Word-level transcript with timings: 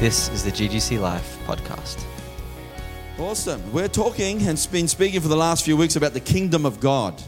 This 0.00 0.28
is 0.30 0.42
the 0.42 0.50
GGC 0.50 1.00
Life 1.00 1.38
podcast. 1.46 2.04
Awesome. 3.16 3.72
We're 3.72 3.86
talking 3.86 4.42
and 4.42 4.68
been 4.72 4.88
speaking 4.88 5.20
for 5.20 5.28
the 5.28 5.36
last 5.36 5.64
few 5.64 5.76
weeks 5.76 5.94
about 5.94 6.14
the 6.14 6.20
kingdom 6.20 6.66
of 6.66 6.80
God. 6.80 7.22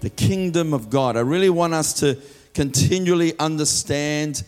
The 0.00 0.10
kingdom 0.10 0.74
of 0.74 0.90
God. 0.90 1.16
I 1.16 1.20
really 1.20 1.50
want 1.50 1.72
us 1.72 1.92
to 2.00 2.18
continually 2.52 3.38
understand 3.38 4.42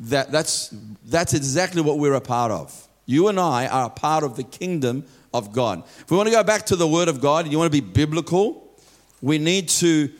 that 0.00 0.30
that's, 0.30 0.68
that's 1.06 1.32
exactly 1.32 1.80
what 1.80 1.98
we're 1.98 2.12
a 2.12 2.20
part 2.20 2.52
of. 2.52 2.86
You 3.06 3.28
and 3.28 3.40
I 3.40 3.68
are 3.68 3.86
a 3.86 3.90
part 3.90 4.22
of 4.22 4.36
the 4.36 4.44
kingdom 4.44 5.04
of 5.32 5.50
God. 5.50 5.84
If 6.00 6.10
we 6.10 6.18
want 6.18 6.28
to 6.28 6.34
go 6.34 6.44
back 6.44 6.66
to 6.66 6.76
the 6.76 6.86
Word 6.86 7.08
of 7.08 7.22
God, 7.22 7.48
you 7.48 7.56
want 7.56 7.72
to 7.72 7.82
be 7.82 7.86
biblical, 7.86 8.70
we 9.22 9.38
need 9.38 9.70
to 9.70 10.10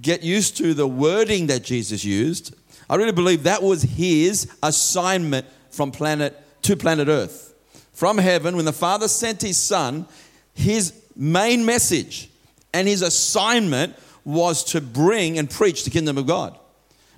get 0.00 0.22
used 0.22 0.56
to 0.58 0.74
the 0.74 0.86
wording 0.86 1.48
that 1.48 1.64
Jesus 1.64 2.04
used. 2.04 2.54
I 2.88 2.94
really 2.94 3.12
believe 3.12 3.42
that 3.42 3.64
was 3.64 3.82
his 3.82 4.48
assignment 4.62 5.44
from 5.70 5.90
planet 5.90 6.36
to 6.62 6.76
planet 6.76 7.08
Earth. 7.08 7.54
From 7.92 8.18
heaven, 8.18 8.56
when 8.56 8.64
the 8.64 8.72
Father 8.72 9.08
sent 9.08 9.42
his 9.42 9.56
Son, 9.56 10.06
his 10.54 10.92
main 11.16 11.64
message 11.64 12.30
and 12.72 12.86
his 12.86 13.02
assignment 13.02 13.96
was 14.24 14.64
to 14.64 14.80
bring 14.80 15.38
and 15.38 15.50
preach 15.50 15.84
the 15.84 15.90
kingdom 15.90 16.18
of 16.18 16.26
God. 16.26 16.58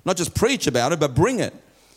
Not 0.05 0.17
just 0.17 0.35
preach 0.35 0.67
about 0.67 0.91
it, 0.91 0.99
but 0.99 1.15
bring 1.15 1.39
it. 1.39 1.53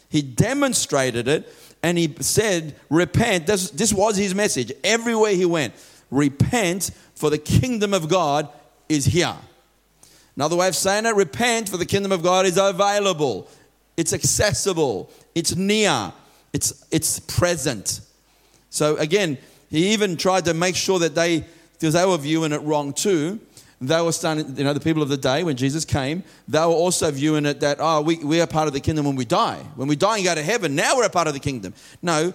He 0.08 0.22
demonstrated 0.22 1.26
it 1.28 1.52
and 1.82 1.98
he 1.98 2.14
said, 2.20 2.76
Repent. 2.90 3.46
This, 3.46 3.70
this 3.70 3.92
was 3.92 4.16
his 4.16 4.34
message 4.34 4.72
everywhere 4.84 5.32
he 5.32 5.44
went. 5.44 5.74
Repent, 6.10 6.90
for 7.14 7.30
the 7.30 7.38
kingdom 7.38 7.92
of 7.92 8.08
God 8.08 8.48
is 8.88 9.06
here. 9.06 9.34
Another 10.36 10.56
way 10.56 10.68
of 10.68 10.76
saying 10.76 11.06
it, 11.06 11.14
repent, 11.14 11.68
for 11.68 11.76
the 11.78 11.86
kingdom 11.86 12.12
of 12.12 12.22
God 12.22 12.44
is 12.44 12.58
available, 12.58 13.48
it's 13.96 14.12
accessible, 14.12 15.10
it's 15.34 15.56
near, 15.56 16.12
it's, 16.56 16.86
it's 16.90 17.20
present. 17.20 18.00
So 18.70 18.96
again, 18.96 19.36
he 19.68 19.92
even 19.92 20.16
tried 20.16 20.46
to 20.46 20.54
make 20.54 20.74
sure 20.74 20.98
that 21.00 21.14
they, 21.14 21.44
because 21.74 21.92
they 21.92 22.06
were 22.06 22.16
viewing 22.16 22.52
it 22.52 22.62
wrong 22.62 22.94
too, 22.94 23.38
they 23.78 24.00
were 24.00 24.12
starting, 24.12 24.56
you 24.56 24.64
know, 24.64 24.72
the 24.72 24.80
people 24.80 25.02
of 25.02 25.10
the 25.10 25.18
day 25.18 25.44
when 25.44 25.54
Jesus 25.54 25.84
came, 25.84 26.24
they 26.48 26.60
were 26.60 26.64
also 26.64 27.10
viewing 27.10 27.44
it 27.44 27.60
that, 27.60 27.76
oh, 27.78 28.00
we, 28.00 28.16
we 28.24 28.40
are 28.40 28.46
part 28.46 28.68
of 28.68 28.72
the 28.72 28.80
kingdom 28.80 29.04
when 29.04 29.16
we 29.16 29.26
die. 29.26 29.58
When 29.74 29.86
we 29.86 29.96
die 29.96 30.16
and 30.16 30.24
go 30.24 30.34
to 30.34 30.42
heaven, 30.42 30.74
now 30.74 30.96
we're 30.96 31.04
a 31.04 31.10
part 31.10 31.28
of 31.28 31.34
the 31.34 31.40
kingdom. 31.40 31.74
No, 32.00 32.32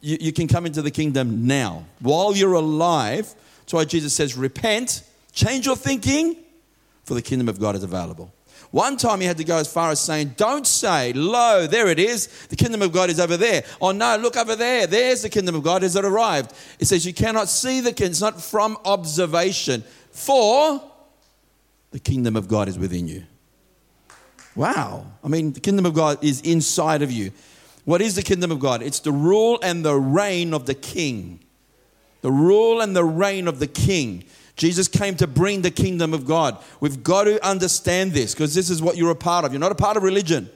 you, 0.00 0.18
you 0.20 0.32
can 0.32 0.46
come 0.46 0.66
into 0.66 0.82
the 0.82 0.92
kingdom 0.92 1.48
now. 1.48 1.84
While 1.98 2.36
you're 2.36 2.52
alive, 2.52 3.34
that's 3.58 3.72
why 3.72 3.84
Jesus 3.86 4.14
says, 4.14 4.36
repent, 4.36 5.02
change 5.32 5.66
your 5.66 5.74
thinking, 5.74 6.36
for 7.02 7.14
the 7.14 7.22
kingdom 7.22 7.48
of 7.48 7.58
God 7.58 7.74
is 7.74 7.82
available. 7.82 8.32
One 8.70 8.96
time 8.96 9.20
he 9.20 9.26
had 9.26 9.38
to 9.38 9.44
go 9.44 9.56
as 9.56 9.72
far 9.72 9.90
as 9.90 10.00
saying, 10.00 10.34
Don't 10.36 10.66
say, 10.66 11.12
Lo, 11.12 11.66
there 11.66 11.88
it 11.88 11.98
is. 11.98 12.26
The 12.48 12.56
kingdom 12.56 12.82
of 12.82 12.92
God 12.92 13.10
is 13.10 13.20
over 13.20 13.36
there. 13.36 13.64
Oh, 13.80 13.92
no, 13.92 14.16
look 14.16 14.36
over 14.36 14.56
there. 14.56 14.86
There's 14.86 15.22
the 15.22 15.28
kingdom 15.28 15.54
of 15.54 15.62
God. 15.62 15.82
Has 15.82 15.96
it 15.96 16.04
arrived? 16.04 16.52
It 16.78 16.86
says, 16.86 17.06
You 17.06 17.14
cannot 17.14 17.48
see 17.48 17.80
the 17.80 17.92
kingdom. 17.92 18.12
It's 18.12 18.20
not 18.20 18.40
from 18.40 18.76
observation. 18.84 19.84
For 20.10 20.82
the 21.90 22.00
kingdom 22.00 22.36
of 22.36 22.48
God 22.48 22.68
is 22.68 22.78
within 22.78 23.08
you. 23.08 23.24
Wow. 24.56 25.06
I 25.22 25.28
mean, 25.28 25.52
the 25.52 25.60
kingdom 25.60 25.86
of 25.86 25.94
God 25.94 26.22
is 26.22 26.40
inside 26.40 27.02
of 27.02 27.10
you. 27.10 27.32
What 27.84 28.00
is 28.00 28.14
the 28.14 28.22
kingdom 28.22 28.50
of 28.50 28.60
God? 28.60 28.82
It's 28.82 29.00
the 29.00 29.12
rule 29.12 29.58
and 29.62 29.84
the 29.84 29.94
reign 29.94 30.54
of 30.54 30.66
the 30.66 30.74
king. 30.74 31.40
The 32.22 32.32
rule 32.32 32.80
and 32.80 32.96
the 32.96 33.04
reign 33.04 33.46
of 33.46 33.58
the 33.58 33.66
king. 33.66 34.24
Jesus 34.56 34.86
came 34.86 35.16
to 35.16 35.26
bring 35.26 35.62
the 35.62 35.70
kingdom 35.70 36.14
of 36.14 36.26
God. 36.26 36.62
We've 36.80 37.02
got 37.02 37.24
to 37.24 37.44
understand 37.44 38.12
this 38.12 38.34
because 38.34 38.54
this 38.54 38.70
is 38.70 38.80
what 38.80 38.96
you're 38.96 39.10
a 39.10 39.16
part 39.16 39.44
of. 39.44 39.52
You're 39.52 39.60
not 39.60 39.72
a 39.72 39.76
part 39.76 39.96
of 39.96 40.02
religion. 40.02 40.48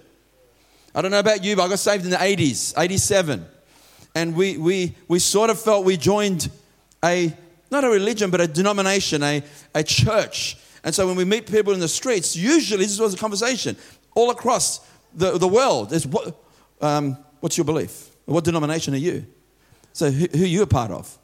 I 0.95 1.03
don't 1.03 1.11
know 1.11 1.19
about 1.19 1.45
you, 1.45 1.57
but 1.57 1.65
I 1.65 1.69
got 1.69 1.79
saved 1.79 2.05
in 2.05 2.11
the 2.11 2.17
80s, 2.17 2.75
87. 2.77 3.45
And 4.15 4.35
we, 4.35 4.57
we, 4.57 4.95
we 5.09 5.19
sort 5.19 5.51
of 5.51 5.61
felt 5.61 5.85
we 5.85 5.97
joined 5.97 6.49
a, 7.05 7.33
not 7.71 7.85
a 7.85 7.89
religion, 7.89 8.31
but 8.31 8.41
a 8.41 8.47
denomination, 8.47 9.23
a, 9.23 9.43
a 9.75 9.83
church. 9.83 10.57
And 10.85 10.95
so 10.95 11.07
when 11.07 11.17
we 11.17 11.25
meet 11.25 11.47
people 11.47 11.73
in 11.73 11.81
the 11.81 11.89
streets, 11.89 12.37
usually 12.37 12.85
this 12.85 12.99
was 12.99 13.15
a 13.15 13.19
conversation 13.19 13.77
all 14.15 14.31
across 14.31 14.81
the, 15.15 15.39
the 15.39 15.49
world. 15.49 15.93
Is 15.93 16.07
what, 16.07 16.37
um, 16.81 17.19
what's 17.41 17.57
your 17.57 17.65
belief? 17.65 18.11
What 18.25 18.45
denomination 18.45 18.95
are 18.95 18.99
you? 18.99 19.27
So 19.93 20.11
who, 20.11 20.27
who 20.27 20.45
are 20.45 20.47
you 20.47 20.63
a 20.63 20.67
part 20.67 20.91
of? 20.91 21.19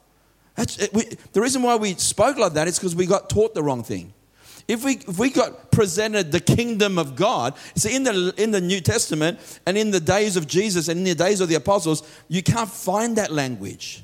We, 0.57 1.03
the 1.33 1.41
reason 1.41 1.63
why 1.63 1.75
we 1.75 1.95
spoke 1.95 2.37
like 2.37 2.53
that 2.53 2.67
is 2.67 2.79
because 2.79 2.95
we 2.95 3.05
got 3.05 3.29
taught 3.29 3.53
the 3.53 3.63
wrong 3.63 3.83
thing. 3.83 4.13
If 4.67 4.83
we, 4.83 4.93
if 4.93 5.19
we 5.19 5.29
got 5.29 5.71
presented 5.71 6.31
the 6.31 6.39
kingdom 6.39 6.97
of 6.97 7.15
God, 7.15 7.53
see, 7.75 7.95
in 7.95 8.03
the, 8.03 8.33
in 8.37 8.51
the 8.51 8.61
New 8.61 8.81
Testament 8.81 9.39
and 9.67 9.77
in 9.77 9.91
the 9.91 9.99
days 9.99 10.37
of 10.37 10.47
Jesus 10.47 10.87
and 10.87 10.99
in 10.99 11.03
the 11.03 11.15
days 11.15 11.39
of 11.39 11.49
the 11.49 11.55
apostles, 11.55 12.09
you 12.29 12.41
can't 12.41 12.69
find 12.69 13.17
that 13.17 13.31
language. 13.31 14.03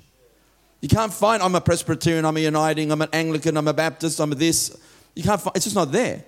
You 0.81 0.89
can't 0.89 1.13
find, 1.13 1.41
I'm 1.41 1.56
a 1.56 1.62
Presbyterian, 1.62 2.25
I'm 2.25 2.38
a 2.38 2.41
Uniting, 2.41 2.91
I'm 2.91 3.01
an 3.01 3.09
Anglican, 3.13 3.57
I'm 3.57 3.68
a 3.68 3.73
Baptist, 3.73 4.19
I'm 4.19 4.31
a 4.31 4.35
this. 4.35 4.78
You 5.16 5.23
can't 5.23 5.41
find, 5.41 5.56
it's 5.56 5.66
just 5.66 5.75
not 5.75 5.91
there. 5.91 6.23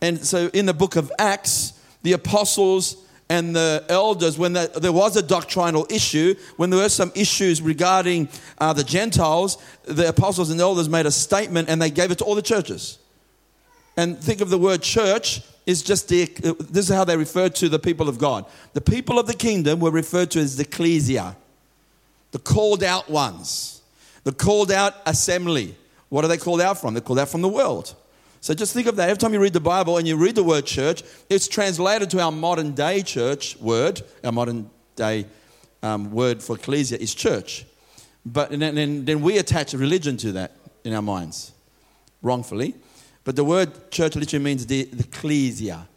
And 0.00 0.24
so 0.24 0.50
in 0.52 0.66
the 0.66 0.74
book 0.74 0.96
of 0.96 1.10
Acts, 1.18 1.72
the 2.02 2.12
apostles 2.12 2.96
and 3.30 3.56
the 3.56 3.84
elders, 3.88 4.38
when 4.38 4.52
the, 4.52 4.70
there 4.80 4.92
was 4.92 5.16
a 5.16 5.22
doctrinal 5.22 5.86
issue, 5.88 6.34
when 6.56 6.70
there 6.70 6.80
were 6.80 6.88
some 6.88 7.10
issues 7.14 7.62
regarding 7.62 8.28
uh, 8.58 8.72
the 8.72 8.84
Gentiles, 8.84 9.56
the 9.84 10.08
apostles 10.08 10.50
and 10.50 10.60
elders 10.60 10.88
made 10.88 11.06
a 11.06 11.10
statement 11.10 11.68
and 11.68 11.80
they 11.80 11.90
gave 11.90 12.10
it 12.10 12.18
to 12.18 12.24
all 12.24 12.34
the 12.34 12.42
churches. 12.42 12.98
And 13.96 14.18
think 14.18 14.40
of 14.40 14.50
the 14.50 14.58
word 14.58 14.82
church 14.82 15.42
is 15.66 15.82
just 15.82 16.08
the, 16.08 16.26
this 16.70 16.90
is 16.90 16.94
how 16.94 17.04
they 17.04 17.16
referred 17.16 17.54
to 17.56 17.68
the 17.70 17.78
people 17.78 18.08
of 18.08 18.18
God. 18.18 18.44
The 18.74 18.80
people 18.82 19.18
of 19.18 19.26
the 19.26 19.34
kingdom 19.34 19.80
were 19.80 19.90
referred 19.90 20.30
to 20.32 20.40
as 20.40 20.56
the 20.56 20.64
ecclesia, 20.64 21.36
the 22.32 22.38
called 22.38 22.82
out 22.82 23.08
ones, 23.08 23.80
the 24.24 24.32
called 24.32 24.70
out 24.70 24.94
assembly. 25.06 25.76
What 26.10 26.24
are 26.24 26.28
they 26.28 26.36
called 26.36 26.60
out 26.60 26.78
from? 26.78 26.92
They're 26.92 27.00
called 27.00 27.18
out 27.18 27.30
from 27.30 27.40
the 27.40 27.48
world. 27.48 27.94
So 28.44 28.52
just 28.52 28.74
think 28.74 28.86
of 28.88 28.96
that. 28.96 29.08
Every 29.08 29.18
time 29.18 29.32
you 29.32 29.40
read 29.40 29.54
the 29.54 29.60
Bible 29.60 29.96
and 29.96 30.06
you 30.06 30.18
read 30.18 30.34
the 30.34 30.44
word 30.44 30.66
church, 30.66 31.02
it's 31.30 31.48
translated 31.48 32.10
to 32.10 32.20
our 32.20 32.30
modern 32.30 32.72
day 32.72 33.00
church 33.00 33.56
word. 33.56 34.02
Our 34.22 34.32
modern 34.32 34.68
day 34.96 35.24
um, 35.82 36.10
word 36.10 36.42
for 36.42 36.56
ecclesia 36.56 36.98
is 36.98 37.14
church. 37.14 37.64
But 38.26 38.50
and 38.50 38.60
then, 38.60 39.06
then 39.06 39.22
we 39.22 39.38
attach 39.38 39.72
religion 39.72 40.18
to 40.18 40.32
that 40.32 40.58
in 40.84 40.92
our 40.92 41.00
minds, 41.00 41.52
wrongfully. 42.20 42.74
But 43.24 43.36
the 43.36 43.44
word 43.44 43.90
church 43.90 44.14
literally 44.14 44.44
means 44.44 44.66
the, 44.66 44.84
the 44.92 45.04
ecclesia. 45.04 45.88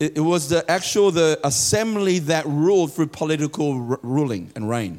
It, 0.00 0.16
it, 0.16 0.22
was 0.22 0.48
the 0.48 0.68
actual 0.68 1.12
the 1.12 1.38
assembly 1.44 2.18
that 2.18 2.46
ruled 2.46 2.94
through 2.94 3.06
political 3.06 3.90
r- 3.92 4.00
ruling 4.02 4.50
and 4.56 4.68
reign. 4.68 4.98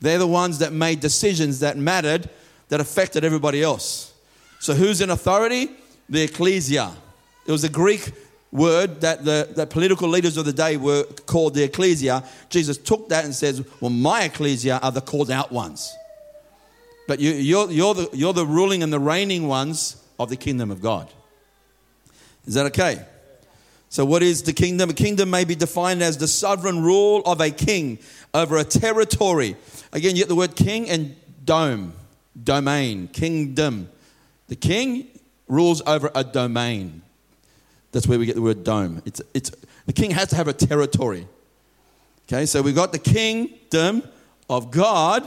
They're 0.00 0.18
the 0.18 0.26
ones 0.26 0.58
that 0.58 0.70
made 0.70 1.00
decisions 1.00 1.60
that 1.60 1.78
mattered, 1.78 2.28
that 2.68 2.78
affected 2.78 3.24
everybody 3.24 3.62
else. 3.62 4.07
So, 4.60 4.74
who's 4.74 5.00
in 5.00 5.10
authority? 5.10 5.70
The 6.08 6.22
ecclesia. 6.22 6.92
It 7.46 7.52
was 7.52 7.64
a 7.64 7.68
Greek 7.68 8.12
word 8.50 9.02
that 9.02 9.24
the, 9.24 9.66
political 9.68 10.08
leaders 10.08 10.36
of 10.36 10.44
the 10.44 10.52
day 10.52 10.76
were 10.76 11.04
called 11.26 11.54
the 11.54 11.62
ecclesia. 11.64 12.24
Jesus 12.48 12.78
took 12.78 13.08
that 13.10 13.24
and 13.24 13.34
says, 13.34 13.62
Well, 13.80 13.90
my 13.90 14.24
ecclesia 14.24 14.80
are 14.82 14.92
the 14.92 15.00
called 15.00 15.30
out 15.30 15.52
ones. 15.52 15.94
But 17.06 17.20
you, 17.20 17.32
you're, 17.32 17.70
you're, 17.70 17.94
the, 17.94 18.10
you're 18.12 18.32
the 18.34 18.46
ruling 18.46 18.82
and 18.82 18.92
the 18.92 19.00
reigning 19.00 19.48
ones 19.48 20.02
of 20.18 20.28
the 20.28 20.36
kingdom 20.36 20.70
of 20.70 20.82
God. 20.82 21.08
Is 22.46 22.54
that 22.54 22.66
okay? 22.66 23.04
So, 23.90 24.04
what 24.04 24.22
is 24.22 24.42
the 24.42 24.52
kingdom? 24.52 24.90
A 24.90 24.94
kingdom 24.94 25.30
may 25.30 25.44
be 25.44 25.54
defined 25.54 26.02
as 26.02 26.18
the 26.18 26.28
sovereign 26.28 26.82
rule 26.82 27.22
of 27.24 27.40
a 27.40 27.50
king 27.50 27.98
over 28.34 28.58
a 28.58 28.64
territory. 28.64 29.56
Again, 29.92 30.16
you 30.16 30.22
get 30.22 30.28
the 30.28 30.34
word 30.34 30.56
king 30.56 30.90
and 30.90 31.16
dome, 31.44 31.94
domain, 32.42 33.08
kingdom. 33.08 33.88
The 34.48 34.56
king 34.56 35.08
rules 35.46 35.82
over 35.86 36.10
a 36.14 36.24
domain. 36.24 37.02
That's 37.92 38.06
where 38.06 38.18
we 38.18 38.26
get 38.26 38.34
the 38.34 38.42
word 38.42 38.64
dome. 38.64 39.02
It's, 39.06 39.22
it's, 39.32 39.50
the 39.86 39.92
king 39.92 40.10
has 40.10 40.28
to 40.28 40.36
have 40.36 40.48
a 40.48 40.52
territory. 40.52 41.26
Okay, 42.26 42.44
so 42.44 42.60
we've 42.60 42.74
got 42.74 42.92
the 42.92 42.98
kingdom 42.98 44.02
of 44.50 44.70
God, 44.70 45.26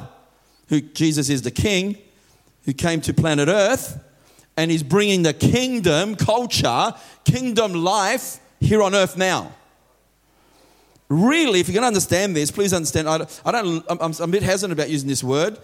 who 0.68 0.81
Jesus 0.81 1.29
is 1.29 1.41
the 1.41 1.51
king, 1.51 1.97
who 2.65 2.73
came 2.73 3.01
to 3.01 3.13
planet 3.13 3.47
Earth, 3.47 4.00
and 4.57 4.69
he's 4.69 4.83
bringing 4.83 5.24
the 5.24 5.33
kingdom 5.33 6.15
culture, 6.15 6.94
kingdom 7.24 7.74
life 7.74 8.39
here 8.59 8.83
on 8.83 8.94
earth 8.94 9.17
now. 9.17 9.51
Really, 11.09 11.59
if 11.59 11.67
going 11.67 11.81
to 11.81 11.88
understand 11.88 12.35
this, 12.35 12.51
please 12.51 12.74
understand. 12.74 13.09
I 13.09 13.25
I 13.44 13.51
don't 13.51 13.83
I'm, 13.89 14.00
I'm 14.00 14.13
a 14.21 14.27
bit 14.27 14.44
hesitant 14.44 14.71
about 14.71 14.89
using 14.89 15.09
this 15.09 15.24
word 15.24 15.57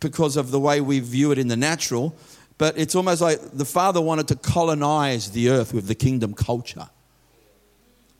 because 0.00 0.36
of 0.36 0.50
the 0.50 0.58
way 0.58 0.80
we 0.80 1.00
view 1.00 1.30
it 1.32 1.38
in 1.38 1.48
the 1.48 1.56
natural. 1.56 2.16
But 2.60 2.76
it's 2.76 2.94
almost 2.94 3.22
like 3.22 3.40
the 3.56 3.64
Father 3.64 4.02
wanted 4.02 4.28
to 4.28 4.36
colonize 4.36 5.30
the 5.30 5.48
earth 5.48 5.72
with 5.72 5.86
the 5.86 5.94
kingdom 5.94 6.34
culture. 6.34 6.90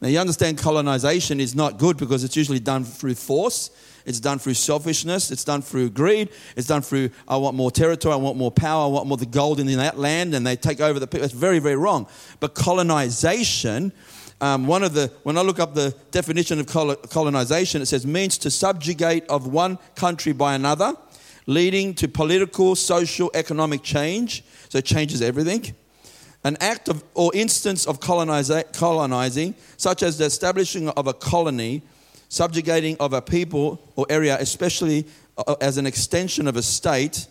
Now, 0.00 0.08
you 0.08 0.18
understand 0.18 0.56
colonization 0.56 1.40
is 1.40 1.54
not 1.54 1.76
good 1.76 1.98
because 1.98 2.24
it's 2.24 2.36
usually 2.36 2.58
done 2.58 2.84
through 2.84 3.16
force, 3.16 3.70
it's 4.06 4.18
done 4.18 4.38
through 4.38 4.54
selfishness, 4.54 5.30
it's 5.30 5.44
done 5.44 5.60
through 5.60 5.90
greed, 5.90 6.30
it's 6.56 6.66
done 6.66 6.80
through, 6.80 7.10
I 7.28 7.36
want 7.36 7.54
more 7.54 7.70
territory, 7.70 8.14
I 8.14 8.16
want 8.16 8.38
more 8.38 8.50
power, 8.50 8.84
I 8.84 8.86
want 8.86 9.06
more 9.08 9.18
the 9.18 9.26
gold 9.26 9.60
in 9.60 9.66
that 9.76 9.98
land, 9.98 10.34
and 10.34 10.46
they 10.46 10.56
take 10.56 10.80
over 10.80 10.98
the 10.98 11.06
people. 11.06 11.26
It's 11.26 11.34
very, 11.34 11.58
very 11.58 11.76
wrong. 11.76 12.06
But 12.40 12.54
colonization 12.54 13.92
Um, 14.42 14.66
one 14.66 14.82
of 14.82 14.94
the, 14.94 15.10
when 15.24 15.36
I 15.36 15.42
look 15.42 15.60
up 15.60 15.74
the 15.74 15.94
definition 16.12 16.60
of 16.60 16.66
colonization, 17.10 17.82
it 17.82 17.88
says 17.88 18.06
means 18.06 18.38
to 18.38 18.50
subjugate 18.50 19.24
of 19.28 19.46
one 19.46 19.76
country 19.94 20.32
by 20.32 20.54
another, 20.54 20.96
leading 21.46 21.94
to 21.94 22.08
political, 22.08 22.76
social, 22.76 23.30
economic 23.34 23.82
change. 23.82 24.44
So 24.68 24.78
it 24.78 24.84
changes 24.84 25.22
everything. 25.22 25.74
An 26.44 26.56
act 26.60 26.88
of, 26.88 27.04
or 27.14 27.30
instance 27.34 27.86
of 27.86 28.00
colonizing, 28.00 29.54
such 29.76 30.02
as 30.02 30.16
the 30.16 30.24
establishing 30.24 30.88
of 30.88 31.06
a 31.06 31.12
colony, 31.12 31.82
subjugating 32.28 32.96
of 32.98 33.12
a 33.12 33.20
people 33.20 33.80
or 33.96 34.06
area, 34.08 34.38
especially 34.40 35.06
uh, 35.36 35.56
as 35.60 35.76
an 35.76 35.86
extension 35.86 36.48
of 36.48 36.56
a 36.56 36.62
state. 36.62 37.26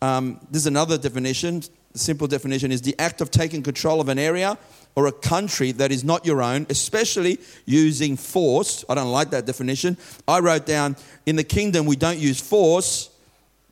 Um, 0.00 0.40
this 0.50 0.62
is 0.62 0.66
another 0.66 0.96
definition. 0.96 1.62
The 1.92 1.98
simple 1.98 2.26
definition 2.28 2.72
is 2.72 2.80
the 2.80 2.94
act 2.98 3.20
of 3.20 3.30
taking 3.30 3.62
control 3.62 4.00
of 4.00 4.08
an 4.08 4.18
area 4.18 4.56
or 4.94 5.06
a 5.06 5.12
country 5.12 5.72
that 5.72 5.92
is 5.92 6.04
not 6.04 6.24
your 6.24 6.42
own, 6.42 6.66
especially 6.70 7.38
using 7.66 8.16
force. 8.16 8.84
I 8.88 8.94
don't 8.94 9.10
like 9.10 9.30
that 9.30 9.44
definition. 9.44 9.96
I 10.26 10.38
wrote 10.40 10.64
down 10.64 10.96
in 11.26 11.36
the 11.36 11.44
kingdom, 11.44 11.86
we 11.86 11.96
don't 11.96 12.18
use 12.18 12.40
force, 12.40 13.09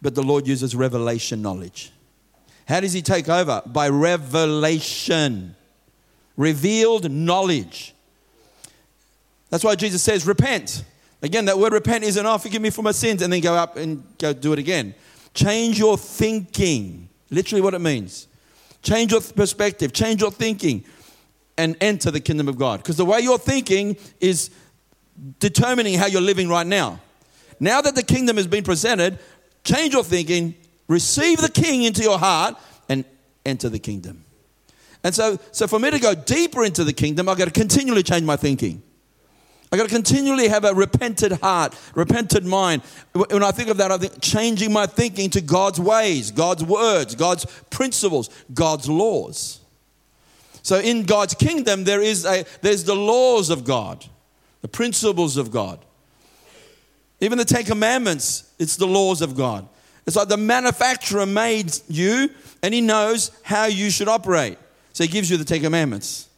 but 0.01 0.15
the 0.15 0.23
Lord 0.23 0.47
uses 0.47 0.75
revelation 0.75 1.43
knowledge. 1.43 1.93
How 2.67 2.81
does 2.81 2.93
he 2.93 3.03
take 3.03 3.29
over? 3.29 3.63
By 3.67 3.89
revelation, 3.89 5.57
revealed 6.37 7.11
knowledge. 7.11 7.95
That's 9.51 9.65
why 9.65 9.75
Jesus 9.75 10.03
says, 10.03 10.27
repent. 10.27 10.85
Again, 11.23 11.47
that 11.47 11.59
word 11.59 11.73
repent 11.73 12.05
isn't, 12.05 12.25
oh, 12.25 12.39
forgive 12.39 12.63
me 12.63 12.71
for 12.71 12.83
my 12.83 12.93
sins, 12.93 13.23
and 13.23 13.33
then 13.33 13.41
go 13.41 13.55
up 13.55 13.77
and 13.77 14.05
go 14.19 14.33
do 14.33 14.53
it 14.53 14.59
again. 14.59 14.95
Change 15.35 15.79
your 15.79 15.97
thinking. 15.97 17.09
Literally 17.31 17.63
what 17.63 17.75
it 17.75 17.81
means. 17.81 18.29
Change 18.83 19.13
your 19.13 19.21
perspective, 19.21 19.93
change 19.93 20.21
your 20.21 20.31
thinking, 20.31 20.85
and 21.57 21.77
enter 21.81 22.11
the 22.11 22.21
kingdom 22.21 22.49
of 22.49 22.57
God. 22.57 22.81
Because 22.81 22.97
the 22.97 23.05
way 23.05 23.21
you're 23.21 23.39
thinking 23.39 23.97
is 24.21 24.51
determining 25.41 25.95
how 25.95 26.07
you're 26.07 26.21
living 26.21 26.49
right 26.49 26.67
now. 26.67 27.01
Now 27.59 27.81
that 27.81 27.97
the 27.97 28.05
kingdom 28.05 28.37
has 28.37 28.47
been 28.47 28.63
presented, 28.63 29.19
change 29.65 29.93
your 29.93 30.05
thinking, 30.05 30.55
receive 30.87 31.41
the 31.41 31.51
king 31.51 31.83
into 31.83 32.03
your 32.03 32.19
heart, 32.19 32.57
and 32.89 33.05
enter 33.45 33.69
the 33.69 33.79
kingdom. 33.79 34.25
And 35.05 35.15
so, 35.15 35.39
so 35.53 35.67
for 35.67 35.79
me 35.79 35.91
to 35.91 35.99
go 35.99 36.15
deeper 36.15 36.65
into 36.65 36.85
the 36.85 36.93
kingdom, 36.93 37.29
I've 37.29 37.39
got 37.39 37.47
to 37.47 37.51
continually 37.51 38.03
change 38.03 38.25
my 38.25 38.37
thinking. 38.37 38.83
I've 39.71 39.79
got 39.79 39.89
to 39.89 39.95
continually 39.95 40.49
have 40.49 40.65
a 40.65 40.73
repented 40.73 41.33
heart, 41.33 41.77
repented 41.95 42.45
mind. 42.45 42.83
When 43.13 43.43
I 43.43 43.51
think 43.51 43.69
of 43.69 43.77
that, 43.77 43.93
I 43.93 43.99
think 43.99 44.21
changing 44.21 44.73
my 44.73 44.87
thinking 44.87 45.29
to 45.31 45.43
God's 45.43 45.79
ways, 45.79 46.31
God's 46.31 46.65
words, 46.65 47.15
God's 47.15 47.45
principles, 47.69 48.31
God's 48.55 48.89
laws. 48.89 49.61
So 50.63 50.79
in 50.79 51.05
God's 51.05 51.35
kingdom, 51.35 51.85
there 51.85 52.01
is 52.01 52.25
a, 52.25 52.45
there's 52.63 52.85
the 52.85 52.97
laws 52.97 53.51
of 53.51 53.65
God, 53.65 54.07
the 54.63 54.69
principles 54.69 55.37
of 55.37 55.51
God. 55.51 55.85
Even 57.21 57.37
the 57.37 57.45
Ten 57.45 57.65
Commandments, 57.65 58.48
it's 58.59 58.77
the 58.77 58.87
laws 58.87 59.23
of 59.23 59.37
God. 59.37 59.69
It's 60.07 60.17
like 60.17 60.29
the 60.29 60.37
manufacturer 60.37 61.27
made 61.27 61.77
you 61.89 62.31
and 62.63 62.73
he 62.73 62.81
knows 62.81 63.31
how 63.43 63.67
you 63.67 63.91
should 63.91 64.09
operate. 64.09 64.59
So 64.93 65.05
he 65.05 65.09
gives 65.09 65.31
you 65.31 65.37
the 65.37 65.45
Ten 65.45 65.61
Commandments. 65.61 66.29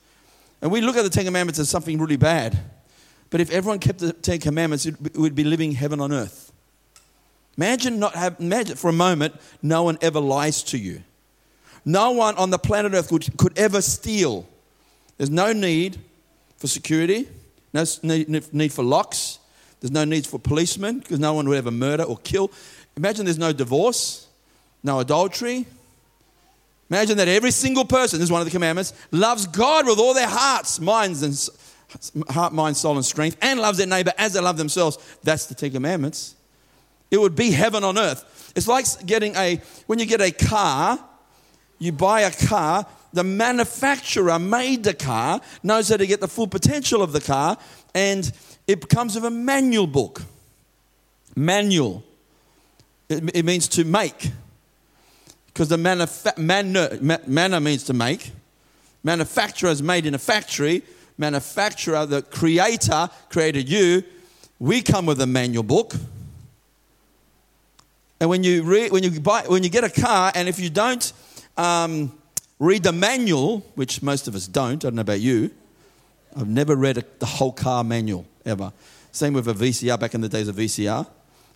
And 0.61 0.71
we 0.71 0.81
look 0.81 0.97
at 0.97 1.03
the 1.03 1.11
Ten 1.11 1.25
Commandments 1.25 1.59
as 1.59 1.71
something 1.71 1.99
really 1.99 2.17
bad. 2.17 2.59
But 3.31 3.41
if 3.41 3.51
everyone 3.51 3.79
kept 3.79 4.01
the 4.01 4.13
Ten 4.13 4.41
Commandments, 4.41 4.87
it 4.87 5.17
would 5.17 5.35
be 5.35 5.45
living 5.45 5.73
heaven 5.73 6.01
on 6.01 6.13
earth. 6.13 6.53
Imagine 7.57 7.99
not 7.99 8.15
have, 8.15 8.37
imagine 8.41 8.77
for 8.77 8.89
a 8.89 8.93
moment, 8.93 9.35
no 9.63 9.83
one 9.83 9.99
ever 10.01 10.21
lies 10.21 10.63
to 10.65 10.79
you. 10.79 11.03
No 11.85 12.13
one 12.13 12.37
on 12.37 12.51
the 12.51 12.59
planet 12.59 12.93
Earth 12.95 13.09
could, 13.09 13.37
could 13.37 13.59
ever 13.59 13.81
steal. 13.83 14.49
There's 15.17 15.31
no 15.31 15.53
need 15.53 15.99
for 16.57 16.67
security, 16.67 17.29
no 17.73 17.85
need, 18.03 18.55
need 18.55 18.73
for 18.73 18.83
locks. 18.83 19.39
There's 19.81 19.91
no 19.91 20.05
need 20.05 20.27
for 20.27 20.39
policemen 20.39 20.99
because 21.01 21.19
no 21.19 21.33
one 21.35 21.49
would 21.49 21.57
ever 21.57 21.71
murder 21.71 22.05
or 22.05 22.19
kill. 22.19 22.51
Imagine 22.97 23.25
there's 23.25 23.39
no 23.39 23.53
divorce, 23.53 24.27
no 24.83 25.01
adultery. 25.01 25.67
Imagine 26.91 27.17
that 27.19 27.29
every 27.29 27.51
single 27.51 27.85
person, 27.85 28.19
this 28.19 28.27
is 28.27 28.33
one 28.33 28.41
of 28.41 28.47
the 28.47 28.51
commandments, 28.51 28.93
loves 29.11 29.47
God 29.47 29.87
with 29.87 29.99
all 29.99 30.13
their 30.13 30.29
hearts, 30.29 30.81
minds, 30.81 31.23
and 31.23 32.29
heart, 32.29 32.53
mind, 32.53 32.77
soul, 32.77 32.97
and 32.97 33.05
strength, 33.05 33.37
and 33.41 33.61
loves 33.61 33.79
their 33.79 33.87
neighbor 33.87 34.13
as 34.19 34.33
they 34.35 34.41
love 34.41 34.57
themselves. 34.57 34.99
That's 35.23 35.47
the 35.47 35.55
Ten 35.55 35.71
Commandments. 35.71 36.35
It 37.11 37.21
would 37.21 37.35
be 37.35 37.51
heaven 37.51 37.85
on 37.85 37.97
earth. 37.97 38.53
It's 38.57 38.69
like 38.69 38.85
getting 39.07 39.35
a, 39.37 39.61
when 39.87 39.99
you 39.99 40.07
get 40.07 40.21
a 40.21 40.31
car, 40.31 40.99
you 41.79 41.93
buy 41.93 42.23
a 42.23 42.31
car, 42.31 42.87
the 43.13 43.25
manufacturer 43.25 44.39
made 44.39 44.85
the 44.85 44.95
car, 44.95 45.41
knows 45.63 45.89
how 45.89 45.97
to 45.97 46.07
get 46.07 46.21
the 46.21 46.29
full 46.29 46.47
potential 46.47 47.03
of 47.03 47.13
the 47.13 47.21
car, 47.21 47.57
and 47.95 48.31
it 48.71 48.89
comes 48.89 49.17
of 49.17 49.25
a 49.25 49.31
manual 49.31 49.89
book. 49.89 50.23
Manual. 51.35 52.05
It, 53.09 53.31
it 53.35 53.45
means 53.45 53.67
to 53.69 53.85
make. 53.85 54.31
Because 55.47 55.69
the 55.69 55.77
manufa- 55.77 56.39
manner, 56.39 56.99
manner 57.27 57.59
means 57.59 57.83
to 57.85 57.93
make. 57.93 58.31
Manufacturer 59.03 59.71
is 59.71 59.83
made 59.83 60.07
in 60.07 60.15
a 60.15 60.19
factory 60.19 60.85
manufacturer, 61.19 62.07
the 62.07 62.23
creator 62.23 63.11
created 63.29 63.69
you. 63.69 64.03
We 64.59 64.83
come 64.83 65.07
with 65.07 65.21
a 65.21 65.27
manual 65.27 65.63
book. 65.63 65.95
And 68.21 68.31
when 68.31 68.43
you, 68.43 68.65
when 68.91 69.03
you, 69.03 69.21
buy, 69.21 69.43
when 69.47 69.63
you 69.63 69.69
get 69.69 69.85
a 69.85 69.91
car, 69.91 70.33
and 70.35 70.49
if 70.49 70.59
you 70.59 70.71
don't 70.71 71.13
um, 71.57 72.13
read 72.59 72.83
the 72.83 72.93
manual, 72.93 73.61
which 73.75 74.03
most 74.03 74.29
of 74.29 74.35
us 74.35 74.47
don't, 74.47 74.85
I 74.85 74.89
don't 74.89 74.95
know 74.95 75.03
about 75.03 75.21
you, 75.21 75.51
I've 76.37 76.49
never 76.49 76.75
read 76.77 76.99
a, 76.99 77.05
the 77.19 77.27
whole 77.27 77.53
car 77.53 77.85
manual 77.85 78.27
ever. 78.45 78.73
Same 79.13 79.33
with 79.33 79.49
a 79.49 79.55
VCR, 79.55 79.99
back 79.99 80.15
in 80.15 80.21
the 80.21 80.29
days 80.29 80.49
of 80.49 80.57
VCR. 80.57 81.07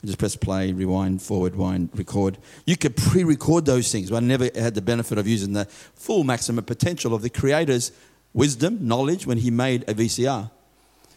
You 0.02 0.06
just 0.06 0.19
press 0.19 0.36
play, 0.36 0.72
rewind, 0.72 1.22
forward, 1.22 1.56
wind, 1.56 1.90
record. 1.94 2.36
You 2.66 2.76
could 2.76 2.96
pre 2.96 3.25
record 3.25 3.64
those 3.64 3.90
things, 3.90 4.10
but 4.10 4.16
I 4.16 4.20
never 4.20 4.50
had 4.54 4.75
the 4.75 4.82
benefit 4.82 5.19
of 5.19 5.26
using 5.26 5.54
the 5.54 5.64
full 5.64 6.25
maximum 6.25 6.64
potential 6.64 7.14
of 7.14 7.22
the 7.22 7.31
creator's 7.31 7.90
wisdom, 8.34 8.86
knowledge 8.86 9.26
when 9.26 9.38
he 9.38 9.50
made 9.50 9.88
a 9.88 9.94
VCR. 9.94 10.50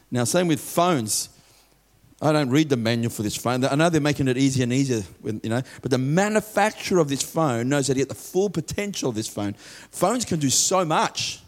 Now, 0.10 0.24
same 0.24 0.48
with 0.48 0.62
phones. 0.62 1.30
I 2.22 2.32
don't 2.32 2.50
read 2.50 2.70
the 2.70 2.78
manual 2.78 3.12
for 3.12 3.24
this 3.24 3.36
phone. 3.36 3.64
I 3.66 3.76
know 3.76 3.90
they're 3.90 4.02
making 4.02 4.28
it 4.28 4.38
easier 4.38 4.64
and 4.64 4.74
easier, 4.74 5.04
you 5.24 5.50
know, 5.50 5.62
but 5.82 5.92
the 5.92 5.98
manufacturer 5.98 7.00
of 7.00 7.10
this 7.10 7.22
phone 7.22 7.70
knows 7.70 7.88
how 7.88 7.94
to 7.94 8.00
get 8.00 8.10
the 8.10 8.16
full 8.16 8.50
potential 8.50 9.10
of 9.10 9.16
this 9.16 9.28
phone. 9.28 9.54
Phones 9.92 10.26
can 10.26 10.40
do 10.40 10.50
so 10.50 10.86
much. 10.86 11.42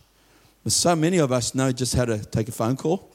But 0.63 0.74
so 0.74 0.95
many 0.95 1.18
of 1.19 1.31
us 1.31 1.56
know 1.56 1.71
just 1.71 1.95
how 1.95 2.06
to 2.06 2.24
take 2.24 2.50
a 2.50 2.51
phone 2.51 2.75
call. 2.75 3.09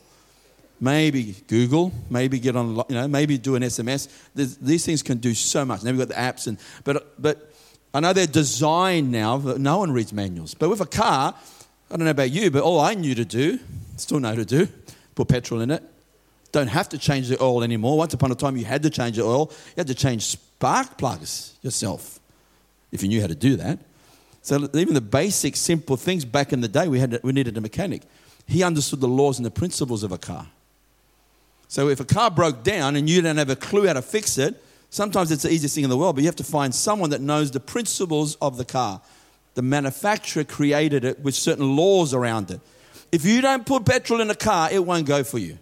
Maybe 0.81 1.35
Google, 1.47 1.93
maybe 2.11 2.39
get 2.39 2.57
on, 2.57 2.77
you 2.77 2.85
know, 2.91 3.09
maybe 3.09 3.39
do 3.39 3.55
an 3.55 3.63
SMS. 3.63 4.09
There's, 4.35 4.57
these 4.57 4.85
things 4.85 5.03
can 5.03 5.19
do 5.19 5.35
so 5.35 5.65
much. 5.65 5.83
Now 5.83 5.93
we've 5.93 6.01
got 6.01 6.09
the 6.09 6.15
apps, 6.15 6.47
and 6.47 6.59
but 6.83 7.21
but 7.21 7.53
I 7.95 8.01
know 8.01 8.13
they're 8.13 8.27
designed 8.27 9.13
now. 9.13 9.39
No 9.39 9.79
one 9.79 9.93
reads 9.93 10.13
manuals. 10.13 10.55
But 10.55 10.69
with 10.69 10.81
a 10.81 10.87
car, 10.87 11.35
I 11.91 11.97
don't 11.97 12.05
know 12.05 12.11
about 12.11 12.33
you, 12.33 12.51
but 12.51 12.63
all 12.63 12.81
I 12.81 12.95
knew 12.95 13.15
to 13.15 13.25
do, 13.25 13.61
still 13.97 14.19
know 14.19 14.35
to 14.35 14.45
do, 14.45 14.67
put 15.15 15.29
petrol 15.29 15.61
in 15.61 15.71
it. 15.71 15.83
Don't 16.51 16.69
have 16.69 16.89
to 16.91 16.99
change 16.99 17.29
the 17.29 17.43
oil 17.43 17.63
anymore. 17.63 17.97
Once 17.97 18.15
upon 18.15 18.33
a 18.33 18.35
time, 18.35 18.57
you 18.57 18.65
had 18.65 18.83
to 18.83 18.91
change 18.91 19.17
the 19.17 19.23
oil. 19.23 19.51
You 19.51 19.79
had 19.79 19.87
to 19.89 19.95
change 19.95 20.23
spark 20.23 20.99
plugs 20.99 21.55
yourself 21.63 22.21
if 22.91 23.03
you 23.03 23.09
knew 23.09 23.21
how 23.21 23.27
to 23.27 23.35
do 23.35 23.57
that. 23.57 23.79
So 24.43 24.69
even 24.75 24.95
the 24.95 25.01
basic, 25.01 25.57
simple 25.57 25.97
things 25.97 26.25
back 26.25 26.53
in 26.53 26.61
the 26.61 26.69
day, 26.69 26.87
we, 26.87 26.99
had, 26.99 27.19
we 27.23 27.33
needed 27.33 27.57
a 27.57 27.61
mechanic. 27.61 28.03
He 28.47 28.63
understood 28.63 29.01
the 29.01 29.09
laws 29.09 29.39
and 29.39 29.47
the 29.47 29.51
principles 29.51 30.03
of 30.03 30.13
a 30.13 30.19
car. 30.19 30.47
So 31.75 31.89
if 31.89 31.99
a 31.99 32.05
car 32.05 32.31
broke 32.31 32.63
down 32.63 32.95
and 32.95 33.11
you 33.11 33.21
don't 33.21 33.37
have 33.37 33.51
a 33.51 33.57
clue 33.57 33.89
how 33.89 33.95
to 33.95 34.01
fix 34.01 34.39
it, 34.39 34.63
sometimes 34.91 35.33
it's 35.33 35.43
the 35.43 35.51
easiest 35.51 35.75
thing 35.75 35.83
in 35.83 35.91
the 35.91 35.97
world, 35.97 36.15
but 36.15 36.23
you 36.23 36.29
have 36.29 36.37
to 36.37 36.45
find 36.45 36.73
someone 36.73 37.11
that 37.11 37.21
knows 37.21 37.51
the 37.51 37.59
principles 37.59 38.37
of 38.37 38.59
the 38.59 38.65
car. 38.65 39.01
The 39.55 39.63
manufacturer 39.63 40.45
created 40.45 41.05
it 41.05 41.19
with 41.19 41.35
certain 41.35 41.75
laws 41.75 42.15
around 42.15 42.53
it. 42.53 42.61
If 43.11 43.25
you 43.25 43.41
don't 43.41 43.67
put 43.67 43.85
petrol 43.85 44.21
in 44.21 44.31
a 44.31 44.37
car, 44.37 44.69
it 44.71 44.87
won't 44.87 45.05
go 45.05 45.25
for 45.25 45.39
you. 45.39 45.59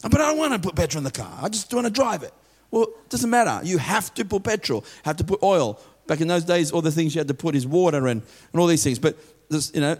But 0.00 0.14
I 0.20 0.28
don't 0.28 0.38
want 0.38 0.52
to 0.52 0.60
put 0.60 0.76
petrol 0.76 1.00
in 1.00 1.04
the 1.04 1.10
car. 1.10 1.40
I 1.42 1.48
just 1.48 1.74
want 1.74 1.88
to 1.88 1.92
drive 1.92 2.22
it. 2.22 2.32
Well, 2.70 2.84
it 2.84 3.08
doesn't 3.08 3.30
matter. 3.30 3.66
You 3.66 3.78
have 3.78 4.14
to 4.14 4.24
put 4.24 4.44
petrol, 4.44 4.84
have 5.02 5.16
to 5.16 5.24
put 5.24 5.42
oil. 5.42 5.80
Back 6.06 6.20
in 6.20 6.28
those 6.28 6.44
days, 6.44 6.70
all 6.70 6.82
the 6.82 6.92
things 6.92 7.16
you 7.16 7.18
had 7.18 7.26
to 7.26 7.34
put 7.34 7.56
is 7.56 7.66
water 7.66 8.06
and, 8.06 8.22
and 8.52 8.60
all 8.60 8.68
these 8.68 8.84
things. 8.84 9.00
But 9.00 9.16
this, 9.48 9.72
you 9.74 9.80
know, 9.80 9.96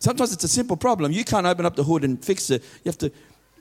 sometimes 0.00 0.32
it's 0.32 0.42
a 0.42 0.48
simple 0.48 0.76
problem. 0.76 1.12
You 1.12 1.22
can't 1.22 1.46
open 1.46 1.64
up 1.64 1.76
the 1.76 1.84
hood 1.84 2.02
and 2.02 2.20
fix 2.24 2.50
it. 2.50 2.64
You 2.82 2.88
have 2.88 2.98
to 2.98 3.12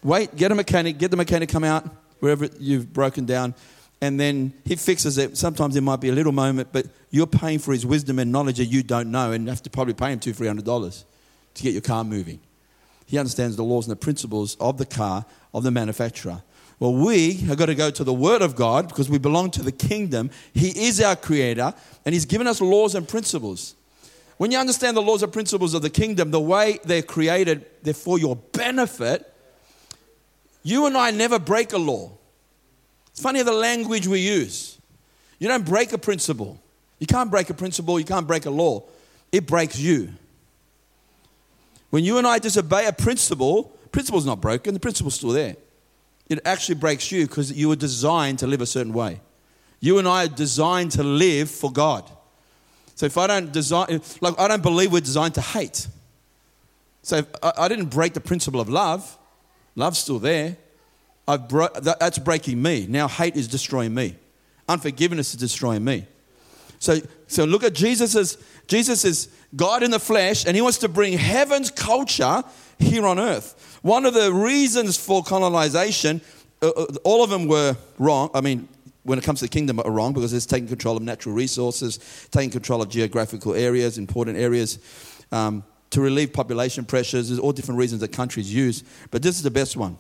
wait, 0.04 0.36
get 0.36 0.52
a 0.52 0.56
mechanic, 0.56 0.98
get 0.98 1.12
the 1.12 1.18
mechanic 1.18 1.50
come 1.50 1.64
out 1.64 1.86
wherever 2.20 2.48
you've 2.60 2.92
broken 2.94 3.26
down, 3.26 3.54
and 4.02 4.20
then 4.20 4.54
he 4.66 4.76
fixes 4.76 5.18
it. 5.18 5.38
Sometimes 5.38 5.74
there 5.74 5.84
might 5.84 6.02
be 6.02 6.10
a 6.10 6.14
little 6.14 6.32
moment, 6.32 6.70
but 6.72 6.88
you're 7.10 7.28
paying 7.28 7.60
for 7.60 7.74
his 7.74 7.86
wisdom 7.86 8.20
and 8.20 8.32
knowledge 8.32 8.58
that 8.58 8.66
you 8.66 8.84
don't 8.84 9.12
know, 9.12 9.32
and 9.32 9.46
you 9.46 9.50
have 9.50 9.64
to 9.64 9.70
probably 9.70 9.94
pay 9.94 10.12
him 10.12 10.20
two, 10.20 10.34
three 10.34 10.48
hundred 10.48 10.66
dollars 10.66 11.06
to 11.56 11.64
get 11.64 11.74
your 11.74 11.82
car 11.82 12.04
moving. 12.04 12.40
He 13.06 13.18
understands 13.18 13.56
the 13.56 13.64
laws 13.64 13.88
and 13.88 13.92
the 13.92 14.00
principles 14.00 14.56
of 14.60 14.78
the 14.78 14.86
car, 14.86 15.26
of 15.54 15.64
the 15.64 15.72
manufacturer. 15.72 16.44
Well, 16.80 16.94
we 16.94 17.34
have 17.34 17.58
got 17.58 17.68
to 17.68 17.76
go 17.76 17.90
to 17.90 18.04
the 18.04 18.14
Word 18.14 18.42
of 18.44 18.56
God 18.56 18.88
because 18.88 19.10
we 19.10 19.18
belong 19.18 19.50
to 19.52 19.64
the 19.64 19.72
kingdom. 19.72 20.30
He 20.54 20.88
is 20.88 21.02
our 21.02 21.16
creator, 21.16 21.74
and 22.06 22.14
He's 22.14 22.26
given 22.26 22.46
us 22.46 22.62
laws 22.62 22.94
and 22.96 23.08
principles. 23.08 23.76
when 24.38 24.52
you 24.52 24.60
understand 24.60 24.96
the 24.96 25.02
laws 25.02 25.24
and 25.24 25.34
principles 25.34 25.74
of 25.74 25.82
the 25.82 25.90
kingdom, 25.90 26.32
the 26.32 26.40
way 26.40 26.80
they're 26.86 27.02
created, 27.02 27.66
they're 27.82 27.94
for 27.94 28.20
your 28.20 28.36
benefit. 28.36 29.34
You 30.68 30.86
and 30.86 30.98
I 30.98 31.12
never 31.12 31.40
break 31.40 31.72
a 31.72 31.78
law. 31.78 32.12
It's 33.12 33.22
funny 33.22 33.42
the 33.42 33.54
language 33.54 34.06
we 34.06 34.20
use. 34.20 34.78
You 35.40 35.48
don't 35.48 35.66
break 35.66 35.94
a 35.94 35.98
principle. 35.98 36.62
You 37.00 37.08
can't 37.08 37.32
break 37.32 37.50
a 37.50 37.54
principle, 37.54 37.98
you 37.98 38.04
can't 38.04 38.28
break 38.28 38.46
a 38.46 38.50
law. 38.50 38.84
It 39.32 39.48
breaks 39.48 39.80
you. 39.80 40.10
When 41.90 42.04
you 42.04 42.18
and 42.18 42.28
I 42.28 42.40
disobey 42.40 42.86
a 42.86 42.92
principle, 42.92 43.64
principle's 43.94 44.26
not 44.26 44.42
broken, 44.42 44.74
the 44.74 44.80
principle's 44.82 45.16
still 45.16 45.30
there. 45.30 45.56
It 46.28 46.42
actually 46.44 46.76
breaks 46.76 47.14
you 47.14 47.26
because 47.26 47.50
you 47.54 47.70
were 47.70 47.78
designed 47.78 48.40
to 48.40 48.48
live 48.48 48.60
a 48.60 48.66
certain 48.66 48.92
way. 48.92 49.22
You 49.80 50.00
and 50.00 50.08
I 50.08 50.26
are 50.26 50.28
designed 50.28 50.92
to 50.92 51.04
live 51.04 51.50
for 51.50 51.72
God. 51.72 52.12
So 52.96 53.06
if 53.06 53.18
I 53.18 53.26
don't 53.28 53.54
design, 53.54 54.02
like 54.20 54.38
I 54.38 54.50
don't 54.50 54.64
believe 54.64 54.92
we're 54.92 55.00
designed 55.00 55.36
to 55.36 55.42
hate. 55.42 55.88
So 57.04 57.26
I, 57.42 57.54
I, 57.58 57.68
didn't 57.70 57.86
break 57.86 58.14
the 58.14 58.20
principle 58.20 58.60
of 58.60 58.68
love. 58.68 59.18
Love's 59.78 60.00
still 60.00 60.20
there. 60.20 60.58
I've 61.28 61.48
bro- 61.48 61.70
that, 61.82 62.00
that's 62.00 62.18
breaking 62.18 62.62
me. 62.62 62.88
Now 62.90 63.08
hate 63.08 63.36
is 63.36 63.48
destroying 63.48 63.94
me. 63.94 64.16
Unforgiveness 64.68 65.30
is 65.30 65.40
destroying 65.40 65.86
me. 65.86 66.06
So, 66.80 67.00
so 67.28 67.46
look 67.46 67.64
at 67.64 67.74
Jesus 67.74 68.16
as 68.16 68.38
Jesus 68.68 69.06
is 69.06 69.30
God 69.56 69.84
in 69.84 69.92
the 69.92 70.00
flesh, 70.00 70.46
and 70.46 70.56
he 70.56 70.62
wants 70.62 70.80
to 70.80 70.90
bring 70.90 71.14
heaven's 71.14 71.72
culture 71.72 72.44
here 72.80 73.06
on 73.06 73.20
earth. 73.20 73.80
One 73.84 74.06
of 74.06 74.14
the 74.14 74.34
reasons 74.34 74.98
for 74.98 75.24
colonization, 75.24 76.22
uh, 76.62 76.70
uh 76.70 76.86
all 77.04 77.24
of 77.24 77.30
them 77.30 77.48
were 77.48 77.78
wrong. 78.00 78.32
I 78.34 78.42
mean, 78.42 78.68
when 79.04 79.20
it 79.20 79.24
comes 79.24 79.40
to 79.40 79.46
the 79.46 79.50
kingdom, 79.50 79.80
are 79.80 79.92
wrong 79.92 80.12
because 80.12 80.34
it's 80.34 80.46
taking 80.48 80.68
control 80.68 80.98
of 80.98 81.04
natural 81.04 81.36
resources, 81.36 82.28
taking 82.32 82.50
control 82.50 82.82
of 82.82 82.90
geographical 82.90 83.54
areas, 83.54 83.98
important 83.98 84.38
areas, 84.38 84.80
um, 85.32 85.64
to 85.92 86.02
relieve 86.02 86.34
population 86.34 86.86
pressures. 86.86 87.30
There's 87.30 87.40
all 87.40 87.52
different 87.52 87.80
reasons 87.80 88.02
that 88.02 88.12
countries 88.12 88.54
use, 88.54 88.84
but 89.12 89.22
this 89.22 89.36
is 89.36 89.44
the 89.44 89.52
best 89.52 89.78
one. 89.78 89.98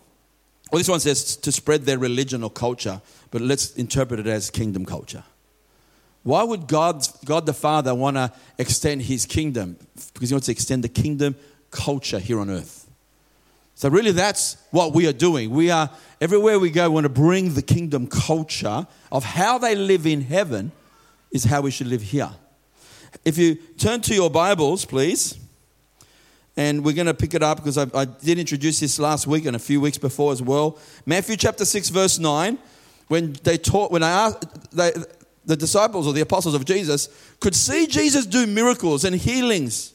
Well, 0.71 0.79
this 0.79 0.89
one 0.89 0.99
says 0.99 1.37
to 1.37 1.51
spread 1.51 1.83
their 1.83 1.97
religion 1.97 2.43
or 2.43 2.49
culture, 2.49 3.01
but 3.31 3.41
let's 3.41 3.75
interpret 3.75 4.19
it 4.19 4.27
as 4.27 4.49
kingdom 4.49 4.85
culture. 4.85 5.23
Why 6.23 6.43
would 6.43 6.67
God, 6.67 7.07
God 7.23 7.45
the 7.45 7.53
Father 7.53 7.95
want 7.95 8.17
to 8.17 8.33
extend 8.57 9.03
his 9.03 9.25
kingdom? 9.25 9.77
Because 10.13 10.29
he 10.29 10.33
wants 10.33 10.47
to 10.47 10.51
extend 10.51 10.83
the 10.83 10.89
kingdom 10.89 11.35
culture 11.71 12.19
here 12.19 12.39
on 12.39 12.49
earth. 12.49 12.85
So, 13.75 13.89
really, 13.89 14.11
that's 14.11 14.57
what 14.71 14.93
we 14.93 15.07
are 15.07 15.13
doing. 15.13 15.51
We 15.51 15.69
are, 15.69 15.89
everywhere 16.19 16.59
we 16.59 16.71
go, 16.71 16.89
we 16.89 16.95
want 16.95 17.05
to 17.05 17.09
bring 17.09 17.53
the 17.53 17.61
kingdom 17.61 18.07
culture 18.07 18.87
of 19.11 19.23
how 19.23 19.57
they 19.59 19.75
live 19.75 20.05
in 20.05 20.21
heaven, 20.21 20.71
is 21.31 21.45
how 21.45 21.61
we 21.61 21.71
should 21.71 21.87
live 21.87 22.01
here. 22.01 22.31
If 23.23 23.37
you 23.37 23.55
turn 23.77 24.01
to 24.01 24.15
your 24.15 24.29
Bibles, 24.29 24.83
please, 24.83 25.37
and 26.57 26.83
we're 26.83 26.95
going 26.95 27.07
to 27.07 27.13
pick 27.13 27.33
it 27.33 27.43
up 27.43 27.57
because 27.57 27.77
I, 27.77 27.87
I 27.93 28.05
did 28.05 28.39
introduce 28.39 28.79
this 28.81 28.99
last 28.99 29.27
week 29.27 29.45
and 29.45 29.55
a 29.55 29.59
few 29.59 29.79
weeks 29.79 29.97
before 29.97 30.33
as 30.33 30.41
well. 30.41 30.77
Matthew 31.05 31.37
chapter 31.37 31.63
6, 31.63 31.89
verse 31.89 32.19
9 32.19 32.57
when 33.07 33.33
they 33.43 33.57
taught, 33.57 33.91
when 33.91 34.03
I 34.03 34.09
asked, 34.09 34.75
they, 34.75 34.91
the 35.45 35.55
disciples 35.55 36.07
or 36.07 36.13
the 36.13 36.21
apostles 36.21 36.55
of 36.55 36.65
Jesus 36.65 37.07
could 37.39 37.55
see 37.55 37.87
Jesus 37.87 38.25
do 38.25 38.45
miracles 38.45 39.05
and 39.05 39.15
healings 39.15 39.93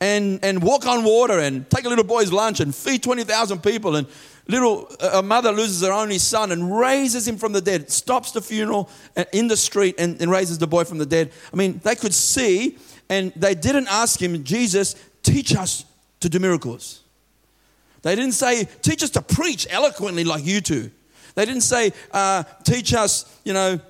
and, 0.00 0.42
and 0.42 0.62
walk 0.62 0.86
on 0.86 1.04
water 1.04 1.38
and 1.38 1.68
take 1.68 1.84
a 1.84 1.88
little 1.88 2.04
boy's 2.04 2.32
lunch 2.32 2.60
and 2.60 2.74
feed 2.74 3.02
20,000 3.02 3.62
people 3.62 3.96
and 3.96 4.06
little 4.48 4.90
a 5.12 5.22
mother 5.22 5.52
loses 5.52 5.82
her 5.82 5.92
only 5.92 6.18
son 6.18 6.50
and 6.50 6.76
raises 6.76 7.28
him 7.28 7.36
from 7.36 7.52
the 7.52 7.60
dead 7.60 7.90
stops 7.90 8.32
the 8.32 8.40
funeral 8.40 8.90
uh, 9.16 9.24
in 9.32 9.46
the 9.46 9.56
street 9.56 9.94
and, 9.98 10.20
and 10.20 10.28
raises 10.28 10.58
the 10.58 10.66
boy 10.66 10.82
from 10.82 10.98
the 10.98 11.06
dead 11.06 11.30
i 11.52 11.56
mean 11.56 11.78
they 11.84 11.94
could 11.94 12.12
see 12.12 12.76
and 13.08 13.32
they 13.36 13.54
didn't 13.54 13.86
ask 13.86 14.20
him 14.20 14.42
jesus 14.42 14.96
teach 15.22 15.54
us 15.54 15.84
to 16.20 16.28
do 16.28 16.38
miracles 16.38 17.02
they 18.02 18.14
didn't 18.14 18.32
say 18.32 18.64
teach 18.82 19.02
us 19.02 19.10
to 19.10 19.22
preach 19.22 19.66
eloquently 19.70 20.24
like 20.24 20.44
you 20.44 20.60
two 20.60 20.90
they 21.34 21.44
didn't 21.44 21.62
say 21.62 21.92
uh, 22.12 22.42
teach 22.64 22.92
us 22.94 23.38
you 23.44 23.52
know 23.52 23.80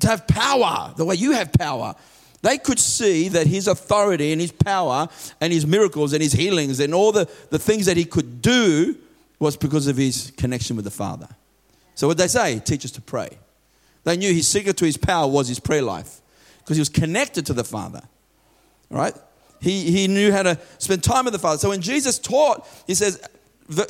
to 0.00 0.06
have 0.06 0.26
power 0.26 0.92
the 0.96 1.04
way 1.04 1.14
you 1.14 1.32
have 1.32 1.52
power. 1.52 1.94
They 2.42 2.58
could 2.58 2.78
see 2.78 3.28
that 3.30 3.46
his 3.46 3.66
authority 3.66 4.32
and 4.32 4.40
his 4.40 4.52
power 4.52 5.08
and 5.40 5.52
his 5.52 5.66
miracles 5.66 6.12
and 6.12 6.22
his 6.22 6.32
healings 6.32 6.78
and 6.78 6.94
all 6.94 7.10
the, 7.10 7.28
the 7.50 7.58
things 7.58 7.86
that 7.86 7.96
he 7.96 8.04
could 8.04 8.40
do 8.40 8.96
was 9.40 9.56
because 9.56 9.86
of 9.88 9.96
his 9.96 10.32
connection 10.36 10.76
with 10.76 10.84
the 10.84 10.90
Father. 10.90 11.28
So, 11.94 12.06
what 12.06 12.16
they 12.16 12.28
say? 12.28 12.60
Teach 12.60 12.84
us 12.84 12.92
to 12.92 13.00
pray. 13.00 13.30
They 14.04 14.16
knew 14.16 14.32
his 14.32 14.46
secret 14.46 14.76
to 14.78 14.84
his 14.84 14.96
power 14.96 15.26
was 15.26 15.48
his 15.48 15.58
prayer 15.58 15.82
life 15.82 16.20
because 16.60 16.76
he 16.76 16.80
was 16.80 16.88
connected 16.88 17.44
to 17.46 17.52
the 17.52 17.64
Father. 17.64 18.02
All 18.90 18.98
right? 18.98 19.14
He, 19.60 19.90
he 19.90 20.08
knew 20.08 20.32
how 20.32 20.42
to 20.42 20.58
spend 20.78 21.02
time 21.02 21.24
with 21.24 21.32
the 21.32 21.38
Father. 21.38 21.58
So, 21.58 21.70
when 21.70 21.80
Jesus 21.80 22.18
taught, 22.18 22.68
he 22.86 22.94
says, 22.94 23.20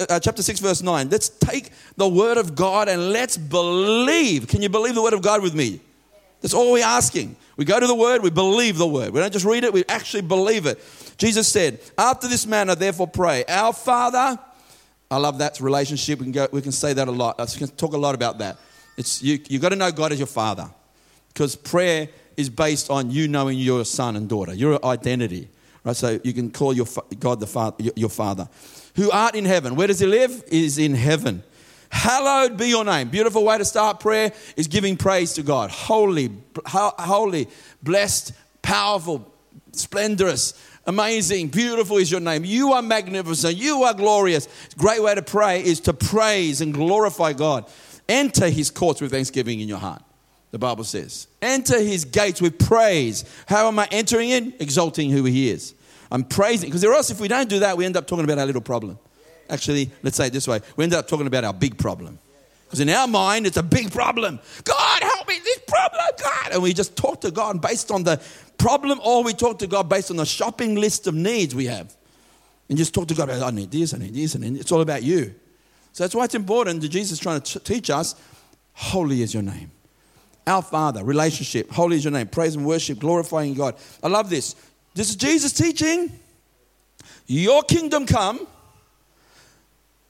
uh, 0.08 0.18
chapter 0.18 0.42
6, 0.42 0.60
verse 0.60 0.82
9, 0.82 1.08
let's 1.08 1.28
take 1.28 1.70
the 1.96 2.08
word 2.08 2.36
of 2.36 2.54
God 2.54 2.88
and 2.88 3.10
let's 3.10 3.36
believe. 3.36 4.48
Can 4.48 4.62
you 4.62 4.68
believe 4.68 4.94
the 4.94 5.02
word 5.02 5.12
of 5.12 5.22
God 5.22 5.42
with 5.42 5.54
me? 5.54 5.80
That's 6.40 6.54
all 6.54 6.72
we're 6.72 6.84
asking. 6.84 7.36
We 7.56 7.64
go 7.64 7.78
to 7.78 7.86
the 7.86 7.94
word, 7.94 8.22
we 8.22 8.30
believe 8.30 8.78
the 8.78 8.86
word. 8.86 9.12
We 9.12 9.20
don't 9.20 9.32
just 9.32 9.44
read 9.44 9.64
it, 9.64 9.72
we 9.72 9.84
actually 9.88 10.22
believe 10.22 10.66
it. 10.66 10.80
Jesus 11.16 11.48
said, 11.48 11.80
After 11.96 12.28
this 12.28 12.46
manner, 12.46 12.74
therefore 12.74 13.08
pray, 13.08 13.44
Our 13.48 13.72
Father, 13.72 14.38
I 15.10 15.16
love 15.16 15.38
that 15.38 15.60
relationship. 15.60 16.18
We 16.18 16.26
can, 16.26 16.32
go, 16.32 16.48
we 16.52 16.62
can 16.62 16.72
say 16.72 16.92
that 16.92 17.08
a 17.08 17.10
lot. 17.10 17.38
We 17.38 17.58
can 17.58 17.68
talk 17.68 17.94
a 17.94 17.98
lot 17.98 18.14
about 18.14 18.38
that. 18.38 18.58
It's, 18.96 19.22
you, 19.22 19.38
you've 19.48 19.62
got 19.62 19.70
to 19.70 19.76
know 19.76 19.90
God 19.90 20.12
as 20.12 20.18
your 20.18 20.26
Father 20.26 20.70
because 21.28 21.56
prayer 21.56 22.08
is 22.36 22.50
based 22.50 22.90
on 22.90 23.10
you 23.10 23.26
knowing 23.26 23.58
your 23.58 23.84
son 23.84 24.16
and 24.16 24.28
daughter, 24.28 24.52
your 24.54 24.84
identity. 24.84 25.48
Right? 25.84 25.96
So 25.96 26.20
you 26.24 26.32
can 26.32 26.50
call 26.50 26.72
your 26.72 26.86
God 27.18 27.40
the 27.40 27.46
Father, 27.46 27.90
your 27.96 28.10
Father. 28.10 28.48
Who 28.96 29.10
art 29.10 29.34
in 29.34 29.44
heaven. 29.44 29.76
Where 29.76 29.86
does 29.86 30.00
he 30.00 30.06
live? 30.06 30.42
Is 30.48 30.78
in 30.78 30.94
heaven. 30.94 31.42
Hallowed 31.90 32.56
be 32.56 32.68
your 32.68 32.84
name. 32.84 33.08
Beautiful 33.08 33.44
way 33.44 33.58
to 33.58 33.64
start 33.64 34.00
prayer 34.00 34.32
is 34.56 34.66
giving 34.66 34.96
praise 34.96 35.32
to 35.34 35.42
God. 35.42 35.70
Holy, 35.70 36.30
holy, 36.66 37.48
blessed, 37.82 38.32
powerful, 38.60 39.32
splendorous, 39.72 40.54
amazing, 40.86 41.48
beautiful 41.48 41.96
is 41.96 42.10
your 42.10 42.20
name. 42.20 42.44
You 42.44 42.72
are 42.72 42.82
magnificent. 42.82 43.56
You 43.56 43.84
are 43.84 43.94
glorious. 43.94 44.48
Great 44.76 45.02
way 45.02 45.14
to 45.14 45.22
pray 45.22 45.64
is 45.64 45.80
to 45.80 45.94
praise 45.94 46.60
and 46.60 46.74
glorify 46.74 47.32
God. 47.32 47.70
Enter 48.08 48.48
his 48.48 48.70
courts 48.70 49.00
with 49.00 49.10
thanksgiving 49.10 49.60
in 49.60 49.68
your 49.68 49.78
heart. 49.78 50.02
The 50.50 50.58
Bible 50.58 50.84
says, 50.84 51.26
enter 51.42 51.78
his 51.78 52.04
gates 52.04 52.40
with 52.40 52.58
praise. 52.58 53.24
How 53.46 53.68
am 53.68 53.78
I 53.78 53.86
entering 53.90 54.30
in? 54.30 54.54
Exalting 54.58 55.10
who 55.10 55.24
he 55.24 55.50
is. 55.50 55.74
I'm 56.10 56.24
praising. 56.24 56.70
Because 56.70 56.84
or 56.84 56.94
else, 56.94 57.10
if 57.10 57.20
we 57.20 57.28
don't 57.28 57.48
do 57.48 57.58
that, 57.60 57.76
we 57.76 57.84
end 57.84 57.96
up 57.96 58.06
talking 58.06 58.24
about 58.24 58.38
our 58.38 58.46
little 58.46 58.62
problem. 58.62 58.98
Actually, 59.50 59.90
let's 60.02 60.16
say 60.16 60.26
it 60.28 60.32
this 60.32 60.46
way 60.46 60.60
we 60.76 60.84
end 60.84 60.94
up 60.94 61.08
talking 61.08 61.26
about 61.26 61.44
our 61.44 61.52
big 61.52 61.78
problem. 61.78 62.18
Because 62.64 62.80
in 62.80 62.90
our 62.90 63.08
mind, 63.08 63.46
it's 63.46 63.56
a 63.56 63.62
big 63.62 63.90
problem. 63.90 64.38
God, 64.64 65.02
help 65.02 65.26
me, 65.26 65.38
this 65.42 65.58
problem, 65.66 66.02
God. 66.22 66.52
And 66.52 66.62
we 66.62 66.74
just 66.74 66.96
talk 66.96 67.22
to 67.22 67.30
God 67.30 67.62
based 67.62 67.90
on 67.90 68.02
the 68.02 68.20
problem, 68.58 69.00
or 69.02 69.24
we 69.24 69.32
talk 69.32 69.58
to 69.60 69.66
God 69.66 69.88
based 69.88 70.10
on 70.10 70.16
the 70.16 70.26
shopping 70.26 70.74
list 70.74 71.06
of 71.06 71.14
needs 71.14 71.54
we 71.54 71.64
have. 71.64 71.96
And 72.68 72.76
just 72.76 72.92
talk 72.92 73.08
to 73.08 73.14
God, 73.14 73.30
about, 73.30 73.42
I 73.42 73.56
need 73.56 73.70
this, 73.70 73.94
I 73.94 73.98
need 73.98 74.14
this, 74.14 74.34
and 74.34 74.44
it's 74.56 74.70
all 74.70 74.82
about 74.82 75.02
you. 75.02 75.34
So 75.92 76.04
that's 76.04 76.14
why 76.14 76.24
it's 76.24 76.34
important 76.34 76.82
that 76.82 76.88
Jesus 76.88 77.12
is 77.12 77.18
trying 77.18 77.40
to 77.40 77.60
teach 77.60 77.88
us 77.88 78.14
holy 78.74 79.22
is 79.22 79.32
your 79.32 79.42
name. 79.42 79.70
Our 80.48 80.62
Father, 80.62 81.04
relationship, 81.04 81.70
holy 81.70 81.96
is 81.96 82.04
your 82.04 82.12
name, 82.12 82.26
praise 82.26 82.56
and 82.56 82.64
worship, 82.64 82.98
glorifying 82.98 83.54
God. 83.54 83.76
I 84.02 84.08
love 84.08 84.30
this. 84.30 84.56
This 84.94 85.10
is 85.10 85.16
Jesus 85.16 85.52
teaching. 85.52 86.10
Your 87.26 87.62
kingdom 87.62 88.06
come 88.06 88.46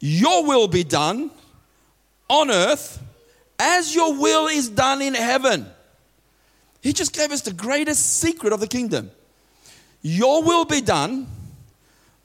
your 0.00 0.44
will 0.44 0.68
be 0.68 0.84
done 0.84 1.30
on 2.28 2.50
earth 2.50 3.02
as 3.58 3.94
your 3.94 4.14
will 4.14 4.46
is 4.46 4.68
done 4.68 5.02
in 5.02 5.14
heaven. 5.14 5.66
He 6.80 6.92
just 6.92 7.12
gave 7.12 7.32
us 7.32 7.42
the 7.42 7.52
greatest 7.52 8.20
secret 8.20 8.52
of 8.52 8.60
the 8.60 8.68
kingdom. 8.68 9.10
Your 10.02 10.44
will 10.44 10.64
be 10.64 10.80
done 10.80 11.26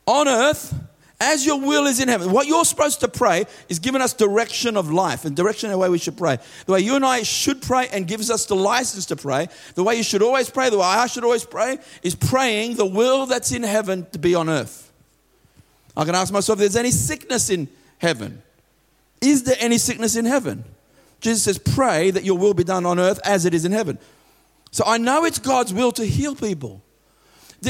on 0.06 0.28
earth 0.28 0.74
as 1.20 1.46
your 1.46 1.60
will 1.60 1.86
is 1.86 2.00
in 2.00 2.08
heaven. 2.08 2.32
What 2.32 2.48
you're 2.48 2.66
supposed 2.66 3.00
to 3.02 3.08
pray 3.08 3.46
is 3.70 3.80
giving 3.80 4.02
us 4.02 4.14
direction 4.14 4.76
of 4.76 4.92
life 4.92 5.26
and 5.26 5.36
direction 5.36 5.70
of 5.70 5.74
the 5.74 5.78
way 5.78 5.90
we 5.90 5.98
should 5.98 6.18
pray. 6.18 6.38
The 6.66 6.74
way 6.74 6.80
you 6.82 6.96
and 6.96 7.06
I 7.06 7.24
should 7.24 7.62
pray 7.62 7.88
and 7.94 8.08
gives 8.08 8.30
us 8.30 8.46
the 8.46 8.56
license 8.56 9.06
to 9.08 9.16
pray. 9.16 9.48
The 9.76 9.84
way 9.84 9.96
you 9.96 10.04
should 10.04 10.22
always 10.22 10.50
pray, 10.50 10.70
the 10.70 10.78
way 10.78 10.86
I 10.86 11.08
should 11.08 11.24
always 11.24 11.46
pray, 11.46 11.78
is 12.02 12.16
praying 12.16 12.76
the 12.76 12.86
will 12.86 13.26
that's 13.26 13.52
in 13.52 13.64
heaven 13.64 14.06
to 14.12 14.20
be 14.20 14.36
on 14.36 14.50
earth. 14.50 14.92
I 15.96 16.06
can 16.06 16.16
ask 16.16 16.34
myself 16.34 16.60
there's 16.60 16.76
any 16.76 16.92
sickness 16.92 17.50
in 17.50 17.68
heaven. 18.00 18.42
Is 19.22 19.44
there 19.44 19.56
any 19.60 19.78
sickness 19.78 20.16
in 20.16 20.26
heaven? 20.26 20.66
Jesus 21.22 21.44
says, 21.44 21.58
Pray 21.58 22.12
that 22.12 22.24
your 22.24 22.38
will 22.38 22.54
be 22.54 22.66
done 22.66 22.86
on 22.86 23.00
earth 23.00 23.20
as 23.24 23.46
it 23.46 23.54
is 23.54 23.64
in 23.64 23.72
heaven. 23.72 23.98
So 24.72 24.84
I 24.86 24.98
know 24.98 25.24
it's 25.24 25.40
God's 25.40 25.74
will 25.74 25.92
to 25.94 26.06
heal 26.06 26.36
people. 26.36 26.82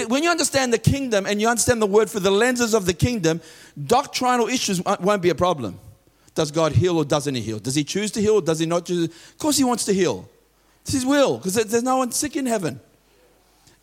When 0.07 0.23
you 0.23 0.29
understand 0.29 0.73
the 0.73 0.77
kingdom 0.77 1.25
and 1.25 1.41
you 1.41 1.47
understand 1.47 1.81
the 1.81 1.87
word 1.87 2.09
for 2.09 2.19
the 2.19 2.31
lenses 2.31 2.73
of 2.73 2.85
the 2.85 2.93
kingdom, 2.93 3.41
doctrinal 3.85 4.47
issues 4.47 4.81
won't 4.83 5.21
be 5.21 5.29
a 5.29 5.35
problem. 5.35 5.79
Does 6.35 6.51
God 6.51 6.71
heal 6.71 6.97
or 6.97 7.05
doesn't 7.05 7.35
He 7.35 7.41
heal? 7.41 7.59
Does 7.59 7.75
He 7.75 7.83
choose 7.83 8.11
to 8.11 8.21
heal 8.21 8.35
or 8.35 8.41
does 8.41 8.59
He 8.59 8.65
not 8.65 8.85
choose? 8.85 9.05
Of 9.05 9.37
course, 9.37 9.57
He 9.57 9.63
wants 9.63 9.85
to 9.85 9.93
heal. 9.93 10.27
It's 10.81 10.93
His 10.93 11.05
will 11.05 11.37
because 11.37 11.55
there's 11.55 11.83
no 11.83 11.97
one 11.97 12.11
sick 12.11 12.35
in 12.35 12.45
heaven. 12.45 12.79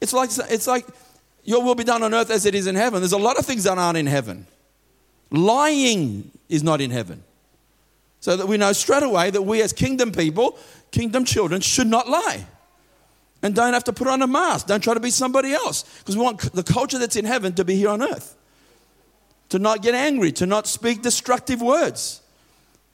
It's 0.00 0.12
like, 0.12 0.31
it's 0.50 0.67
like 0.67 0.87
Your 1.45 1.62
will 1.62 1.75
be 1.75 1.85
done 1.85 2.02
on 2.02 2.14
earth 2.14 2.31
as 2.31 2.47
it 2.47 2.55
is 2.55 2.67
in 2.67 2.75
heaven. 2.75 3.00
There's 3.00 3.12
a 3.12 3.19
lot 3.19 3.38
of 3.38 3.47
things 3.47 3.64
that 3.64 3.79
aren't 3.79 3.99
in 3.99 4.07
heaven. 4.07 4.47
Lying 5.31 6.31
is 6.49 6.62
not 6.62 6.81
in 6.81 6.90
heaven. 6.90 7.23
So 8.21 8.37
that 8.37 8.47
we 8.47 8.59
know 8.59 8.73
straight 8.73 9.02
away 9.02 9.31
that 9.31 9.43
we, 9.43 9.62
as 9.62 9.73
kingdom 9.73 10.12
people, 10.12 10.59
kingdom 10.90 11.25
children, 11.25 11.61
should 11.61 11.87
not 11.87 12.09
lie. 12.09 12.45
And 13.42 13.54
don't 13.54 13.73
have 13.73 13.85
to 13.85 13.92
put 13.92 14.06
on 14.06 14.20
a 14.23 14.26
mask. 14.26 14.66
Don't 14.66 14.82
try 14.82 14.94
to 14.94 15.00
be 15.00 15.11
somebody 15.11 15.52
else. 15.52 15.82
Because 16.00 16.16
we 16.16 16.23
want 16.23 16.40
the 16.52 16.62
culture 16.62 16.99
that's 16.99 17.16
in 17.16 17.25
heaven 17.25 17.54
to 17.54 17.64
be 17.64 17.75
here 17.75 17.88
on 17.88 18.02
earth. 18.02 18.37
To 19.50 19.59
not 19.59 19.82
get 19.82 19.94
angry, 19.94 20.30
to 20.32 20.47
not 20.47 20.66
speak 20.66 21.02
destructive 21.02 21.61
words, 21.61 22.20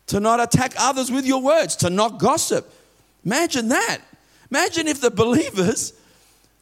to 0.07 0.21
not 0.21 0.41
attack 0.41 0.73
others 0.79 1.11
with 1.11 1.27
your 1.27 1.43
words, 1.43 1.77
to 1.77 1.91
not 1.91 2.19
gossip. 2.19 2.73
Imagine 3.25 3.69
that. 3.69 3.99
Imagine 4.51 4.89
if 4.89 5.01
the 5.01 5.11
believers 5.11 5.93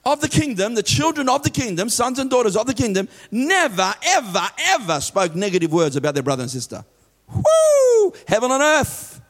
of 0.04 0.20
the 0.20 0.28
kingdom, 0.28 0.74
the 0.74 0.82
children 0.82 1.28
of 1.28 1.42
the 1.42 1.50
kingdom, 1.50 1.88
sons 1.88 2.18
and 2.18 2.30
daughters 2.30 2.56
of 2.56 2.66
the 2.66 2.74
kingdom, 2.74 3.08
never, 3.30 3.94
ever, 4.02 4.48
ever 4.58 5.00
spoke 5.00 5.34
negative 5.34 5.72
words 5.72 5.94
about 5.94 6.14
their 6.14 6.22
brother 6.22 6.42
and 6.42 6.50
sister. 6.50 6.84
Woo! 7.32 8.12
Heaven 8.26 8.50
on 8.50 8.60
earth. 8.60 9.20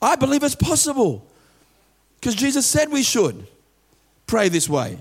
I 0.00 0.16
believe 0.16 0.42
it's 0.42 0.54
possible 0.54 1.27
because 2.20 2.34
Jesus 2.34 2.66
said 2.66 2.90
we 2.90 3.02
should 3.02 3.46
pray 4.26 4.48
this 4.48 4.68
way. 4.68 4.98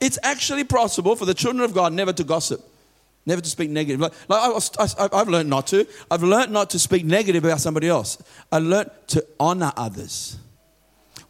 It's 0.00 0.18
actually 0.22 0.64
possible 0.64 1.16
for 1.16 1.24
the 1.24 1.34
children 1.34 1.64
of 1.64 1.74
God 1.74 1.92
never 1.92 2.12
to 2.12 2.24
gossip, 2.24 2.64
never 3.26 3.40
to 3.40 3.50
speak 3.50 3.70
negative. 3.70 4.00
Like, 4.00 4.12
I, 4.28 5.18
have 5.18 5.28
learned 5.28 5.50
not 5.50 5.66
to. 5.68 5.86
I've 6.10 6.22
learned 6.22 6.52
not 6.52 6.70
to 6.70 6.78
speak 6.78 7.04
negative 7.04 7.44
about 7.44 7.60
somebody 7.60 7.88
else. 7.88 8.22
I 8.52 8.58
learned 8.58 8.90
to 9.08 9.26
honor 9.40 9.72
others. 9.76 10.38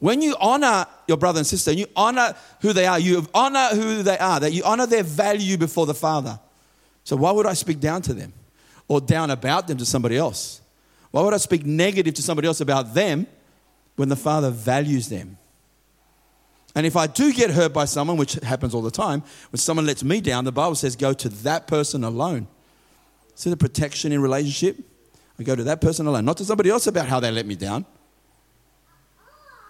When 0.00 0.22
you 0.22 0.36
honor 0.38 0.86
your 1.08 1.16
brother 1.16 1.38
and 1.38 1.46
sister, 1.46 1.70
and 1.70 1.80
you 1.80 1.86
honor 1.96 2.34
who 2.60 2.72
they 2.72 2.86
are, 2.86 3.00
you 3.00 3.26
honor 3.34 3.68
who 3.72 4.02
they 4.02 4.18
are, 4.18 4.38
that 4.38 4.52
you 4.52 4.62
honor 4.64 4.86
their 4.86 5.02
value 5.02 5.56
before 5.56 5.86
the 5.86 5.94
Father. 5.94 6.38
So 7.02 7.16
why 7.16 7.32
would 7.32 7.46
I 7.46 7.54
speak 7.54 7.80
down 7.80 8.02
to 8.02 8.14
them 8.14 8.32
or 8.86 9.00
down 9.00 9.30
about 9.30 9.66
them 9.66 9.78
to 9.78 9.84
somebody 9.84 10.16
else? 10.16 10.60
Why 11.10 11.22
would 11.22 11.34
I 11.34 11.38
speak 11.38 11.64
negative 11.64 12.14
to 12.14 12.22
somebody 12.22 12.46
else 12.46 12.60
about 12.60 12.94
them 12.94 13.26
when 13.98 14.08
the 14.08 14.16
Father 14.16 14.50
values 14.50 15.08
them? 15.08 15.36
And 16.74 16.86
if 16.86 16.96
I 16.96 17.06
do 17.06 17.32
get 17.32 17.50
hurt 17.50 17.72
by 17.72 17.84
someone, 17.84 18.16
which 18.16 18.34
happens 18.34 18.74
all 18.74 18.82
the 18.82 18.90
time, 18.90 19.22
when 19.50 19.58
someone 19.58 19.86
lets 19.86 20.04
me 20.04 20.20
down, 20.20 20.44
the 20.44 20.52
Bible 20.52 20.74
says 20.74 20.96
go 20.96 21.12
to 21.12 21.28
that 21.28 21.66
person 21.66 22.04
alone. 22.04 22.46
See 23.34 23.50
the 23.50 23.56
protection 23.56 24.12
in 24.12 24.22
relationship? 24.22 24.78
I 25.38 25.42
go 25.42 25.54
to 25.54 25.64
that 25.64 25.80
person 25.80 26.06
alone, 26.06 26.24
not 26.24 26.36
to 26.38 26.44
somebody 26.44 26.70
else 26.70 26.86
about 26.86 27.08
how 27.08 27.20
they 27.20 27.30
let 27.30 27.46
me 27.46 27.54
down 27.54 27.84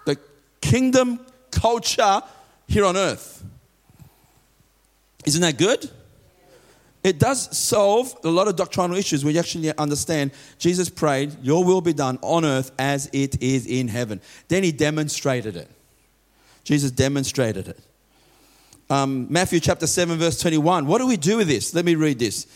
the 0.08 0.18
kingdom 0.61 1.20
culture 1.50 2.23
here 2.66 2.85
on 2.85 2.97
earth. 2.97 3.44
Isn't 5.26 5.42
that 5.42 5.58
good? 5.58 5.90
It 7.08 7.18
does 7.18 7.56
solve 7.56 8.14
a 8.22 8.28
lot 8.28 8.48
of 8.48 8.56
doctrinal 8.56 8.96
issues 8.96 9.24
you 9.24 9.38
actually 9.38 9.76
understand 9.78 10.30
Jesus 10.58 10.90
prayed, 10.90 11.36
Your 11.42 11.64
will 11.64 11.80
be 11.80 11.94
done 11.94 12.18
on 12.20 12.44
earth 12.44 12.70
as 12.78 13.08
it 13.12 13.42
is 13.42 13.66
in 13.66 13.88
heaven. 13.88 14.20
Then 14.48 14.62
he 14.62 14.72
demonstrated 14.72 15.56
it. 15.56 15.70
Jesus 16.64 16.90
demonstrated 16.90 17.68
it. 17.68 17.80
Um, 18.90 19.26
Matthew 19.30 19.58
chapter 19.60 19.86
7, 19.86 20.18
verse 20.18 20.38
21. 20.38 20.86
What 20.86 20.98
do 20.98 21.06
we 21.06 21.16
do 21.16 21.38
with 21.38 21.48
this? 21.48 21.74
Let 21.74 21.86
me 21.86 21.94
read 21.94 22.18
this. 22.18 22.46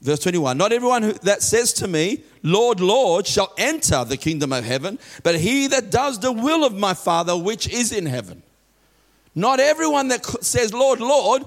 Verse 0.00 0.18
21 0.18 0.58
Not 0.58 0.72
everyone 0.72 1.02
who, 1.02 1.12
that 1.12 1.42
says 1.42 1.72
to 1.74 1.86
me, 1.86 2.24
Lord, 2.42 2.80
Lord, 2.80 3.26
shall 3.26 3.52
enter 3.56 4.04
the 4.04 4.16
kingdom 4.16 4.52
of 4.52 4.64
heaven, 4.64 4.98
but 5.22 5.38
he 5.38 5.68
that 5.68 5.90
does 5.90 6.18
the 6.18 6.32
will 6.32 6.64
of 6.64 6.74
my 6.74 6.94
Father 6.94 7.36
which 7.36 7.68
is 7.68 7.92
in 7.92 8.06
heaven. 8.06 8.42
Not 9.34 9.60
everyone 9.60 10.08
that 10.08 10.24
says, 10.44 10.72
Lord, 10.74 10.98
Lord, 11.00 11.44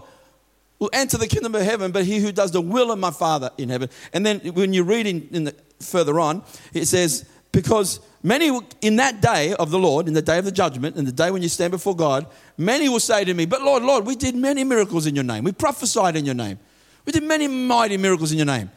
will 0.83 0.89
enter 0.91 1.17
the 1.17 1.27
kingdom 1.27 1.55
of 1.55 1.61
heaven, 1.61 1.91
but 1.91 2.03
he 2.03 2.19
who 2.19 2.33
does 2.33 2.51
the 2.51 2.59
will 2.59 2.91
of 2.91 2.99
my 2.99 3.09
Father 3.09 3.49
in 3.57 3.69
heaven. 3.69 3.89
And 4.11 4.25
then 4.25 4.39
when 4.53 4.73
you 4.73 4.83
read 4.83 5.07
in, 5.07 5.29
in 5.31 5.43
the, 5.45 5.55
further 5.79 6.19
on, 6.19 6.43
it 6.73 6.85
says, 6.87 7.25
Because 7.53 8.01
many 8.21 8.59
in 8.81 8.97
that 8.97 9.21
day 9.21 9.53
of 9.53 9.71
the 9.71 9.79
Lord, 9.79 10.09
in 10.09 10.13
the 10.13 10.21
day 10.21 10.37
of 10.37 10.43
the 10.43 10.51
judgment, 10.51 10.97
in 10.97 11.05
the 11.05 11.11
day 11.13 11.31
when 11.31 11.41
you 11.41 11.47
stand 11.47 11.71
before 11.71 11.95
God, 11.95 12.27
many 12.57 12.89
will 12.89 12.99
say 12.99 13.23
to 13.23 13.33
me, 13.33 13.45
But 13.45 13.61
Lord, 13.61 13.83
Lord, 13.83 14.05
we 14.05 14.17
did 14.17 14.35
many 14.35 14.65
miracles 14.65 15.07
in 15.07 15.15
your 15.15 15.23
name, 15.23 15.45
we 15.45 15.53
prophesied 15.53 16.17
in 16.17 16.25
your 16.25 16.35
name. 16.35 16.59
We 17.05 17.13
did 17.13 17.23
many 17.23 17.47
mighty 17.47 17.95
miracles 17.95 18.31
in 18.31 18.37
your 18.37 18.45
name. 18.45 18.69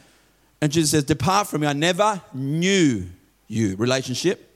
And 0.61 0.71
Jesus 0.71 0.92
says, 0.92 1.05
Depart 1.05 1.49
from 1.49 1.62
me, 1.62 1.66
I 1.66 1.73
never 1.73 2.23
knew 2.33 3.05
you. 3.49 3.75
Relationship. 3.77 4.49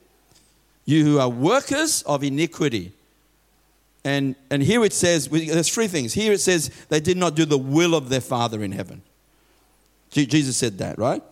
You 0.85 1.03
who 1.03 1.19
are 1.19 1.29
workers 1.29 2.01
of 2.03 2.23
iniquity. 2.23 2.93
And, 4.03 4.35
and 4.49 4.63
here 4.63 4.83
it 4.83 4.93
says, 4.93 5.27
there's 5.27 5.69
three 5.69 5.87
things. 5.87 6.13
Here 6.13 6.33
it 6.33 6.39
says, 6.39 6.69
they 6.89 6.99
did 6.99 7.17
not 7.17 7.35
do 7.35 7.45
the 7.45 7.57
will 7.57 7.93
of 7.93 8.09
their 8.09 8.21
Father 8.21 8.63
in 8.63 8.71
heaven. 8.71 9.03
Jesus 10.09 10.57
said 10.57 10.79
that, 10.79 10.97
right? 10.97 11.23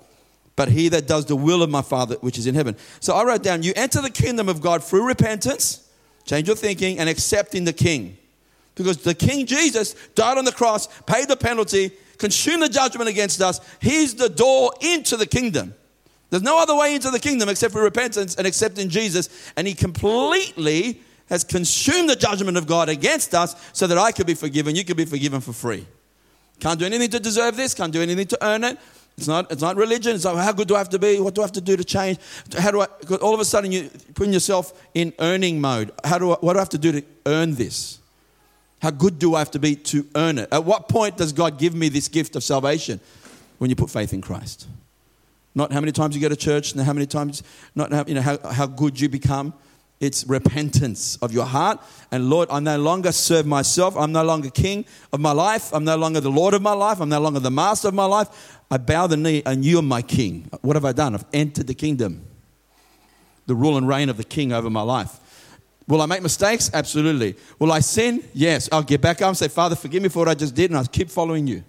But 0.55 0.69
he 0.69 0.89
that 0.89 1.07
does 1.07 1.25
the 1.25 1.35
will 1.35 1.63
of 1.63 1.69
my 1.69 1.81
Father 1.81 2.15
which 2.21 2.37
is 2.37 2.45
in 2.45 2.53
heaven. 2.53 2.75
So 2.99 3.15
I 3.15 3.23
wrote 3.23 3.43
down, 3.43 3.63
you 3.63 3.73
enter 3.75 4.01
the 4.01 4.09
kingdom 4.09 4.49
of 4.49 4.61
God 4.61 4.83
through 4.83 5.07
repentance, 5.07 5.89
change 6.25 6.47
your 6.47 6.55
thinking, 6.55 6.99
and 6.99 7.09
accepting 7.09 7.63
the 7.63 7.73
King. 7.73 8.17
Because 8.75 8.97
the 8.97 9.15
King 9.15 9.45
Jesus 9.45 9.95
died 10.15 10.37
on 10.37 10.45
the 10.45 10.51
cross, 10.51 10.87
paid 11.03 11.27
the 11.27 11.35
penalty, 11.35 11.91
consumed 12.17 12.63
the 12.63 12.69
judgment 12.69 13.09
against 13.09 13.41
us. 13.41 13.59
He's 13.81 14.15
the 14.15 14.29
door 14.29 14.73
into 14.81 15.17
the 15.17 15.25
kingdom. 15.25 15.73
There's 16.29 16.43
no 16.43 16.61
other 16.61 16.75
way 16.75 16.93
into 16.93 17.09
the 17.09 17.19
kingdom 17.19 17.49
except 17.49 17.73
for 17.73 17.81
repentance 17.81 18.35
and 18.35 18.45
accepting 18.45 18.89
Jesus. 18.89 19.51
And 19.57 19.67
He 19.67 19.73
completely 19.73 21.01
has 21.29 21.43
consumed 21.43 22.09
the 22.09 22.15
judgment 22.15 22.57
of 22.57 22.67
God 22.67 22.89
against 22.89 23.33
us 23.33 23.55
so 23.73 23.87
that 23.87 23.97
I 23.97 24.11
could 24.11 24.27
be 24.27 24.33
forgiven, 24.33 24.75
you 24.75 24.83
could 24.83 24.97
be 24.97 25.05
forgiven 25.05 25.41
for 25.41 25.53
free. 25.53 25.85
Can't 26.59 26.79
do 26.79 26.85
anything 26.85 27.09
to 27.11 27.19
deserve 27.19 27.55
this, 27.55 27.73
can't 27.73 27.93
do 27.93 28.01
anything 28.01 28.27
to 28.27 28.45
earn 28.45 28.63
it. 28.63 28.77
It's 29.17 29.27
not, 29.27 29.51
it's 29.51 29.61
not 29.61 29.75
religion. 29.75 30.15
It's 30.15 30.23
not 30.23 30.37
how 30.37 30.53
good 30.53 30.69
do 30.69 30.75
I 30.75 30.77
have 30.77 30.89
to 30.89 30.99
be? 30.99 31.19
What 31.19 31.35
do 31.35 31.41
I 31.41 31.43
have 31.43 31.51
to 31.53 31.61
do 31.61 31.75
to 31.75 31.83
change? 31.83 32.19
How 32.57 32.71
do 32.71 32.79
I, 32.79 32.87
all 33.21 33.33
of 33.33 33.41
a 33.41 33.45
sudden 33.45 33.69
you 33.69 33.89
put 34.15 34.29
yourself 34.29 34.71
in 34.93 35.13
earning 35.19 35.59
mode. 35.59 35.91
How 36.05 36.17
do 36.17 36.31
I, 36.31 36.35
what 36.35 36.53
do 36.53 36.59
I 36.59 36.61
have 36.61 36.69
to 36.69 36.77
do 36.77 36.93
to 36.93 37.03
earn 37.25 37.55
this? 37.55 37.99
How 38.81 38.91
good 38.91 39.19
do 39.19 39.35
I 39.35 39.39
have 39.39 39.51
to 39.51 39.59
be 39.59 39.75
to 39.75 40.07
earn 40.15 40.37
it? 40.37 40.47
At 40.53 40.63
what 40.63 40.87
point 40.87 41.17
does 41.17 41.33
God 41.33 41.59
give 41.59 41.75
me 41.75 41.89
this 41.89 42.07
gift 42.07 42.37
of 42.37 42.43
salvation? 42.45 43.01
When 43.57 43.69
you 43.69 43.75
put 43.75 43.89
faith 43.89 44.13
in 44.13 44.21
Christ. 44.21 44.67
Not 45.53 45.73
how 45.73 45.81
many 45.81 45.91
times 45.91 46.15
you 46.15 46.21
go 46.21 46.29
to 46.29 46.37
church, 46.37 46.71
and 46.71 46.81
how 46.81 46.93
many 46.93 47.05
times, 47.05 47.43
not 47.75 47.91
how, 47.91 48.05
you 48.07 48.13
know, 48.13 48.21
how, 48.21 48.37
how 48.49 48.67
good 48.67 49.01
you 49.01 49.09
become. 49.09 49.53
It's 49.99 50.25
repentance 50.25 51.17
of 51.17 51.33
your 51.33 51.45
heart. 51.45 51.81
And 52.11 52.29
Lord, 52.29 52.49
I 52.49 52.59
no 52.59 52.77
longer 52.77 53.11
serve 53.11 53.45
myself. 53.45 53.97
I'm 53.97 54.13
no 54.13 54.23
longer 54.23 54.49
king 54.49 54.85
of 55.11 55.19
my 55.19 55.33
life. 55.33 55.73
I'm 55.73 55.83
no 55.83 55.97
longer 55.97 56.21
the 56.21 56.31
Lord 56.31 56.53
of 56.53 56.61
my 56.61 56.71
life. 56.71 57.01
I'm 57.01 57.09
no 57.09 57.19
longer 57.19 57.41
the 57.41 57.51
master 57.51 57.89
of 57.89 57.93
my 57.93 58.05
life. 58.05 58.59
I 58.71 58.77
bow 58.77 59.07
the 59.07 59.17
knee 59.17 59.43
and 59.45 59.65
you 59.65 59.79
are 59.79 59.83
my 59.83 60.01
king. 60.01 60.49
What 60.61 60.75
have 60.77 60.85
I 60.85 60.93
done? 60.93 61.15
I've 61.15 61.25
entered 61.33 61.67
the 61.67 61.73
kingdom, 61.73 62.25
the 63.45 63.55
rule 63.55 63.77
and 63.77 63.87
reign 63.87 64.07
of 64.07 64.15
the 64.15 64.23
king 64.23 64.53
over 64.53 64.69
my 64.69 64.81
life. 64.81 65.19
Will 65.89 66.01
I 66.01 66.05
make 66.05 66.21
mistakes? 66.21 66.69
Absolutely. 66.73 67.35
Will 67.57 67.71
I 67.71 67.79
sin? 67.79 68.23
Yes. 68.33 68.69
I'll 68.71 68.83
get 68.83 69.01
back 69.01 69.21
up 69.21 69.29
and 69.29 69.37
say, 69.37 69.47
Father, 69.47 69.75
forgive 69.75 70.03
me 70.03 70.09
for 70.09 70.19
what 70.19 70.29
I 70.29 70.35
just 70.35 70.53
did, 70.53 70.69
and 70.69 70.77
I'll 70.77 70.85
keep 70.85 71.09
following 71.09 71.47
you. 71.47 71.63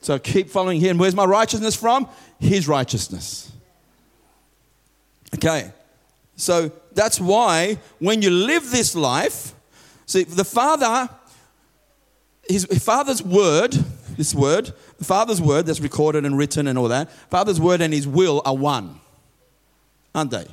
So 0.00 0.18
keep 0.18 0.50
following 0.50 0.80
Him. 0.80 0.98
Where's 0.98 1.14
my 1.14 1.24
righteousness 1.24 1.76
from? 1.76 2.08
His 2.40 2.66
righteousness. 2.66 3.52
Okay. 5.36 5.72
So 6.34 6.72
that's 6.94 7.20
why 7.20 7.78
when 7.98 8.22
you 8.22 8.30
live 8.30 8.70
this 8.70 8.94
life, 8.94 9.54
see, 10.06 10.24
the 10.24 10.44
Father, 10.44 11.08
his 12.48 12.64
Father's 12.82 13.22
word, 13.22 13.76
this 14.16 14.34
word, 14.34 14.72
the 14.98 15.04
Father's 15.04 15.40
word 15.40 15.66
that's 15.66 15.80
recorded 15.80 16.24
and 16.24 16.36
written 16.36 16.66
and 16.66 16.78
all 16.78 16.88
that, 16.88 17.10
Father's 17.30 17.60
word 17.60 17.80
and 17.80 17.92
His 17.92 18.06
will 18.06 18.42
are 18.44 18.56
one, 18.56 19.00
aren't 20.14 20.30
they? 20.30 20.46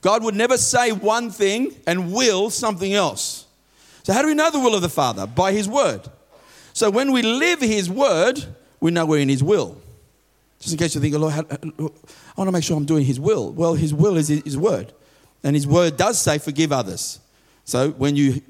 God 0.00 0.22
would 0.22 0.34
never 0.34 0.56
say 0.56 0.92
one 0.92 1.30
thing 1.30 1.74
and 1.86 2.12
will 2.12 2.50
something 2.50 2.92
else. 2.92 3.46
So, 4.02 4.12
how 4.12 4.22
do 4.22 4.28
we 4.28 4.34
know 4.34 4.50
the 4.50 4.60
will 4.60 4.74
of 4.74 4.82
the 4.82 4.88
Father? 4.88 5.26
By 5.26 5.52
His 5.52 5.68
Word. 5.68 6.08
So, 6.72 6.90
when 6.90 7.10
we 7.12 7.22
live 7.22 7.60
His 7.60 7.90
Word, 7.90 8.44
we 8.80 8.90
know 8.90 9.06
we're 9.06 9.20
in 9.20 9.28
His 9.28 9.42
will. 9.42 9.80
Just 10.60 10.72
in 10.72 10.78
case 10.78 10.94
you 10.94 11.00
think, 11.00 11.14
oh, 11.14 11.18
Lord, 11.18 11.34
I 11.34 11.56
want 12.36 12.48
to 12.48 12.52
make 12.52 12.62
sure 12.62 12.76
I'm 12.76 12.84
doing 12.84 13.04
His 13.04 13.18
will. 13.18 13.52
Well, 13.52 13.74
His 13.74 13.92
will 13.92 14.16
is 14.16 14.28
His 14.28 14.56
Word. 14.56 14.92
And 15.46 15.54
His 15.54 15.64
Word 15.64 15.96
does 15.96 16.20
say, 16.20 16.38
forgive 16.38 16.72
others. 16.72 17.20
So, 17.62 17.90
when 17.90 18.16
you 18.16 18.42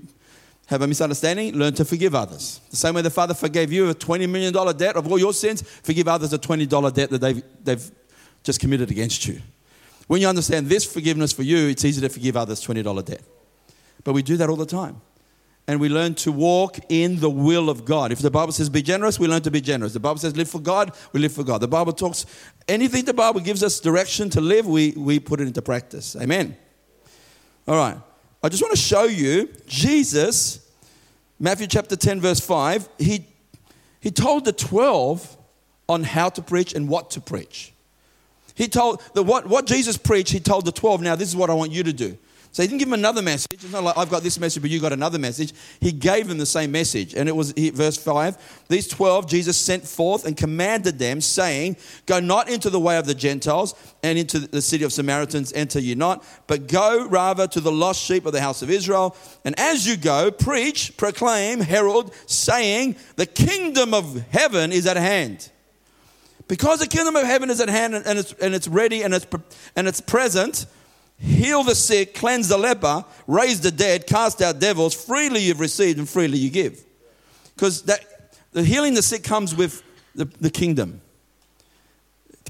have 0.69 0.81
a 0.81 0.87
misunderstanding, 0.87 1.55
learn 1.55 1.75
to 1.75 1.85
forgive 1.85 2.15
others. 2.15 2.63
The 2.71 2.77
same 2.77 2.95
way 2.95 3.03
the 3.03 3.11
Father 3.11 3.35
forgave 3.35 3.71
you 3.71 3.91
a 3.91 3.95
$20 3.95 4.27
million 4.27 4.77
debt 4.79 4.97
of 4.97 5.07
all 5.07 5.19
your 5.19 5.35
sins, 5.35 5.61
forgive 5.61 6.09
others 6.09 6.33
a 6.33 6.39
$20 6.39 6.95
debt 6.95 7.11
that 7.11 7.21
they've, 7.21 7.43
they've 7.63 7.91
just 8.43 8.61
committed 8.61 8.91
against 8.91 9.27
you. 9.27 9.43
When 10.07 10.23
you 10.23 10.27
understand 10.27 10.69
this 10.69 10.91
forgiveness 10.91 11.35
for 11.35 11.43
you, 11.43 11.69
it's 11.69 11.85
easy 11.85 12.01
to 12.01 12.09
forgive 12.09 12.35
others 12.35 12.65
$20 12.65 13.05
debt. 13.05 13.21
But 14.03 14.15
we 14.15 14.23
do 14.23 14.39
that 14.39 14.49
all 14.49 14.57
the 14.57 14.65
time. 14.65 15.03
And 15.69 15.79
we 15.81 15.91
learn 15.91 16.15
to 16.15 16.33
walk 16.33 16.79
in 16.89 17.21
the 17.21 17.29
will 17.29 17.69
of 17.69 17.85
God. 17.85 18.11
If 18.11 18.21
the 18.21 18.31
Bible 18.31 18.53
says 18.53 18.71
be 18.71 18.81
generous, 18.81 19.19
we 19.19 19.29
learn 19.29 19.43
to 19.43 19.51
be 19.51 19.61
generous. 19.61 19.93
The 19.93 20.01
Bible 20.01 20.19
says 20.19 20.35
live 20.35 20.49
for 20.49 20.61
God, 20.61 20.93
we 21.13 21.21
live 21.21 21.33
for 21.33 21.45
God. 21.45 21.61
The 21.61 21.69
Bible 21.69 21.93
talks, 21.93 22.25
anything 22.67 23.05
the 23.05 23.13
Bible 23.13 23.41
gives 23.41 23.63
us 23.63 23.81
direction 23.81 24.31
to 24.31 24.41
live, 24.41 24.67
we, 24.67 24.93
we 24.93 25.21
put 25.21 25.43
it 25.43 25.47
into 25.47 25.61
practice. 25.61 26.17
Amen. 26.17 26.57
All 27.67 27.77
right. 27.77 27.99
I 28.43 28.49
just 28.49 28.63
want 28.63 28.75
to 28.75 28.81
show 28.81 29.05
you 29.05 29.49
Jesus 29.67 30.67
Matthew 31.39 31.67
chapter 31.67 31.97
10, 31.97 32.21
verse 32.21 32.41
5, 32.41 32.89
he, 32.99 33.27
he 34.01 34.11
told 34.11 34.47
the 34.47 34.53
12 34.53 35.37
on 35.89 36.03
how 36.03 36.31
to 36.31 36.41
preach 36.41 36.73
and 36.73 36.89
what 36.89 37.11
to 37.11 37.21
preach. 37.21 37.73
He 38.55 38.69
told 38.69 39.03
the, 39.13 39.23
what, 39.23 39.47
what 39.47 39.67
Jesus 39.67 39.99
preached, 39.99 40.33
he 40.33 40.41
told 40.41 40.65
the 40.65 40.73
12, 40.73 41.03
now 41.03 41.15
this 41.15 41.29
is 41.29 41.37
what 41.37 41.51
I 41.51 41.55
want 41.55 41.73
you 41.73 41.83
to 41.83 41.93
do. 41.93 42.17
So 42.57 42.63
he 42.63 42.69
didn't 42.69 42.79
give 42.79 42.89
them 42.89 42.99
another 42.99 43.21
message. 43.21 43.53
It's 43.53 43.71
not 43.71 43.85
like 43.85 43.99
I've 43.99 44.09
got 44.09 44.23
this 44.23 44.41
message, 44.41 44.63
but 44.63 44.71
you 44.71 44.81
got 44.81 44.95
another 44.95 45.19
message. 45.19 45.53
He 45.79 45.93
gave 45.93 46.27
them 46.27 46.39
the 46.39 46.47
same 46.47 46.73
message. 46.73 47.13
And 47.13 47.29
it 47.29 47.37
was 47.37 47.53
verse 47.53 47.99
5 47.99 48.65
These 48.69 48.89
12 48.89 49.29
Jesus 49.29 49.59
sent 49.59 49.87
forth 49.87 50.25
and 50.25 50.35
commanded 50.35 50.99
them, 50.99 51.21
saying, 51.21 51.77
Go 52.07 52.19
not 52.19 52.49
into 52.49 52.71
the 52.71 52.81
way 52.81 52.97
of 52.97 53.05
the 53.05 53.15
Gentiles, 53.15 53.75
and 54.03 54.19
into 54.19 54.39
the 54.39 54.63
city 54.63 54.85
of 54.85 54.95
Samaritans 54.95 55.53
enter 55.53 55.79
ye 55.79 55.95
not, 55.95 56.25
but 56.47 56.67
go 56.67 57.07
rather 57.07 57.47
to 57.47 57.61
the 57.61 57.71
lost 57.71 58.03
sheep 58.03 58.25
of 58.25 58.33
the 58.33 58.41
house 58.41 58.63
of 58.63 58.71
Israel. 58.71 59.15
And 59.45 59.55
as 59.61 59.87
you 59.87 59.99
go, 59.99 60.31
preach, 60.31 60.97
proclaim, 60.97 61.61
herald, 61.61 62.15
saying, 62.25 62.97
The 63.17 63.27
kingdom 63.27 63.93
of 63.93 64.25
heaven 64.31 64.73
is 64.73 64.87
at 64.87 64.97
hand. 64.97 65.51
Because 66.49 66.81
the 66.81 66.87
kingdom 66.87 67.17
of 67.17 67.25
heaven 67.25 67.51
is 67.51 67.61
at 67.61 67.69
hand 67.69 67.95
and 67.95 68.19
it's, 68.19 68.33
and 68.33 68.55
it's 68.55 68.67
ready 68.67 69.03
and 69.03 69.13
it's, 69.13 69.27
and 69.77 69.87
it's 69.87 70.01
present, 70.01 70.65
heal 71.19 71.63
the 71.63 71.75
sick, 71.75 72.15
cleanse 72.15 72.49
the 72.49 72.59
leper, 72.59 73.05
raise 73.27 73.61
the 73.61 73.71
dead, 73.71 74.07
cast 74.07 74.43
out 74.43 74.59
devils. 74.59 74.95
Freely 74.95 75.41
you've 75.41 75.61
received 75.61 75.99
and 75.99 76.09
freely 76.09 76.39
you 76.39 76.51
give. 76.51 76.85
Because 77.55 77.83
that 77.83 78.05
the 78.53 78.63
healing 78.63 78.95
the 78.95 79.03
sick 79.03 79.23
comes 79.23 79.55
with 79.55 79.83
the, 80.15 80.25
the 80.41 80.51
kingdom. 80.51 81.01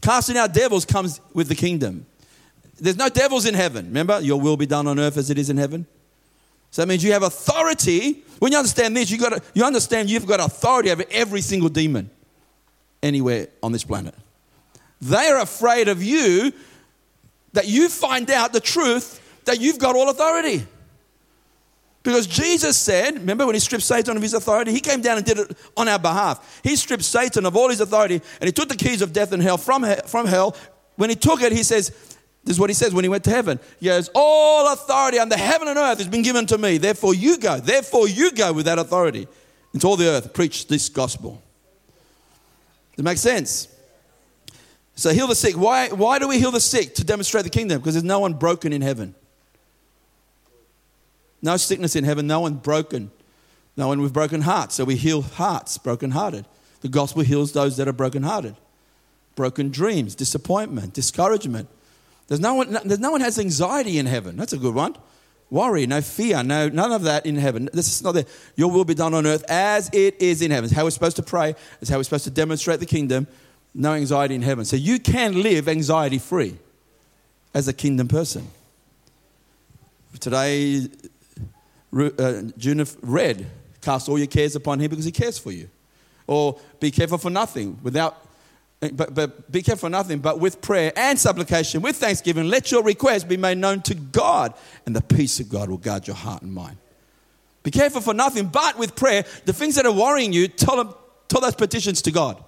Casting 0.00 0.36
out 0.36 0.52
devils 0.52 0.84
comes 0.84 1.20
with 1.34 1.48
the 1.48 1.54
kingdom. 1.54 2.06
There's 2.78 2.96
no 2.96 3.08
devils 3.08 3.46
in 3.46 3.54
heaven. 3.54 3.86
Remember, 3.86 4.20
your 4.20 4.40
will 4.40 4.56
be 4.56 4.66
done 4.66 4.86
on 4.86 5.00
earth 5.00 5.16
as 5.16 5.30
it 5.30 5.38
is 5.38 5.50
in 5.50 5.56
heaven. 5.56 5.86
So 6.70 6.82
that 6.82 6.88
means 6.88 7.02
you 7.02 7.12
have 7.12 7.22
authority. 7.22 8.22
When 8.38 8.52
you 8.52 8.58
understand 8.58 8.96
this, 8.96 9.10
you 9.10 9.18
got 9.18 9.42
you 9.54 9.64
understand 9.64 10.10
you've 10.10 10.26
got 10.26 10.40
authority 10.40 10.90
over 10.90 11.04
every 11.10 11.40
single 11.40 11.68
demon 11.68 12.10
anywhere 13.02 13.48
on 13.62 13.72
this 13.72 13.84
planet. 13.84 14.14
They 15.00 15.28
are 15.28 15.40
afraid 15.40 15.88
of 15.88 16.02
you 16.02 16.52
that 17.56 17.66
you 17.66 17.88
find 17.88 18.30
out 18.30 18.52
the 18.52 18.60
truth 18.60 19.20
that 19.46 19.60
you've 19.60 19.78
got 19.78 19.96
all 19.96 20.10
authority. 20.10 20.66
Because 22.02 22.26
Jesus 22.26 22.76
said, 22.76 23.14
remember 23.14 23.46
when 23.46 23.54
he 23.54 23.60
stripped 23.60 23.82
Satan 23.82 24.14
of 24.14 24.22
his 24.22 24.34
authority? 24.34 24.72
He 24.72 24.80
came 24.80 25.00
down 25.00 25.16
and 25.16 25.26
did 25.26 25.38
it 25.38 25.56
on 25.74 25.88
our 25.88 25.98
behalf. 25.98 26.60
He 26.62 26.76
stripped 26.76 27.02
Satan 27.02 27.46
of 27.46 27.56
all 27.56 27.70
his 27.70 27.80
authority 27.80 28.20
and 28.40 28.46
he 28.46 28.52
took 28.52 28.68
the 28.68 28.76
keys 28.76 29.00
of 29.00 29.12
death 29.12 29.32
and 29.32 29.42
hell 29.42 29.56
from, 29.56 29.84
from 30.06 30.26
hell. 30.26 30.54
When 30.96 31.08
he 31.08 31.16
took 31.16 31.40
it, 31.40 31.50
he 31.50 31.62
says, 31.62 31.90
this 32.44 32.56
is 32.56 32.60
what 32.60 32.70
he 32.70 32.74
says 32.74 32.94
when 32.94 33.04
he 33.04 33.08
went 33.08 33.24
to 33.24 33.30
heaven. 33.30 33.58
He 33.80 33.86
goes, 33.86 34.08
All 34.14 34.72
authority 34.72 35.18
under 35.18 35.36
heaven 35.36 35.66
and 35.66 35.78
earth 35.78 35.98
has 35.98 36.06
been 36.06 36.22
given 36.22 36.46
to 36.46 36.58
me. 36.58 36.78
Therefore, 36.78 37.12
you 37.12 37.38
go. 37.38 37.58
Therefore, 37.58 38.06
you 38.06 38.30
go 38.30 38.52
with 38.52 38.66
that 38.66 38.78
authority 38.78 39.26
into 39.74 39.84
all 39.88 39.96
the 39.96 40.06
earth. 40.06 40.32
Preach 40.32 40.68
this 40.68 40.88
gospel. 40.88 41.42
Does 42.92 43.00
it 43.00 43.02
make 43.02 43.18
sense? 43.18 43.66
So 44.96 45.12
heal 45.12 45.26
the 45.26 45.34
sick. 45.34 45.56
Why, 45.56 45.88
why 45.90 46.18
do 46.18 46.26
we 46.26 46.38
heal 46.38 46.50
the 46.50 46.60
sick? 46.60 46.94
To 46.96 47.04
demonstrate 47.04 47.44
the 47.44 47.50
kingdom. 47.50 47.78
Because 47.78 47.94
there's 47.94 48.04
no 48.04 48.18
one 48.18 48.32
broken 48.32 48.72
in 48.72 48.82
heaven. 48.82 49.14
No 51.42 51.58
sickness 51.58 51.94
in 51.94 52.04
heaven, 52.04 52.26
no 52.26 52.40
one 52.40 52.54
broken. 52.54 53.10
No 53.76 53.88
one 53.88 54.00
with 54.00 54.14
broken 54.14 54.40
hearts. 54.40 54.74
So 54.74 54.84
we 54.84 54.96
heal 54.96 55.20
hearts, 55.20 55.76
broken 55.78 56.10
hearted. 56.10 56.46
The 56.80 56.88
gospel 56.88 57.22
heals 57.22 57.52
those 57.52 57.76
that 57.76 57.86
are 57.86 57.92
broken 57.92 58.22
hearted. 58.22 58.56
Broken 59.34 59.70
dreams, 59.70 60.14
disappointment, 60.14 60.94
discouragement. 60.94 61.68
There's 62.28 62.40
no, 62.40 62.54
one, 62.54 62.72
there's 62.84 62.98
no 62.98 63.10
one 63.10 63.20
has 63.20 63.38
anxiety 63.38 63.98
in 63.98 64.06
heaven. 64.06 64.36
That's 64.36 64.54
a 64.54 64.58
good 64.58 64.74
one. 64.74 64.96
Worry, 65.50 65.86
no 65.86 66.00
fear, 66.00 66.42
no 66.42 66.68
none 66.68 66.90
of 66.90 67.02
that 67.02 67.24
in 67.24 67.36
heaven. 67.36 67.68
This 67.72 67.86
is 67.86 68.02
not 68.02 68.12
there. 68.12 68.24
Your 68.56 68.68
will 68.68 68.84
be 68.84 68.94
done 68.94 69.14
on 69.14 69.26
earth 69.26 69.44
as 69.48 69.88
it 69.92 70.20
is 70.20 70.42
in 70.42 70.50
heaven. 70.50 70.64
It's 70.64 70.74
how 70.74 70.82
we're 70.82 70.90
supposed 70.90 71.16
to 71.16 71.22
pray. 71.22 71.54
It's 71.80 71.88
how 71.88 71.98
we're 71.98 72.02
supposed 72.02 72.24
to 72.24 72.30
demonstrate 72.30 72.80
the 72.80 72.86
kingdom 72.86 73.28
no 73.76 73.92
anxiety 73.92 74.34
in 74.34 74.42
heaven. 74.42 74.64
So 74.64 74.76
you 74.76 74.98
can 74.98 75.42
live 75.42 75.68
anxiety 75.68 76.18
free 76.18 76.56
as 77.54 77.68
a 77.68 77.72
kingdom 77.72 78.08
person. 78.08 78.48
Today, 80.18 80.88
uh, 81.94 82.42
June 82.56 82.84
read, 83.02 83.46
cast 83.82 84.08
all 84.08 84.18
your 84.18 84.26
cares 84.26 84.56
upon 84.56 84.80
him 84.80 84.88
because 84.88 85.04
he 85.04 85.12
cares 85.12 85.38
for 85.38 85.52
you. 85.52 85.68
Or 86.26 86.58
be 86.80 86.90
careful 86.90 87.18
for 87.18 87.30
nothing 87.30 87.78
without 87.82 88.26
but, 88.92 89.14
but 89.14 89.50
be 89.50 89.62
careful 89.62 89.88
for 89.88 89.90
nothing, 89.90 90.18
but 90.18 90.38
with 90.38 90.60
prayer 90.60 90.92
and 90.96 91.18
supplication, 91.18 91.80
with 91.80 91.96
thanksgiving, 91.96 92.48
let 92.48 92.70
your 92.70 92.82
requests 92.82 93.24
be 93.24 93.38
made 93.38 93.56
known 93.56 93.80
to 93.82 93.94
God, 93.94 94.52
and 94.84 94.94
the 94.94 95.00
peace 95.00 95.40
of 95.40 95.48
God 95.48 95.70
will 95.70 95.78
guard 95.78 96.06
your 96.06 96.16
heart 96.16 96.42
and 96.42 96.52
mind. 96.52 96.76
Be 97.62 97.70
careful 97.70 98.02
for 98.02 98.12
nothing, 98.12 98.48
but 98.48 98.78
with 98.78 98.94
prayer, 98.94 99.24
the 99.46 99.54
things 99.54 99.76
that 99.76 99.86
are 99.86 99.92
worrying 99.92 100.34
you, 100.34 100.46
tell, 100.46 100.76
them, 100.76 100.94
tell 101.28 101.40
those 101.40 101.54
petitions 101.54 102.02
to 102.02 102.10
God. 102.12 102.42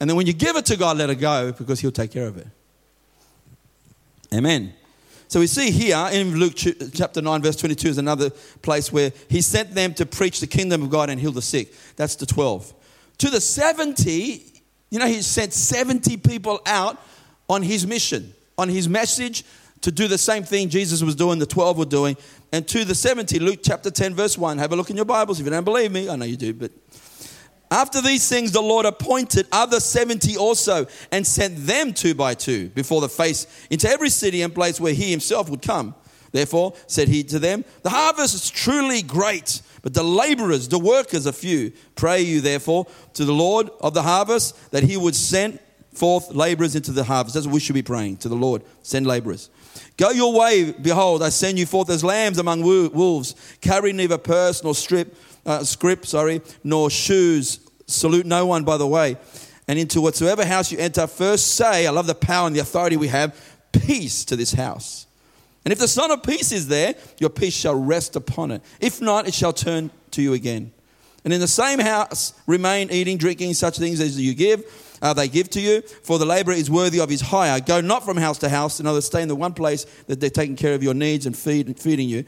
And 0.00 0.10
then 0.10 0.16
when 0.16 0.26
you 0.26 0.32
give 0.32 0.56
it 0.56 0.66
to 0.66 0.76
God, 0.76 0.98
let 0.98 1.10
it 1.10 1.16
go 1.16 1.52
because 1.52 1.80
He'll 1.80 1.92
take 1.92 2.10
care 2.10 2.26
of 2.26 2.36
it. 2.36 2.46
Amen. 4.34 4.74
So 5.28 5.40
we 5.40 5.46
see 5.46 5.70
here 5.70 6.08
in 6.12 6.36
Luke 6.36 6.54
chapter 6.94 7.20
9, 7.20 7.42
verse 7.42 7.56
22 7.56 7.88
is 7.88 7.98
another 7.98 8.30
place 8.62 8.92
where 8.92 9.12
He 9.28 9.40
sent 9.40 9.74
them 9.74 9.94
to 9.94 10.06
preach 10.06 10.40
the 10.40 10.46
kingdom 10.46 10.82
of 10.82 10.90
God 10.90 11.10
and 11.10 11.20
heal 11.20 11.32
the 11.32 11.42
sick. 11.42 11.74
That's 11.96 12.14
the 12.16 12.26
12. 12.26 12.72
To 13.18 13.30
the 13.30 13.40
70, 13.40 14.44
you 14.90 14.98
know, 14.98 15.06
He 15.06 15.22
sent 15.22 15.52
70 15.52 16.18
people 16.18 16.60
out 16.66 17.00
on 17.48 17.62
His 17.62 17.86
mission, 17.86 18.34
on 18.58 18.68
His 18.68 18.88
message 18.88 19.44
to 19.82 19.92
do 19.92 20.08
the 20.08 20.18
same 20.18 20.42
thing 20.42 20.68
Jesus 20.68 21.02
was 21.02 21.14
doing, 21.14 21.38
the 21.38 21.46
12 21.46 21.78
were 21.78 21.84
doing. 21.84 22.16
And 22.52 22.66
to 22.68 22.84
the 22.84 22.94
70, 22.94 23.38
Luke 23.38 23.60
chapter 23.62 23.90
10, 23.90 24.14
verse 24.14 24.38
1. 24.38 24.58
Have 24.58 24.72
a 24.72 24.76
look 24.76 24.90
in 24.90 24.96
your 24.96 25.04
Bibles 25.04 25.38
if 25.38 25.46
you 25.46 25.50
don't 25.50 25.64
believe 25.64 25.92
me. 25.92 26.08
I 26.08 26.16
know 26.16 26.24
you 26.24 26.36
do, 26.36 26.54
but 26.54 26.70
after 27.70 28.00
these 28.00 28.28
things, 28.28 28.52
the 28.52 28.62
Lord 28.62 28.86
appointed 28.86 29.46
other 29.50 29.80
70 29.80 30.36
also 30.36 30.86
and 31.10 31.26
sent 31.26 31.56
them 31.66 31.92
two 31.92 32.14
by 32.14 32.34
two 32.34 32.68
before 32.70 33.00
the 33.00 33.08
face 33.08 33.46
into 33.70 33.88
every 33.88 34.10
city 34.10 34.42
and 34.42 34.54
place 34.54 34.80
where 34.80 34.92
he 34.92 35.10
himself 35.10 35.50
would 35.50 35.62
come. 35.62 35.94
Therefore, 36.32 36.74
said 36.86 37.08
he 37.08 37.24
to 37.24 37.38
them, 37.38 37.64
The 37.82 37.90
harvest 37.90 38.34
is 38.34 38.50
truly 38.50 39.02
great, 39.02 39.62
but 39.82 39.94
the 39.94 40.02
laborers, 40.02 40.68
the 40.68 40.78
workers 40.78 41.26
are 41.26 41.32
few. 41.32 41.72
Pray 41.94 42.22
you, 42.22 42.40
therefore, 42.40 42.86
to 43.14 43.24
the 43.24 43.32
Lord 43.32 43.70
of 43.80 43.94
the 43.94 44.02
harvest 44.02 44.70
that 44.70 44.82
he 44.82 44.96
would 44.96 45.14
send 45.14 45.58
forth 45.92 46.34
laborers 46.34 46.76
into 46.76 46.92
the 46.92 47.04
harvest. 47.04 47.34
That's 47.34 47.46
what 47.46 47.54
we 47.54 47.60
should 47.60 47.74
be 47.74 47.82
praying 47.82 48.18
to 48.18 48.28
the 48.28 48.36
Lord. 48.36 48.62
Send 48.82 49.06
laborers. 49.06 49.50
Go 49.96 50.10
your 50.10 50.34
way, 50.38 50.72
behold, 50.72 51.22
I 51.22 51.30
send 51.30 51.58
you 51.58 51.64
forth 51.64 51.88
as 51.88 52.04
lambs 52.04 52.38
among 52.38 52.62
wolves. 52.62 53.34
Carry 53.60 53.92
neither 53.92 54.18
purse 54.18 54.62
nor 54.62 54.74
strip 54.74 55.16
uh, 55.46 55.64
script, 55.64 56.06
sorry, 56.06 56.42
nor 56.62 56.90
shoes. 56.90 57.60
Salute 57.86 58.26
no 58.26 58.44
one 58.46 58.64
by 58.64 58.76
the 58.76 58.86
way. 58.86 59.16
And 59.68 59.78
into 59.78 60.00
whatsoever 60.00 60.44
house 60.44 60.70
you 60.70 60.78
enter, 60.78 61.06
first 61.06 61.54
say, 61.54 61.86
I 61.86 61.90
love 61.90 62.06
the 62.06 62.14
power 62.14 62.46
and 62.46 62.54
the 62.54 62.60
authority 62.60 62.96
we 62.96 63.08
have, 63.08 63.34
peace 63.72 64.24
to 64.26 64.36
this 64.36 64.52
house. 64.52 65.06
And 65.64 65.72
if 65.72 65.80
the 65.80 65.88
Son 65.88 66.12
of 66.12 66.22
Peace 66.22 66.52
is 66.52 66.68
there, 66.68 66.94
your 67.18 67.30
peace 67.30 67.54
shall 67.54 67.74
rest 67.74 68.14
upon 68.14 68.52
it. 68.52 68.62
If 68.80 69.00
not, 69.00 69.26
it 69.26 69.34
shall 69.34 69.52
turn 69.52 69.90
to 70.12 70.22
you 70.22 70.32
again. 70.32 70.72
And 71.24 71.32
in 71.32 71.40
the 71.40 71.48
same 71.48 71.80
house, 71.80 72.34
remain 72.46 72.88
eating, 72.92 73.18
drinking 73.18 73.54
such 73.54 73.78
things 73.78 74.00
as 74.00 74.20
you 74.20 74.32
give, 74.32 74.62
uh, 75.02 75.12
they 75.12 75.26
give 75.26 75.50
to 75.50 75.60
you, 75.60 75.80
for 75.80 76.20
the 76.20 76.24
laborer 76.24 76.54
is 76.54 76.70
worthy 76.70 77.00
of 77.00 77.10
his 77.10 77.20
hire. 77.20 77.60
Go 77.60 77.80
not 77.80 78.04
from 78.04 78.16
house 78.16 78.38
to 78.38 78.48
house, 78.48 78.78
in 78.78 78.86
other 78.86 79.00
stay 79.00 79.22
in 79.22 79.28
the 79.28 79.34
one 79.34 79.52
place 79.52 79.86
that 80.06 80.20
they're 80.20 80.30
taking 80.30 80.54
care 80.54 80.74
of 80.74 80.84
your 80.84 80.94
needs 80.94 81.26
and 81.26 81.36
feed, 81.36 81.80
feeding 81.80 82.08
you. 82.08 82.24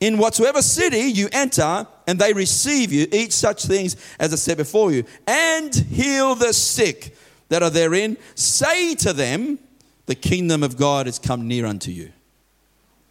In 0.00 0.18
whatsoever 0.18 0.60
city 0.60 1.02
you 1.02 1.28
enter, 1.30 1.86
and 2.06 2.18
they 2.18 2.32
receive 2.32 2.92
you, 2.92 3.06
eat 3.12 3.32
such 3.32 3.64
things 3.64 3.96
as 4.18 4.32
I 4.32 4.36
said 4.36 4.56
before 4.56 4.92
you, 4.92 5.04
and 5.26 5.74
heal 5.74 6.34
the 6.34 6.52
sick 6.52 7.16
that 7.48 7.62
are 7.62 7.70
therein. 7.70 8.16
Say 8.34 8.94
to 8.96 9.12
them, 9.12 9.58
The 10.06 10.14
kingdom 10.14 10.62
of 10.62 10.76
God 10.76 11.06
has 11.06 11.18
come 11.18 11.46
near 11.46 11.66
unto 11.66 11.90
you. 11.90 12.12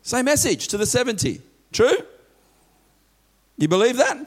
Same 0.02 0.26
message 0.26 0.68
to 0.70 0.78
the 0.78 0.86
70. 0.86 1.42
True? 1.72 1.98
You 3.58 3.68
believe 3.68 3.98
that? 3.98 4.18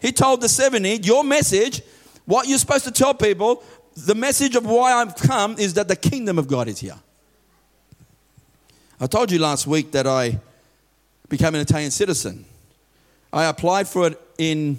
He 0.00 0.12
told 0.12 0.40
the 0.40 0.48
70, 0.48 0.96
Your 1.02 1.22
message, 1.22 1.80
what 2.24 2.48
you're 2.48 2.58
supposed 2.58 2.84
to 2.84 2.90
tell 2.90 3.14
people, 3.14 3.62
the 3.96 4.14
message 4.14 4.56
of 4.56 4.66
why 4.66 4.92
I've 4.92 5.14
come 5.14 5.56
is 5.58 5.74
that 5.74 5.88
the 5.88 5.96
kingdom 5.96 6.38
of 6.38 6.48
God 6.48 6.66
is 6.68 6.80
here. 6.80 6.98
I 9.00 9.06
told 9.06 9.30
you 9.30 9.38
last 9.38 9.66
week 9.66 9.92
that 9.92 10.06
I 10.06 10.38
became 11.28 11.54
an 11.54 11.60
Italian 11.60 11.90
citizen. 11.90 12.44
I 13.32 13.44
applied 13.44 13.88
for 13.88 14.08
it 14.08 14.20
in 14.38 14.78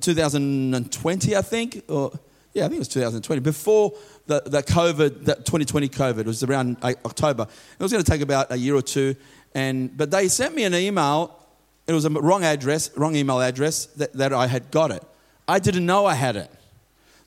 2020, 0.00 1.36
I 1.36 1.42
think, 1.42 1.82
or 1.88 2.12
yeah, 2.54 2.64
I 2.64 2.68
think 2.68 2.76
it 2.76 2.78
was 2.78 2.88
2020, 2.88 3.40
before 3.40 3.92
the, 4.26 4.40
the 4.46 4.62
COVID, 4.62 5.24
that 5.24 5.38
2020 5.44 5.88
COVID. 5.88 6.20
It 6.20 6.26
was 6.26 6.42
around 6.42 6.78
October. 6.82 7.42
It 7.42 7.82
was 7.82 7.92
going 7.92 8.02
to 8.02 8.10
take 8.10 8.22
about 8.22 8.50
a 8.50 8.56
year 8.56 8.74
or 8.74 8.82
two, 8.82 9.16
and 9.54 9.94
but 9.96 10.10
they 10.10 10.28
sent 10.28 10.54
me 10.54 10.64
an 10.64 10.74
email. 10.74 11.38
It 11.86 11.92
was 11.92 12.06
a 12.06 12.10
wrong 12.10 12.44
address, 12.44 12.96
wrong 12.96 13.14
email 13.14 13.40
address 13.40 13.86
that, 13.86 14.14
that 14.14 14.32
I 14.32 14.46
had 14.46 14.70
got 14.70 14.90
it. 14.90 15.02
I 15.46 15.58
didn't 15.58 15.84
know 15.84 16.06
I 16.06 16.14
had 16.14 16.36
it. 16.36 16.50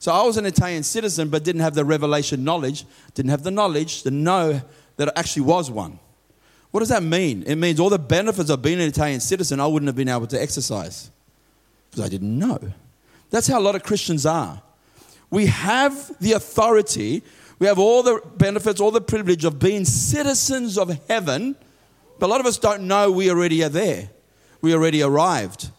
So 0.00 0.12
I 0.12 0.22
was 0.24 0.36
an 0.36 0.46
Italian 0.46 0.82
citizen, 0.82 1.28
but 1.28 1.44
didn't 1.44 1.60
have 1.60 1.74
the 1.74 1.84
revelation 1.84 2.42
knowledge, 2.42 2.84
didn't 3.14 3.30
have 3.30 3.44
the 3.44 3.50
knowledge 3.50 4.02
to 4.02 4.10
know 4.10 4.62
that 4.96 5.08
it 5.08 5.14
actually 5.14 5.42
was 5.42 5.70
one. 5.70 6.00
What 6.70 6.80
does 6.80 6.90
that 6.90 7.02
mean? 7.02 7.44
It 7.46 7.56
means 7.56 7.80
all 7.80 7.88
the 7.88 7.98
benefits 7.98 8.50
of 8.50 8.60
being 8.62 8.80
an 8.80 8.88
Italian 8.88 9.20
citizen 9.20 9.58
I 9.60 9.66
wouldn't 9.66 9.86
have 9.88 9.96
been 9.96 10.08
able 10.08 10.26
to 10.26 10.40
exercise. 10.40 11.10
Because 11.90 12.04
I 12.04 12.08
didn't 12.08 12.38
know. 12.38 12.58
That's 13.30 13.46
how 13.46 13.58
a 13.58 13.62
lot 13.62 13.74
of 13.74 13.82
Christians 13.82 14.26
are. 14.26 14.62
We 15.30 15.46
have 15.46 16.16
the 16.20 16.32
authority, 16.32 17.22
we 17.58 17.66
have 17.66 17.78
all 17.78 18.02
the 18.02 18.20
benefits, 18.36 18.80
all 18.80 18.90
the 18.90 19.00
privilege 19.00 19.44
of 19.44 19.58
being 19.58 19.84
citizens 19.84 20.78
of 20.78 20.98
heaven, 21.08 21.56
but 22.18 22.26
a 22.26 22.30
lot 22.30 22.40
of 22.40 22.46
us 22.46 22.58
don't 22.58 22.82
know 22.82 23.10
we 23.10 23.30
already 23.30 23.62
are 23.62 23.68
there. 23.68 24.10
We 24.60 24.74
already 24.74 25.02
arrived. 25.02 25.70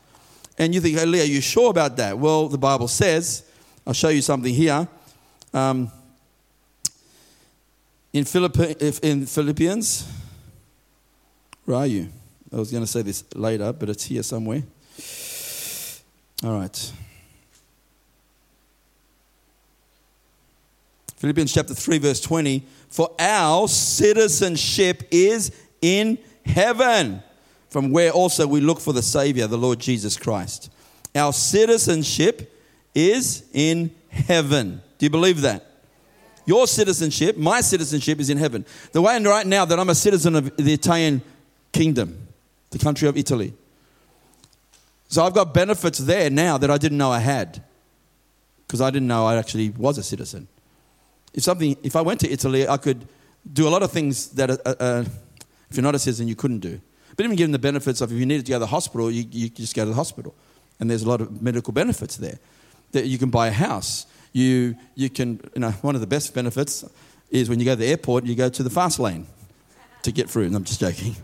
And 0.58 0.74
you 0.74 0.82
think, 0.82 0.98
hey, 0.98 1.06
Leo, 1.06 1.24
are 1.24 1.26
you 1.26 1.42
sure 1.42 1.70
about 1.70 1.98
that? 1.98 2.18
Well, 2.18 2.48
the 2.48 2.58
Bible 2.58 2.88
says, 2.88 3.44
I'll 3.88 3.94
show 3.94 4.10
you 4.10 4.22
something 4.22 4.54
here. 4.54 4.88
Um, 5.54 5.92
in, 8.14 8.26
Philippi- 8.26 8.76
in 9.02 9.26
Philippians, 9.26 10.08
where 11.70 11.78
are 11.78 11.88
you? 11.88 12.10
I 12.52 12.56
was 12.56 12.72
going 12.72 12.84
to 12.84 12.88
say 12.88 13.04
this 13.04 13.24
later, 13.36 13.72
but 13.72 13.90
it's 13.90 14.04
here 14.04 14.24
somewhere. 14.24 14.64
All 16.44 16.60
right. 16.60 16.94
Philippians 21.18 21.54
chapter 21.54 21.76
3, 21.76 22.00
verse 22.00 22.22
20. 22.22 22.66
For 22.90 23.14
our 23.20 23.68
citizenship 23.68 25.04
is 25.12 25.52
in 25.80 26.18
heaven, 26.44 27.22
from 27.70 27.92
where 27.92 28.10
also 28.10 28.48
we 28.48 28.62
look 28.62 28.80
for 28.80 28.92
the 28.92 29.04
Savior, 29.04 29.46
the 29.46 29.56
Lord 29.56 29.78
Jesus 29.78 30.18
Christ. 30.18 30.72
Our 31.14 31.34
citizenship 31.34 32.52
is 32.96 33.48
in 33.54 33.92
heaven. 34.10 34.82
Do 34.98 35.06
you 35.06 35.12
believe 35.12 35.42
that? 35.42 35.68
Your 36.48 36.66
citizenship, 36.66 37.38
my 37.38 37.62
citizenship 37.62 38.20
is 38.20 38.32
in 38.32 38.40
heaven. 38.40 38.66
The 38.92 39.04
way 39.04 39.16
and 39.16 39.28
right 39.28 39.46
now 39.46 39.66
that 39.66 39.80
I'm 39.80 39.90
a 39.90 39.96
citizen 39.96 40.36
of 40.36 40.58
the 40.58 40.74
Italian 40.74 41.22
kingdom, 41.72 42.28
the 42.72 42.80
country 42.80 43.08
of 43.08 43.18
Italy. 43.18 43.54
So 45.08 45.24
I've 45.24 45.34
got 45.34 45.54
benefits 45.54 46.00
there 46.00 46.30
now 46.30 46.58
that 46.58 46.70
I 46.70 46.78
didn't 46.78 46.98
know 46.98 47.12
I 47.12 47.20
had 47.20 47.64
because 48.68 48.82
I 48.82 48.92
didn't 48.92 49.08
know 49.08 49.26
I 49.26 49.38
actually 49.38 49.70
was 49.72 49.98
a 49.98 50.04
citizen. 50.04 50.48
If 51.34 51.44
something, 51.44 51.76
if 51.82 51.96
I 51.96 52.02
went 52.02 52.20
to 52.20 52.30
Italy, 52.30 52.68
I 52.68 52.78
could 52.78 53.08
do 53.52 53.68
a 53.68 53.70
lot 53.70 53.82
of 53.82 53.92
things 53.92 54.30
that, 54.30 54.52
uh, 54.52 54.76
uh, 54.80 55.06
if 55.70 55.76
you're 55.76 55.84
not 55.84 55.96
a 55.96 56.00
citizen, 56.00 56.28
you 56.28 56.36
couldn't 56.36 56.60
do. 56.60 56.80
But 57.16 57.24
even 57.24 57.36
given 57.36 57.52
the 57.52 57.60
benefits 57.60 58.02
of 58.02 58.12
if 58.12 58.20
you 58.20 58.26
needed 58.26 58.46
to 58.46 58.52
go 58.52 58.56
to 58.56 58.60
the 58.60 58.68
hospital, 58.68 59.10
you, 59.10 59.26
you 59.32 59.50
just 59.50 59.76
go 59.76 59.84
to 59.84 59.90
the 59.90 59.96
hospital, 59.96 60.36
and 60.80 60.90
there's 60.90 61.04
a 61.04 61.10
lot 61.10 61.22
of 61.22 61.42
medical 61.42 61.74
benefits 61.74 62.18
there. 62.18 62.40
That 62.92 63.06
you 63.08 63.18
can 63.18 63.30
buy 63.30 63.48
a 63.48 63.52
house. 63.52 64.06
You 64.32 64.76
you 64.96 65.10
can 65.10 65.42
you 65.56 65.62
know 65.62 65.72
one 65.82 65.96
of 65.96 66.02
the 66.02 66.08
best 66.08 66.34
benefits 66.34 66.86
is 67.30 67.50
when 67.50 67.60
you 67.60 67.66
go 67.66 67.72
to 67.72 67.80
the 67.80 67.88
airport, 67.88 68.26
you 68.26 68.36
go 68.36 68.50
to 68.50 68.64
the 68.64 68.70
fast 68.70 69.00
lane 69.00 69.28
to 70.04 70.12
get 70.12 70.30
through. 70.30 70.46
And 70.46 70.56
I'm 70.56 70.64
just 70.64 70.80
joking. 70.80 71.16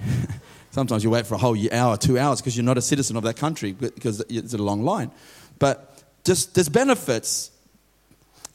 Sometimes 0.70 1.02
you 1.02 1.10
wait 1.10 1.26
for 1.26 1.34
a 1.34 1.38
whole 1.38 1.56
hour, 1.72 1.96
two 1.96 2.18
hours, 2.18 2.40
because 2.40 2.56
you're 2.56 2.64
not 2.64 2.76
a 2.76 2.82
citizen 2.82 3.16
of 3.16 3.22
that 3.22 3.36
country 3.36 3.72
because 3.72 4.20
it's 4.28 4.52
a 4.52 4.58
long 4.58 4.82
line. 4.82 5.10
But 5.58 6.04
just 6.24 6.54
there's 6.54 6.68
benefits 6.68 7.50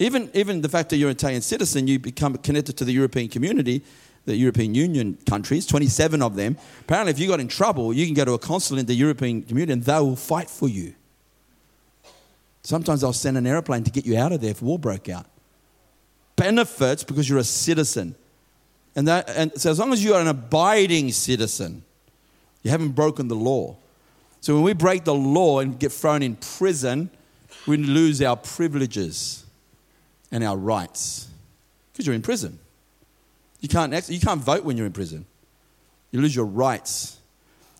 even, 0.01 0.31
even 0.33 0.61
the 0.61 0.69
fact 0.69 0.89
that 0.89 0.97
you're 0.97 1.09
an 1.09 1.15
Italian 1.15 1.43
citizen, 1.43 1.87
you 1.87 1.99
become 1.99 2.35
connected 2.37 2.75
to 2.77 2.85
the 2.85 2.91
European 2.91 3.29
community, 3.29 3.83
the 4.25 4.35
European 4.35 4.73
Union 4.73 5.15
countries, 5.29 5.67
27 5.67 6.23
of 6.23 6.35
them. 6.35 6.57
Apparently, 6.81 7.11
if 7.11 7.19
you 7.19 7.27
got 7.27 7.39
in 7.39 7.47
trouble, 7.47 7.93
you 7.93 8.07
can 8.07 8.15
go 8.15 8.25
to 8.25 8.33
a 8.33 8.39
consulate 8.39 8.79
in 8.79 8.85
the 8.87 8.95
European 8.95 9.43
community 9.43 9.73
and 9.73 9.83
they 9.83 9.99
will 9.99 10.15
fight 10.15 10.49
for 10.49 10.67
you. 10.67 10.95
Sometimes 12.63 13.01
they'll 13.01 13.13
send 13.13 13.37
an 13.37 13.45
airplane 13.45 13.83
to 13.83 13.91
get 13.91 14.07
you 14.07 14.17
out 14.17 14.31
of 14.31 14.41
there 14.41 14.49
if 14.49 14.61
war 14.63 14.79
broke 14.79 15.07
out. 15.07 15.27
Benefits 16.35 17.03
because 17.03 17.29
you're 17.29 17.37
a 17.37 17.43
citizen. 17.43 18.15
And, 18.95 19.07
that, 19.07 19.29
and 19.29 19.59
so, 19.59 19.71
as 19.71 19.79
long 19.79 19.93
as 19.93 20.03
you 20.03 20.13
are 20.13 20.21
an 20.21 20.27
abiding 20.27 21.11
citizen, 21.11 21.83
you 22.63 22.71
haven't 22.71 22.91
broken 22.91 23.27
the 23.27 23.35
law. 23.35 23.75
So, 24.41 24.53
when 24.55 24.63
we 24.63 24.73
break 24.73 25.05
the 25.05 25.13
law 25.13 25.59
and 25.59 25.79
get 25.79 25.91
thrown 25.91 26.21
in 26.21 26.35
prison, 26.35 27.09
we 27.67 27.77
lose 27.77 28.21
our 28.21 28.35
privileges 28.35 29.45
and 30.31 30.43
our 30.43 30.57
rights 30.57 31.27
because 31.91 32.05
you're 32.05 32.15
in 32.15 32.21
prison. 32.21 32.59
You 33.59 33.69
can't, 33.69 34.09
you 34.09 34.19
can't 34.19 34.41
vote 34.41 34.63
when 34.63 34.75
you're 34.75 34.87
in 34.87 34.93
prison, 34.93 35.25
you 36.11 36.19
lose 36.19 36.35
your 36.35 36.45
rights. 36.45 37.19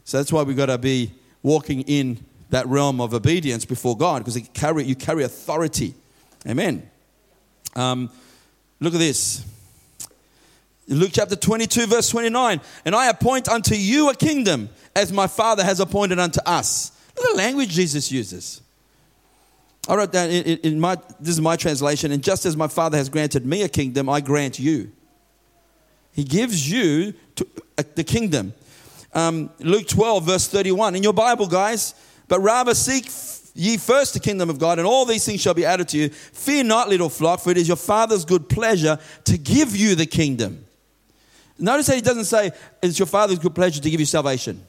So 0.04 0.18
that's 0.18 0.32
why 0.32 0.44
we've 0.44 0.58
got 0.58 0.68
to 0.68 0.78
be 0.78 1.12
walking 1.44 1.82
in 1.82 2.24
that 2.50 2.68
realm 2.68 3.02
of 3.02 3.14
obedience 3.14 3.66
before 3.66 3.98
God 3.98 4.20
because 4.20 4.38
you 4.38 4.44
carry, 4.54 4.84
you 4.84 4.96
carry 4.96 5.24
authority. 5.24 5.94
Amen. 6.48 6.90
Um, 7.76 8.10
look 8.80 8.94
at 8.94 9.00
this. 9.00 9.46
Luke 10.98 11.12
chapter 11.14 11.36
22, 11.36 11.88
verse 11.88 12.10
29. 12.10 12.60
And 12.86 12.96
I 12.96 13.10
appoint 13.10 13.48
unto 13.48 13.76
you 13.76 14.10
a 14.10 14.16
kingdom 14.16 14.70
as 14.96 15.12
my 15.12 15.28
Father 15.28 15.64
has 15.64 15.80
appointed 15.80 16.20
unto 16.20 16.42
us. 16.46 16.92
Look 17.16 17.26
at 17.26 17.32
the 17.32 17.38
language 17.38 17.70
Jesus 17.70 18.12
uses. 18.12 18.62
I 19.88 19.96
wrote 19.96 20.12
down 20.12 20.30
in, 20.30 20.58
in 20.60 20.80
my, 20.80 20.98
this 21.20 21.34
is 21.36 21.42
my 21.42 21.56
translation, 21.56 22.12
and 22.12 22.24
just 22.24 22.46
as 22.46 22.56
my 22.56 22.68
Father 22.68 22.98
has 22.98 23.10
granted 23.10 23.46
me 23.46 23.64
a 23.64 23.70
kingdom, 23.70 24.10
I 24.10 24.22
grant 24.22 24.60
you. 24.60 24.92
He 26.12 26.24
gives 26.24 26.70
you 26.70 27.14
to, 27.36 27.48
uh, 27.78 27.84
the 27.96 28.04
kingdom. 28.04 28.54
Um, 29.14 29.50
Luke 29.60 29.88
12, 29.88 30.26
verse 30.26 30.48
31. 30.48 30.96
In 30.96 31.04
your 31.04 31.14
Bible, 31.14 31.48
guys, 31.48 31.96
but 32.28 32.40
rather 32.42 32.76
seek 32.76 33.10
ye 33.56 33.78
first 33.78 34.14
the 34.14 34.20
kingdom 34.20 34.50
of 34.50 34.60
God, 34.60 34.78
and 34.78 34.88
all 34.88 35.06
these 35.06 35.26
things 35.26 35.42
shall 35.42 35.54
be 35.54 35.66
added 35.66 35.88
to 35.90 35.98
you. 35.98 36.10
Fear 36.10 36.66
not, 36.66 36.90
little 36.90 37.10
flock, 37.10 37.40
for 37.40 37.50
it 37.50 37.58
is 37.58 37.68
your 37.68 37.78
Father's 37.78 38.24
good 38.24 38.50
pleasure 38.50 39.00
to 39.26 39.38
give 39.38 39.76
you 39.76 39.96
the 39.96 40.06
kingdom. 40.06 40.66
Notice 41.62 41.88
that 41.88 41.96
he 41.96 42.02
doesn't 42.02 42.26
say 42.26 42.52
it's 42.82 42.98
your 42.98 43.06
Father's 43.06 43.40
good 43.40 43.56
pleasure 43.56 43.80
to 43.80 43.90
give 43.90 44.00
you 44.00 44.06
salvation. 44.06 44.66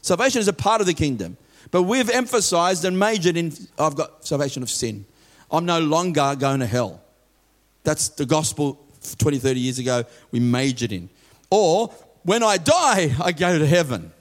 Salvation 0.00 0.40
is 0.40 0.48
a 0.48 0.52
part 0.52 0.80
of 0.80 0.86
the 0.86 0.94
kingdom. 0.94 1.36
But 1.70 1.82
we've 1.82 2.08
emphasized 2.08 2.84
and 2.84 2.98
majored 2.98 3.36
in 3.36 3.52
I've 3.78 3.96
got 3.96 4.24
salvation 4.24 4.62
of 4.62 4.70
sin. 4.70 5.06
I'm 5.50 5.66
no 5.66 5.80
longer 5.80 6.36
going 6.38 6.60
to 6.60 6.66
hell. 6.66 7.02
That's 7.82 8.10
the 8.10 8.26
gospel 8.26 8.78
20, 9.18 9.38
30 9.38 9.60
years 9.60 9.78
ago 9.78 10.04
we 10.30 10.40
majored 10.40 10.92
in. 10.92 11.10
Or 11.50 11.88
when 12.22 12.42
I 12.42 12.58
die, 12.58 13.14
I 13.20 13.32
go 13.32 13.58
to 13.58 13.66
heaven. 13.66 14.12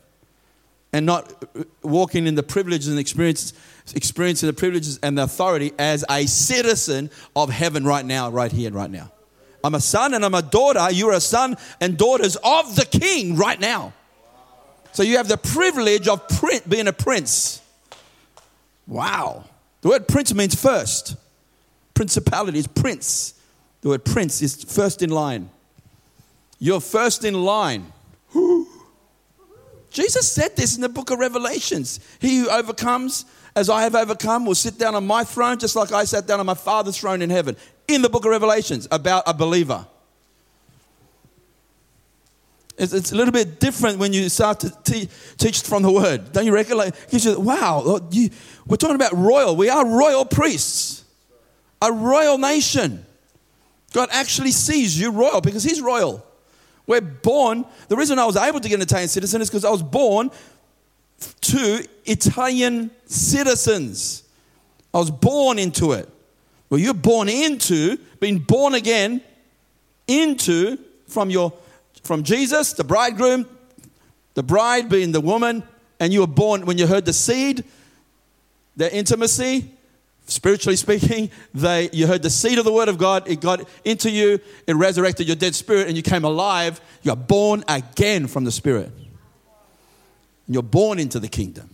And 0.92 1.08
not 1.08 1.44
walking 1.82 2.28
in 2.28 2.36
the 2.36 2.44
privileges 2.44 2.88
and 2.88 3.00
experiences, 3.00 3.54
experiencing 3.96 4.48
the 4.48 4.54
privileges 4.54 5.00
and 5.02 5.18
the 5.18 5.24
authority 5.24 5.74
as 5.80 6.06
a 6.10 6.28
citizen 6.28 7.10
of 7.36 7.50
heaven 7.50 7.84
right 7.84 8.06
now, 8.06 8.30
right 8.30 8.52
here 8.52 8.68
and 8.68 8.76
right 8.76 8.92
now. 8.92 9.12
I'm 9.64 9.76
a 9.76 9.80
son 9.80 10.14
and 10.14 10.26
I'm 10.26 10.34
a 10.34 10.42
daughter. 10.42 10.88
You're 10.92 11.14
a 11.14 11.22
son 11.22 11.56
and 11.80 11.98
daughters 11.98 12.36
of 12.44 12.76
the 12.76 12.86
king 12.86 13.38
right 13.38 13.60
now. 13.60 13.94
So 14.92 15.04
you 15.04 15.18
have 15.18 15.28
the 15.28 15.38
privilege 15.38 16.08
of 16.08 16.22
being 16.68 16.88
a 16.88 16.94
prince. 16.94 17.62
Wow. 18.86 19.46
The 19.82 19.90
word 19.90 20.08
prince 20.08 20.34
means 20.34 20.56
first. 20.56 21.16
Principality 21.94 22.60
is 22.60 22.68
prince. 22.68 23.34
The 23.82 23.90
word 23.90 24.06
prince 24.06 24.42
is 24.42 24.64
first 24.64 25.02
in 25.02 25.10
line. 25.10 25.50
You're 26.60 26.82
first 26.82 27.24
in 27.24 27.44
line. 27.44 27.92
Jesus 29.92 30.32
said 30.32 30.56
this 30.56 30.76
in 30.76 30.82
the 30.82 30.90
book 30.90 31.12
of 31.12 31.20
Revelations. 31.20 32.00
He 32.20 32.40
who 32.40 32.50
overcomes, 32.50 33.26
as 33.56 33.70
I 33.70 33.84
have 33.84 33.96
overcome, 33.96 34.46
will 34.46 34.56
sit 34.56 34.78
down 34.78 34.96
on 34.96 35.06
my 35.06 35.24
throne 35.24 35.60
just 35.60 35.76
like 35.76 35.92
I 35.92 36.04
sat 36.06 36.26
down 36.26 36.40
on 36.40 36.46
my 36.46 36.54
Father's 36.54 36.98
throne 36.98 37.22
in 37.22 37.30
heaven. 37.30 37.56
In 37.88 38.02
the 38.02 38.10
book 38.10 38.26
of 38.26 38.32
Revelations 38.32 38.88
about 38.92 39.24
a 39.28 39.34
believer. 39.34 39.86
It's, 42.78 42.94
it's 42.94 43.12
a 43.12 43.16
little 43.16 43.32
bit 43.32 43.60
different 43.60 44.00
when 44.00 44.14
you 44.14 44.30
start 44.30 44.62
to 44.62 44.72
te- 44.84 45.10
teach 45.38 45.62
from 45.62 45.84
the 45.84 45.92
word. 45.92 46.32
Don't 46.32 46.46
you 46.46 46.54
reckon? 46.54 46.78
Like, 46.78 46.96
you, 47.12 47.40
wow, 47.40 48.00
you, 48.12 48.30
we're 48.66 48.78
talking 48.78 48.96
about 48.96 49.14
royal. 49.14 49.56
We 49.56 49.70
are 49.70 49.86
royal 49.86 50.26
priests, 50.26 51.04
a 51.82 51.92
royal 51.92 52.38
nation. 52.38 53.06
God 53.94 54.10
actually 54.12 54.52
sees 54.52 55.00
you 55.00 55.12
royal 55.12 55.40
because 55.40 55.64
He's 55.64 55.82
royal. 55.82 56.26
We're 56.88 57.02
born. 57.02 57.66
The 57.88 57.96
reason 57.96 58.18
I 58.18 58.26
was 58.26 58.36
able 58.36 58.60
to 58.60 58.68
get 58.68 58.76
an 58.76 58.82
Italian 58.82 59.08
citizen 59.08 59.42
is 59.42 59.50
because 59.50 59.66
I 59.66 59.70
was 59.70 59.84
born 59.84 60.32
to 61.42 61.88
Italian 62.06 62.92
citizens. 63.06 64.24
I 64.94 64.98
was 64.98 65.12
born 65.12 65.60
into 65.60 65.94
it. 65.94 66.10
Well, 66.74 66.82
you're 66.82 66.96
born 66.96 67.30
into, 67.30 67.98
being 68.20 68.40
born 68.40 68.74
again 68.74 69.22
into 70.08 70.80
from 71.08 71.30
your 71.30 71.54
from 72.02 72.24
Jesus, 72.24 72.74
the 72.74 72.84
bridegroom, 72.84 73.46
the 74.34 74.42
bride 74.42 74.90
being 74.90 75.12
the 75.12 75.22
woman, 75.22 75.62
and 76.00 76.12
you 76.12 76.22
were 76.22 76.26
born 76.26 76.66
when 76.66 76.80
you 76.80 76.88
heard 76.88 77.06
the 77.06 77.14
seed, 77.14 77.64
the 78.76 78.92
intimacy, 78.92 79.70
spiritually 80.26 80.76
speaking, 80.76 81.30
they, 81.54 81.92
you 81.94 82.08
heard 82.08 82.24
the 82.24 82.32
seed 82.32 82.58
of 82.58 82.66
the 82.66 82.74
word 82.74 82.90
of 82.90 82.98
God, 82.98 83.30
it 83.30 83.40
got 83.40 83.70
into 83.86 84.10
you, 84.10 84.40
it 84.66 84.76
resurrected 84.76 85.28
your 85.28 85.36
dead 85.36 85.54
spirit, 85.54 85.88
and 85.88 85.96
you 85.96 86.02
came 86.02 86.24
alive. 86.24 86.82
You 87.04 87.12
are 87.12 87.16
born 87.16 87.64
again 87.68 88.26
from 88.26 88.46
the 88.46 88.52
spirit. 88.52 88.92
And 90.48 90.56
you're 90.56 90.64
born 90.64 90.98
into 90.98 91.20
the 91.20 91.30
kingdom. 91.30 91.70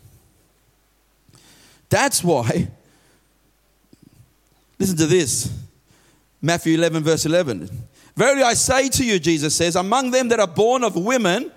That's 1.88 2.21
why, 2.21 2.67
listen 4.80 4.98
to 4.98 5.06
this 5.06 5.54
Matthew 6.42 6.76
11, 6.76 7.04
verse 7.04 7.26
11. 7.26 7.70
Verily 8.15 8.44
I 8.44 8.54
say 8.54 8.89
to 8.89 9.06
you, 9.06 9.20
Jesus 9.20 9.56
says, 9.56 9.76
among 9.76 10.12
them 10.12 10.30
that 10.30 10.39
are 10.39 10.48
born 10.48 10.84
of 10.84 10.96
women, 10.96 11.52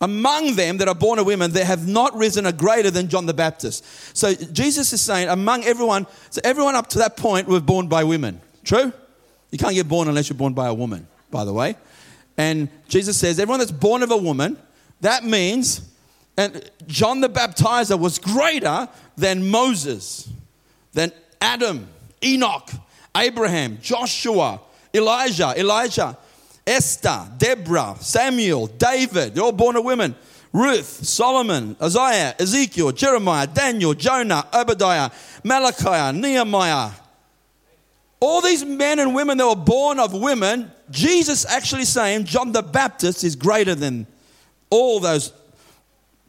among 0.00 0.56
them 0.56 0.78
that 0.78 0.88
are 0.88 0.94
born 0.94 1.18
of 1.18 1.26
women, 1.26 1.52
there 1.52 1.64
have 1.64 1.86
not 1.86 2.16
risen 2.16 2.46
a 2.46 2.52
greater 2.52 2.90
than 2.90 3.08
John 3.08 3.26
the 3.26 3.34
Baptist. 3.34 3.84
So 4.16 4.34
Jesus 4.34 4.92
is 4.92 5.00
saying, 5.00 5.28
among 5.28 5.64
everyone, 5.64 6.06
so 6.30 6.40
everyone 6.42 6.74
up 6.74 6.88
to 6.88 6.98
that 6.98 7.16
point 7.16 7.46
were 7.46 7.60
born 7.60 7.88
by 7.88 8.04
women. 8.04 8.40
True? 8.64 8.92
You 9.50 9.58
can't 9.58 9.74
get 9.74 9.86
born 9.86 10.08
unless 10.08 10.28
you're 10.28 10.36
born 10.36 10.54
by 10.54 10.68
a 10.68 10.74
woman, 10.74 11.06
by 11.30 11.44
the 11.44 11.52
way. 11.52 11.76
And 12.36 12.68
Jesus 12.88 13.16
says, 13.16 13.38
everyone 13.38 13.60
that's 13.60 13.70
born 13.70 14.02
of 14.02 14.10
a 14.10 14.16
woman, 14.16 14.58
that 15.02 15.24
means, 15.24 15.82
and 16.36 16.68
John 16.86 17.20
the 17.20 17.28
Baptizer 17.28 17.98
was 17.98 18.18
greater 18.18 18.88
than 19.16 19.50
Moses, 19.50 20.28
than 20.94 21.12
Adam, 21.40 21.86
Enoch, 22.24 22.70
Abraham, 23.16 23.78
Joshua, 23.80 24.60
Elijah, 24.94 25.54
Elijah, 25.56 26.16
Esther, 26.66 27.28
Deborah, 27.38 27.96
Samuel, 28.00 28.66
David, 28.68 29.34
they're 29.34 29.44
all 29.44 29.52
born 29.52 29.76
of 29.76 29.84
women. 29.84 30.14
Ruth, 30.52 30.86
Solomon, 31.06 31.76
Isaiah, 31.80 32.34
Ezekiel, 32.38 32.92
Jeremiah, 32.92 33.46
Daniel, 33.46 33.94
Jonah, 33.94 34.46
Obadiah, 34.52 35.10
Malachi, 35.42 36.18
Nehemiah. 36.18 36.90
All 38.20 38.40
these 38.40 38.64
men 38.64 38.98
and 38.98 39.14
women 39.14 39.38
that 39.38 39.48
were 39.48 39.56
born 39.56 39.98
of 39.98 40.12
women, 40.12 40.70
Jesus 40.90 41.46
actually 41.46 41.86
saying 41.86 42.24
John 42.26 42.52
the 42.52 42.62
Baptist 42.62 43.24
is 43.24 43.34
greater 43.34 43.74
than 43.74 44.06
all 44.70 45.00
those 45.00 45.32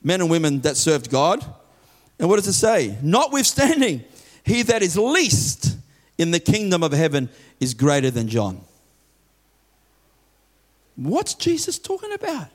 men 0.02 0.22
and 0.22 0.30
women 0.30 0.62
that 0.62 0.78
served 0.78 1.12
God. 1.12 1.46
And 2.18 2.30
what 2.30 2.38
does 2.38 2.48
it 2.48 2.54
say? 2.54 2.98
Notwithstanding, 3.02 4.04
he 4.44 4.64
that 4.64 4.82
is 4.82 4.98
least 4.98 5.78
in 6.18 6.32
the 6.32 6.40
kingdom 6.40 6.84
of 6.84 6.92
heaven 6.92 7.30
is 7.60 7.74
greater 7.74 8.12
than 8.12 8.28
John. 8.28 8.62
What's 10.96 11.34
Jesus 11.34 11.80
talking 11.80 12.14
about? 12.14 12.48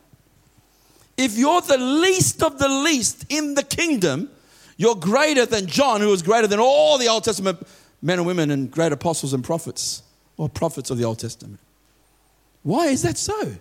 If 1.17 1.37
you're 1.37 1.61
the 1.61 1.79
least 1.79 2.43
of 2.43 2.59
the 2.59 2.69
least 2.69 3.27
in 3.29 3.55
the 3.55 3.65
kingdom, 3.65 4.31
you're 4.77 4.95
greater 4.95 5.45
than 5.45 5.67
John, 5.67 6.01
who 6.01 6.09
was 6.09 6.23
greater 6.23 6.47
than 6.47 6.61
all 6.61 6.99
the 6.99 7.09
Old 7.09 7.25
Testament 7.25 7.67
men 8.01 8.19
and 8.19 8.27
women 8.27 8.51
and 8.51 8.71
great 8.71 8.93
apostles 8.93 9.33
and 9.33 9.43
prophets, 9.43 10.03
or 10.37 10.49
prophets 10.49 10.91
of 10.91 10.99
the 10.99 11.05
Old 11.05 11.19
Testament. 11.19 11.59
Why 12.63 12.87
is 12.87 13.03
that 13.03 13.19
so? 13.19 13.57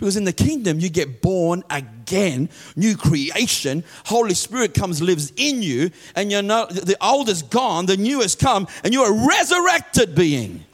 Because 0.00 0.16
in 0.16 0.24
the 0.24 0.32
kingdom, 0.32 0.80
you 0.80 0.88
get 0.88 1.20
born 1.20 1.62
again, 1.68 2.48
new 2.74 2.96
creation. 2.96 3.84
Holy 4.06 4.32
Spirit 4.32 4.72
comes, 4.72 5.02
lives 5.02 5.30
in 5.36 5.62
you, 5.62 5.90
and 6.16 6.32
you're 6.32 6.40
not, 6.40 6.70
the 6.70 6.96
old 7.02 7.28
is 7.28 7.42
gone, 7.42 7.84
the 7.84 7.98
new 7.98 8.22
has 8.22 8.34
come, 8.34 8.66
and 8.82 8.94
you're 8.94 9.12
a 9.12 9.26
resurrected 9.28 10.14
being 10.14 10.64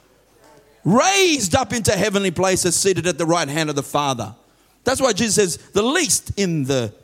raised 0.84 1.56
up 1.56 1.72
into 1.72 1.90
heavenly 1.90 2.30
places, 2.30 2.76
seated 2.76 3.08
at 3.08 3.18
the 3.18 3.26
right 3.26 3.48
hand 3.48 3.68
of 3.68 3.74
the 3.74 3.82
Father. 3.82 4.32
That's 4.84 5.00
why 5.00 5.12
Jesus 5.12 5.34
says, 5.34 5.56
the 5.72 5.82
least 5.82 6.30
in 6.38 6.62
the 6.62 6.94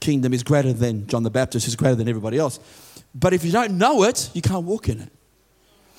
kingdom 0.00 0.34
is 0.34 0.42
greater 0.42 0.72
than 0.72 1.06
John 1.06 1.22
the 1.22 1.30
Baptist, 1.30 1.68
is 1.68 1.76
greater 1.76 1.94
than 1.94 2.08
everybody 2.08 2.36
else. 2.36 2.58
But 3.14 3.32
if 3.32 3.44
you 3.44 3.52
don't 3.52 3.78
know 3.78 4.02
it, 4.02 4.28
you 4.34 4.42
can't 4.42 4.64
walk 4.64 4.88
in 4.88 5.00
it. 5.00 5.12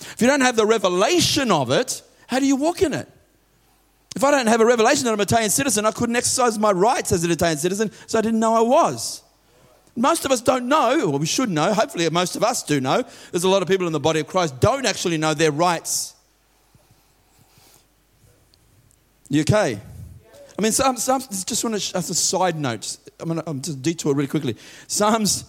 If 0.01 0.17
you 0.19 0.27
don't 0.27 0.41
have 0.41 0.57
the 0.57 0.65
revelation 0.65 1.49
of 1.49 1.71
it, 1.71 2.01
how 2.27 2.39
do 2.39 2.45
you 2.45 2.57
walk 2.57 2.81
in 2.81 2.93
it? 2.93 3.07
If 4.15 4.23
I 4.23 4.31
don't 4.31 4.47
have 4.47 4.61
a 4.61 4.65
revelation 4.65 5.05
that 5.05 5.11
I'm 5.11 5.19
an 5.19 5.23
Italian 5.23 5.49
citizen, 5.49 5.85
I 5.85 5.91
couldn't 5.91 6.15
exercise 6.15 6.59
my 6.59 6.71
rights 6.71 7.11
as 7.11 7.23
an 7.23 7.31
Italian 7.31 7.57
citizen, 7.57 7.91
so 8.07 8.19
I 8.19 8.21
didn't 8.21 8.39
know 8.39 8.53
I 8.53 8.61
was. 8.61 9.23
Most 9.95 10.25
of 10.25 10.31
us 10.31 10.41
don't 10.41 10.67
know, 10.67 11.11
or 11.11 11.19
we 11.19 11.25
should 11.25 11.49
know, 11.49 11.73
hopefully 11.73 12.09
most 12.09 12.35
of 12.35 12.43
us 12.43 12.63
do 12.63 12.79
know. 12.81 13.03
There's 13.31 13.43
a 13.43 13.49
lot 13.49 13.61
of 13.61 13.67
people 13.67 13.87
in 13.87 13.93
the 13.93 13.99
body 13.99 14.19
of 14.19 14.27
Christ 14.27 14.59
don't 14.59 14.85
actually 14.85 15.17
know 15.17 15.33
their 15.33 15.51
rights 15.51 16.15
You 19.31 19.41
okay? 19.41 19.79
I 20.59 20.61
mean, 20.61 20.73
Psalms, 20.73 21.03
Psalms 21.03 21.45
just 21.45 21.63
want 21.63 21.79
to, 21.79 21.97
as 21.97 22.09
a 22.09 22.13
side 22.13 22.59
note, 22.59 22.97
I'm 23.17 23.29
going 23.29 23.61
to 23.61 23.71
just 23.71 23.81
detour 23.81 24.13
really 24.13 24.27
quickly. 24.27 24.57
Psalms 24.87 25.45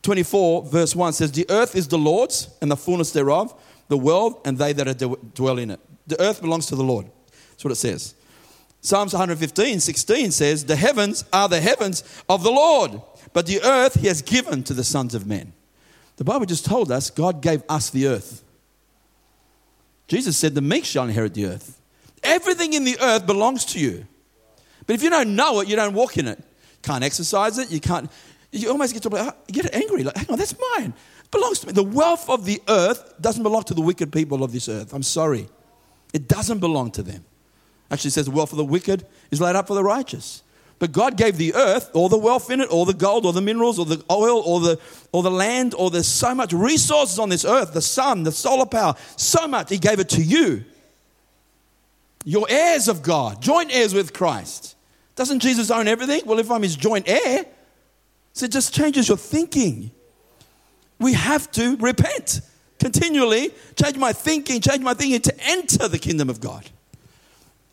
24, 0.00 0.62
verse 0.62 0.96
1 0.96 1.12
says, 1.12 1.30
The 1.30 1.44
earth 1.50 1.76
is 1.76 1.88
the 1.88 1.98
Lord's 1.98 2.48
and 2.62 2.70
the 2.70 2.76
fullness 2.76 3.12
thereof, 3.12 3.52
the 3.88 3.98
world 3.98 4.40
and 4.46 4.56
they 4.56 4.72
that 4.72 5.34
dwell 5.34 5.58
in 5.58 5.70
it. 5.70 5.80
The 6.06 6.18
earth 6.22 6.40
belongs 6.40 6.64
to 6.68 6.74
the 6.74 6.82
Lord. 6.82 7.10
That's 7.62 7.64
what 7.64 7.90
it 7.90 7.92
says. 7.92 8.14
Psalms 8.80 9.12
115, 9.12 9.78
16 9.78 10.32
says, 10.32 10.64
The 10.64 10.74
heavens 10.74 11.24
are 11.32 11.48
the 11.48 11.60
heavens 11.60 12.02
of 12.28 12.42
the 12.42 12.50
Lord, 12.50 13.00
but 13.32 13.46
the 13.46 13.62
earth 13.62 14.00
he 14.00 14.08
has 14.08 14.20
given 14.20 14.64
to 14.64 14.74
the 14.74 14.82
sons 14.82 15.14
of 15.14 15.28
men. 15.28 15.52
The 16.16 16.24
Bible 16.24 16.46
just 16.46 16.66
told 16.66 16.90
us 16.90 17.08
God 17.08 17.40
gave 17.40 17.62
us 17.68 17.90
the 17.90 18.08
earth. 18.08 18.42
Jesus 20.08 20.36
said, 20.36 20.56
The 20.56 20.60
meek 20.60 20.84
shall 20.84 21.04
inherit 21.04 21.34
the 21.34 21.46
earth. 21.46 21.80
Everything 22.24 22.72
in 22.72 22.82
the 22.82 22.98
earth 23.00 23.28
belongs 23.28 23.64
to 23.66 23.78
you. 23.78 24.08
But 24.84 24.94
if 24.94 25.04
you 25.04 25.10
don't 25.10 25.36
know 25.36 25.60
it, 25.60 25.68
you 25.68 25.76
don't 25.76 25.94
walk 25.94 26.18
in 26.18 26.26
it. 26.26 26.42
Can't 26.82 27.04
exercise 27.04 27.58
it. 27.58 27.70
You 27.70 27.78
can't. 27.78 28.10
You 28.50 28.70
almost 28.70 28.92
get 28.92 29.04
to 29.04 29.08
like, 29.08 29.28
ah, 29.28 29.36
you 29.46 29.62
get 29.62 29.72
angry. 29.72 30.02
Like, 30.02 30.16
hang 30.16 30.30
on, 30.30 30.38
that's 30.38 30.56
mine. 30.76 30.92
It 31.22 31.30
belongs 31.30 31.60
to 31.60 31.68
me. 31.68 31.72
The 31.72 31.84
wealth 31.84 32.28
of 32.28 32.44
the 32.44 32.60
earth 32.68 33.14
doesn't 33.20 33.44
belong 33.44 33.62
to 33.64 33.74
the 33.74 33.82
wicked 33.82 34.12
people 34.12 34.42
of 34.42 34.50
this 34.50 34.68
earth. 34.68 34.92
I'm 34.92 35.04
sorry. 35.04 35.46
It 36.12 36.26
doesn't 36.26 36.58
belong 36.58 36.90
to 36.92 37.04
them. 37.04 37.24
Actually, 37.92 38.10
says 38.10 38.24
the 38.24 38.32
wealth 38.32 38.52
of 38.52 38.56
the 38.58 38.64
wicked 38.64 39.06
is 39.30 39.40
laid 39.40 39.54
up 39.54 39.66
for 39.66 39.74
the 39.74 39.84
righteous. 39.84 40.42
But 40.78 40.90
God 40.90 41.16
gave 41.16 41.36
the 41.36 41.54
earth, 41.54 41.90
all 41.92 42.08
the 42.08 42.18
wealth 42.18 42.50
in 42.50 42.60
it, 42.60 42.68
all 42.70 42.84
the 42.84 42.94
gold, 42.94 43.24
all 43.24 43.32
the 43.32 43.42
minerals, 43.42 43.78
all 43.78 43.84
the 43.84 44.02
oil, 44.10 44.40
all 44.40 44.58
the, 44.58 44.80
all 45.12 45.22
the 45.22 45.30
land, 45.30 45.74
or 45.74 45.90
there's 45.90 46.08
so 46.08 46.34
much 46.34 46.52
resources 46.52 47.18
on 47.18 47.28
this 47.28 47.44
earth, 47.44 47.72
the 47.74 47.82
sun, 47.82 48.24
the 48.24 48.32
solar 48.32 48.66
power, 48.66 48.94
so 49.16 49.46
much. 49.46 49.68
He 49.68 49.78
gave 49.78 50.00
it 50.00 50.08
to 50.08 50.22
you. 50.22 50.64
You're 52.24 52.46
heirs 52.48 52.88
of 52.88 53.02
God, 53.02 53.40
joint 53.40 53.70
heirs 53.72 53.94
with 53.94 54.12
Christ. 54.12 54.74
Doesn't 55.14 55.40
Jesus 55.40 55.70
own 55.70 55.86
everything? 55.86 56.22
Well, 56.24 56.38
if 56.38 56.50
I'm 56.50 56.62
his 56.62 56.74
joint 56.74 57.08
heir, 57.08 57.44
so 58.32 58.46
it 58.46 58.52
just 58.52 58.74
changes 58.74 59.06
your 59.06 59.18
thinking. 59.18 59.90
We 60.98 61.12
have 61.12 61.50
to 61.52 61.76
repent 61.76 62.40
continually, 62.80 63.52
change 63.76 63.96
my 63.96 64.12
thinking, 64.12 64.60
change 64.60 64.82
my 64.82 64.94
thinking 64.94 65.20
to 65.20 65.34
enter 65.46 65.86
the 65.86 65.98
kingdom 65.98 66.28
of 66.30 66.40
God. 66.40 66.68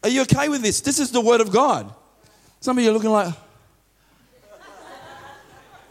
Are 0.03 0.09
you 0.09 0.21
okay 0.21 0.49
with 0.49 0.61
this? 0.61 0.81
This 0.81 0.99
is 0.99 1.11
the 1.11 1.21
word 1.21 1.41
of 1.41 1.51
God. 1.51 1.93
Some 2.61 2.77
of 2.77 2.83
you 2.83 2.89
are 2.89 2.93
looking 2.93 3.09
like, 3.09 3.33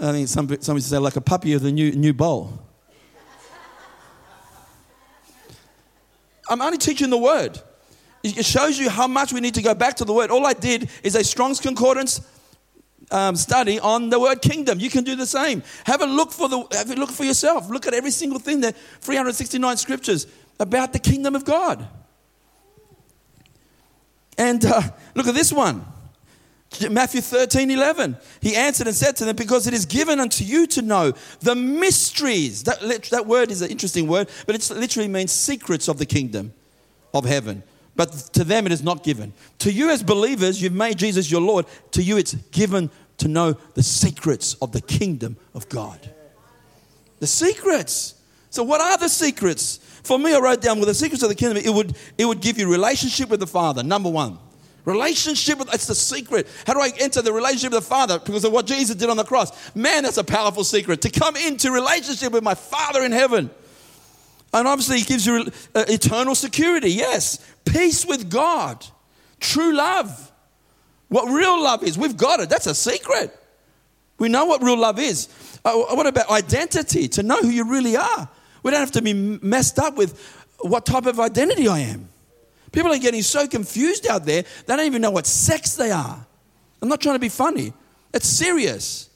I 0.00 0.12
think 0.12 0.28
some, 0.28 0.60
some 0.60 0.80
say 0.80 0.98
like 0.98 1.16
a 1.16 1.20
puppy 1.20 1.52
of 1.54 1.62
the 1.62 1.72
new, 1.72 1.92
new 1.92 2.12
bowl. 2.12 2.58
I'm 6.48 6.62
only 6.62 6.78
teaching 6.78 7.10
the 7.10 7.18
word. 7.18 7.60
It 8.22 8.44
shows 8.44 8.78
you 8.78 8.88
how 8.88 9.06
much 9.06 9.32
we 9.32 9.40
need 9.40 9.54
to 9.54 9.62
go 9.62 9.74
back 9.74 9.96
to 9.96 10.04
the 10.04 10.12
word. 10.12 10.30
All 10.30 10.46
I 10.46 10.54
did 10.54 10.90
is 11.02 11.14
a 11.14 11.22
Strong's 11.22 11.60
Concordance 11.60 12.20
um, 13.10 13.36
study 13.36 13.78
on 13.78 14.10
the 14.10 14.18
word 14.18 14.42
kingdom. 14.42 14.80
You 14.80 14.90
can 14.90 15.04
do 15.04 15.14
the 15.14 15.26
same. 15.26 15.62
Have 15.84 16.02
a 16.02 16.06
look 16.06 16.32
for 16.32 16.48
the 16.48 16.66
have 16.72 16.90
a 16.90 16.94
look 16.94 17.10
for 17.10 17.24
yourself. 17.24 17.70
Look 17.70 17.86
at 17.86 17.94
every 17.94 18.10
single 18.10 18.38
thing 18.38 18.60
there. 18.60 18.72
369 18.72 19.76
scriptures 19.76 20.26
about 20.58 20.92
the 20.92 20.98
kingdom 20.98 21.34
of 21.34 21.44
God. 21.44 21.86
And 24.38 24.64
uh, 24.64 24.80
look 25.14 25.26
at 25.26 25.34
this 25.34 25.52
one. 25.52 25.84
Matthew 26.90 27.20
13, 27.20 27.70
11. 27.70 28.16
He 28.40 28.54
answered 28.54 28.86
and 28.86 28.96
said 28.96 29.16
to 29.16 29.24
them, 29.24 29.36
Because 29.36 29.66
it 29.66 29.74
is 29.74 29.84
given 29.84 30.20
unto 30.20 30.44
you 30.44 30.66
to 30.68 30.82
know 30.82 31.12
the 31.40 31.54
mysteries. 31.54 32.62
That, 32.64 33.08
that 33.10 33.26
word 33.26 33.50
is 33.50 33.62
an 33.62 33.70
interesting 33.70 34.06
word, 34.06 34.28
but 34.46 34.54
it 34.54 34.70
literally 34.74 35.08
means 35.08 35.32
secrets 35.32 35.88
of 35.88 35.98
the 35.98 36.06
kingdom 36.06 36.54
of 37.12 37.24
heaven 37.24 37.62
but 37.98 38.12
to 38.32 38.44
them 38.44 38.64
it 38.64 38.70
is 38.70 38.82
not 38.82 39.02
given. 39.02 39.32
To 39.58 39.72
you, 39.72 39.90
as 39.90 40.04
believers, 40.04 40.62
you've 40.62 40.72
made 40.72 40.98
Jesus 40.98 41.28
your 41.28 41.40
Lord. 41.40 41.66
To 41.90 42.02
you, 42.02 42.16
it's 42.16 42.34
given 42.52 42.90
to 43.16 43.26
know 43.26 43.54
the 43.74 43.82
secrets 43.82 44.54
of 44.62 44.70
the 44.70 44.80
kingdom 44.80 45.36
of 45.52 45.68
God. 45.68 45.98
The 47.18 47.26
secrets. 47.26 48.14
So, 48.50 48.62
what 48.62 48.80
are 48.80 48.96
the 48.98 49.08
secrets? 49.08 49.80
For 50.02 50.18
me, 50.18 50.34
I 50.34 50.38
wrote 50.38 50.60
down, 50.60 50.78
well, 50.78 50.86
the 50.86 50.94
secrets 50.94 51.22
of 51.22 51.28
the 51.28 51.34
kingdom, 51.34 51.62
it 51.64 51.72
would, 51.72 51.96
it 52.16 52.24
would 52.24 52.40
give 52.40 52.58
you 52.58 52.70
relationship 52.70 53.28
with 53.28 53.40
the 53.40 53.46
Father, 53.46 53.82
number 53.82 54.08
one. 54.08 54.38
Relationship 54.84 55.58
with, 55.58 55.70
that's 55.70 55.86
the 55.86 55.94
secret. 55.94 56.46
How 56.66 56.72
do 56.72 56.80
I 56.80 56.90
enter 56.98 57.20
the 57.20 57.32
relationship 57.32 57.72
with 57.72 57.82
the 57.82 57.88
Father? 57.88 58.18
Because 58.18 58.44
of 58.44 58.52
what 58.52 58.66
Jesus 58.66 58.96
did 58.96 59.10
on 59.10 59.18
the 59.18 59.24
cross. 59.24 59.74
Man, 59.74 60.04
that's 60.04 60.16
a 60.16 60.24
powerful 60.24 60.64
secret. 60.64 61.02
To 61.02 61.10
come 61.10 61.36
into 61.36 61.70
relationship 61.70 62.32
with 62.32 62.42
my 62.42 62.54
Father 62.54 63.04
in 63.04 63.12
heaven. 63.12 63.50
And 64.54 64.66
obviously, 64.66 65.00
it 65.00 65.06
gives 65.06 65.26
you 65.26 65.50
uh, 65.74 65.84
eternal 65.88 66.34
security, 66.34 66.90
yes. 66.90 67.44
Peace 67.66 68.06
with 68.06 68.30
God, 68.30 68.84
true 69.40 69.74
love. 69.74 70.32
What 71.08 71.26
real 71.26 71.62
love 71.62 71.82
is, 71.82 71.98
we've 71.98 72.16
got 72.16 72.40
it. 72.40 72.48
That's 72.48 72.66
a 72.66 72.74
secret. 72.74 73.36
We 74.18 74.28
know 74.28 74.46
what 74.46 74.62
real 74.62 74.78
love 74.78 74.98
is. 74.98 75.28
Uh, 75.64 75.74
what 75.74 76.06
about 76.06 76.30
identity? 76.30 77.08
To 77.08 77.22
know 77.22 77.36
who 77.36 77.48
you 77.48 77.70
really 77.70 77.96
are. 77.96 78.28
We 78.62 78.70
don't 78.70 78.80
have 78.80 78.92
to 78.92 79.02
be 79.02 79.12
messed 79.12 79.78
up 79.78 79.96
with 79.96 80.18
what 80.60 80.86
type 80.86 81.06
of 81.06 81.20
identity 81.20 81.68
I 81.68 81.80
am. 81.80 82.08
People 82.72 82.92
are 82.92 82.98
getting 82.98 83.22
so 83.22 83.46
confused 83.46 84.06
out 84.06 84.24
there, 84.24 84.44
they 84.66 84.76
don't 84.76 84.86
even 84.86 85.02
know 85.02 85.10
what 85.10 85.26
sex 85.26 85.76
they 85.76 85.90
are. 85.90 86.26
I'm 86.82 86.88
not 86.88 87.00
trying 87.00 87.16
to 87.16 87.20
be 87.20 87.28
funny, 87.28 87.72
it's 88.12 88.28
serious. 88.28 89.08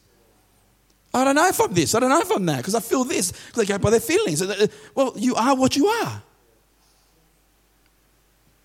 I 1.15 1.25
don't 1.25 1.35
know 1.35 1.47
if 1.47 1.61
I'm 1.61 1.73
this. 1.75 1.95
I 1.95 2.01
don't 2.01 2.09
know 2.09 2.21
if 2.21 2.31
I'm 2.31 2.47
that 2.47 2.59
because 2.59 2.75
I 2.75 2.81
feel 2.81 3.05
this. 3.05 3.33
Because 3.33 3.67
they 3.67 3.67
go 3.67 3.79
by 3.79 3.91
their 3.91 4.01
feelings. 4.01 4.41
Uh, 4.41 4.57
uh, 4.59 4.67
well, 4.95 5.13
you 5.17 5.35
are 5.35 5.55
what 5.55 5.77
you 5.77 5.87
are. 5.87 6.23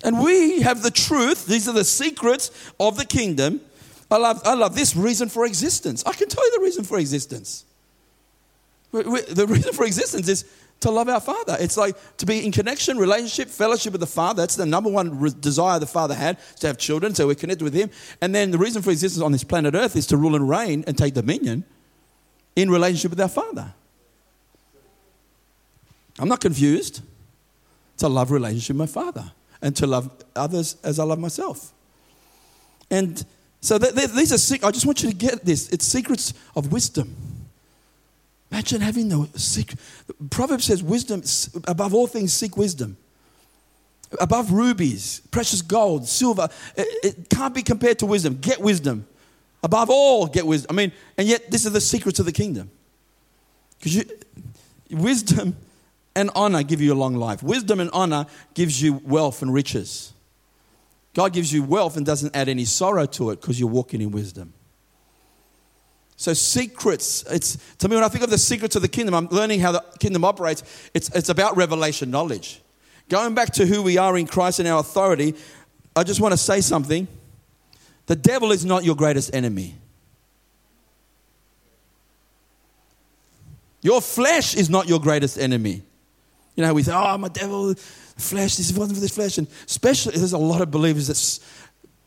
And 0.03 0.23
we 0.23 0.61
have 0.61 0.81
the 0.81 0.91
truth. 0.91 1.45
These 1.45 1.67
are 1.67 1.73
the 1.73 1.83
secrets 1.83 2.51
of 2.79 2.97
the 2.97 3.05
kingdom. 3.05 3.59
I 4.09 4.17
love, 4.17 4.41
I 4.45 4.53
love 4.53 4.75
this 4.75 4.95
reason 4.95 5.27
for 5.27 5.45
existence. 5.45 6.03
I 6.05 6.13
can 6.13 6.29
tell 6.29 6.45
you 6.45 6.59
the 6.59 6.63
reason 6.63 6.85
for 6.85 6.97
existence. 6.97 7.65
The 8.93 9.45
reason 9.49 9.73
for 9.73 9.83
existence 9.85 10.29
is 10.29 10.45
to 10.79 10.91
love 10.91 11.09
our 11.09 11.19
Father. 11.19 11.57
It's 11.59 11.77
like 11.77 11.95
to 12.17 12.25
be 12.25 12.45
in 12.45 12.51
connection, 12.51 12.97
relationship, 12.97 13.49
fellowship 13.49 13.93
with 13.93 14.01
the 14.01 14.07
Father. 14.07 14.43
That's 14.43 14.55
the 14.55 14.65
number 14.65 14.89
one 14.89 15.33
desire 15.39 15.79
the 15.79 15.87
Father 15.87 16.13
had 16.13 16.37
to 16.59 16.67
have 16.67 16.77
children, 16.77 17.15
so 17.15 17.27
we're 17.27 17.35
connected 17.35 17.63
with 17.63 17.73
Him. 17.73 17.89
And 18.21 18.33
then 18.33 18.51
the 18.51 18.57
reason 18.57 18.81
for 18.81 18.91
existence 18.91 19.23
on 19.23 19.31
this 19.31 19.43
planet 19.43 19.73
Earth 19.73 19.95
is 19.95 20.05
to 20.07 20.17
rule 20.17 20.35
and 20.35 20.47
reign 20.47 20.83
and 20.87 20.97
take 20.97 21.13
dominion 21.13 21.63
in 22.55 22.69
relationship 22.69 23.11
with 23.11 23.21
our 23.21 23.27
Father. 23.27 23.73
I'm 26.19 26.29
not 26.29 26.41
confused. 26.41 27.01
To 27.97 28.07
love 28.07 28.29
relationship 28.29 28.75
with 28.75 28.95
my 28.95 29.01
Father 29.01 29.31
and 29.59 29.75
to 29.77 29.87
love 29.87 30.11
others 30.35 30.77
as 30.83 30.99
I 30.99 31.03
love 31.03 31.17
myself. 31.17 31.73
And 32.91 33.25
so 33.59 33.79
these 33.79 34.31
are, 34.31 34.67
I 34.67 34.69
just 34.69 34.85
want 34.85 35.01
you 35.01 35.09
to 35.09 35.15
get 35.15 35.43
this. 35.43 35.67
It's 35.69 35.83
secrets 35.83 36.35
of 36.55 36.71
wisdom. 36.71 37.15
Imagine 38.51 38.81
having 38.81 39.09
the 39.09 39.27
secret. 39.37 39.79
Proverbs 40.29 40.65
says, 40.65 40.81
wisdom, 40.81 41.21
above 41.67 41.93
all 41.93 42.07
things, 42.07 42.33
seek 42.33 42.55
wisdom. 42.55 42.97
Above 44.21 44.53
rubies, 44.53 45.21
precious 45.31 45.61
gold, 45.61 46.07
silver, 46.07 46.47
it, 46.77 46.87
it 47.03 47.29
can't 47.29 47.53
be 47.53 47.61
compared 47.61 47.99
to 47.99 48.05
wisdom. 48.05 48.37
Get 48.37 48.61
wisdom. 48.61 49.05
Above 49.63 49.89
all, 49.89 50.27
get 50.27 50.45
wisdom. 50.45 50.67
I 50.69 50.73
mean, 50.73 50.91
and 51.17 51.27
yet, 51.27 51.51
this 51.51 51.65
is 51.65 51.73
the 51.73 51.81
secrets 51.81 52.19
of 52.19 52.25
the 52.25 52.31
kingdom. 52.31 52.71
Because 53.79 54.05
wisdom 54.89 55.57
and 56.15 56.31
honor 56.35 56.63
give 56.63 56.81
you 56.81 56.93
a 56.93 56.95
long 56.95 57.15
life. 57.15 57.43
Wisdom 57.43 57.79
and 57.79 57.89
honor 57.91 58.27
gives 58.53 58.81
you 58.81 59.01
wealth 59.03 59.41
and 59.41 59.53
riches. 59.53 60.13
God 61.13 61.33
gives 61.33 61.51
you 61.51 61.63
wealth 61.63 61.97
and 61.97 62.05
doesn't 62.05 62.35
add 62.35 62.47
any 62.47 62.65
sorrow 62.65 63.05
to 63.07 63.31
it 63.31 63.41
because 63.41 63.59
you're 63.59 63.69
walking 63.69 64.01
in 64.01 64.11
wisdom. 64.11 64.53
So 66.17 66.33
secrets, 66.33 67.23
it's 67.29 67.57
to 67.77 67.87
me 67.87 67.95
when 67.95 68.03
I 68.03 68.07
think 68.09 68.23
of 68.23 68.31
the 68.31 68.39
secrets 68.39 68.75
of 68.75 68.81
the 68.81 68.87
kingdom, 68.87 69.13
I'm 69.13 69.27
learning 69.27 69.59
how 69.59 69.71
the 69.71 69.83
kingdom 69.99 70.25
operates. 70.25 70.63
It's 70.93 71.09
it's 71.09 71.29
about 71.29 71.55
revelation 71.55 72.09
knowledge. 72.09 72.59
Going 73.07 73.35
back 73.35 73.53
to 73.53 73.65
who 73.65 73.83
we 73.83 73.97
are 73.97 74.17
in 74.17 74.25
Christ 74.25 74.59
and 74.59 74.67
our 74.67 74.79
authority, 74.79 75.35
I 75.95 76.03
just 76.03 76.19
want 76.19 76.33
to 76.33 76.37
say 76.37 76.59
something. 76.59 77.07
The 78.07 78.15
devil 78.15 78.51
is 78.51 78.65
not 78.65 78.83
your 78.83 78.95
greatest 78.95 79.33
enemy. 79.33 79.75
Your 83.81 84.01
flesh 84.01 84.55
is 84.55 84.69
not 84.69 84.89
your 84.89 84.99
greatest 84.99 85.37
enemy. 85.37 85.83
You 86.55 86.63
know, 86.63 86.73
we 86.73 86.81
say, 86.81 86.93
oh, 86.93 87.17
my 87.19 87.27
devil, 87.27 87.75
flesh, 87.75 88.55
this 88.55 88.73
wasn't 88.73 88.97
for 88.97 89.01
this 89.01 89.13
flesh. 89.13 89.37
And 89.37 89.47
especially, 89.67 90.17
there's 90.17 90.33
a 90.33 90.37
lot 90.37 90.61
of 90.61 90.71
believers 90.71 91.07
that 91.07 91.45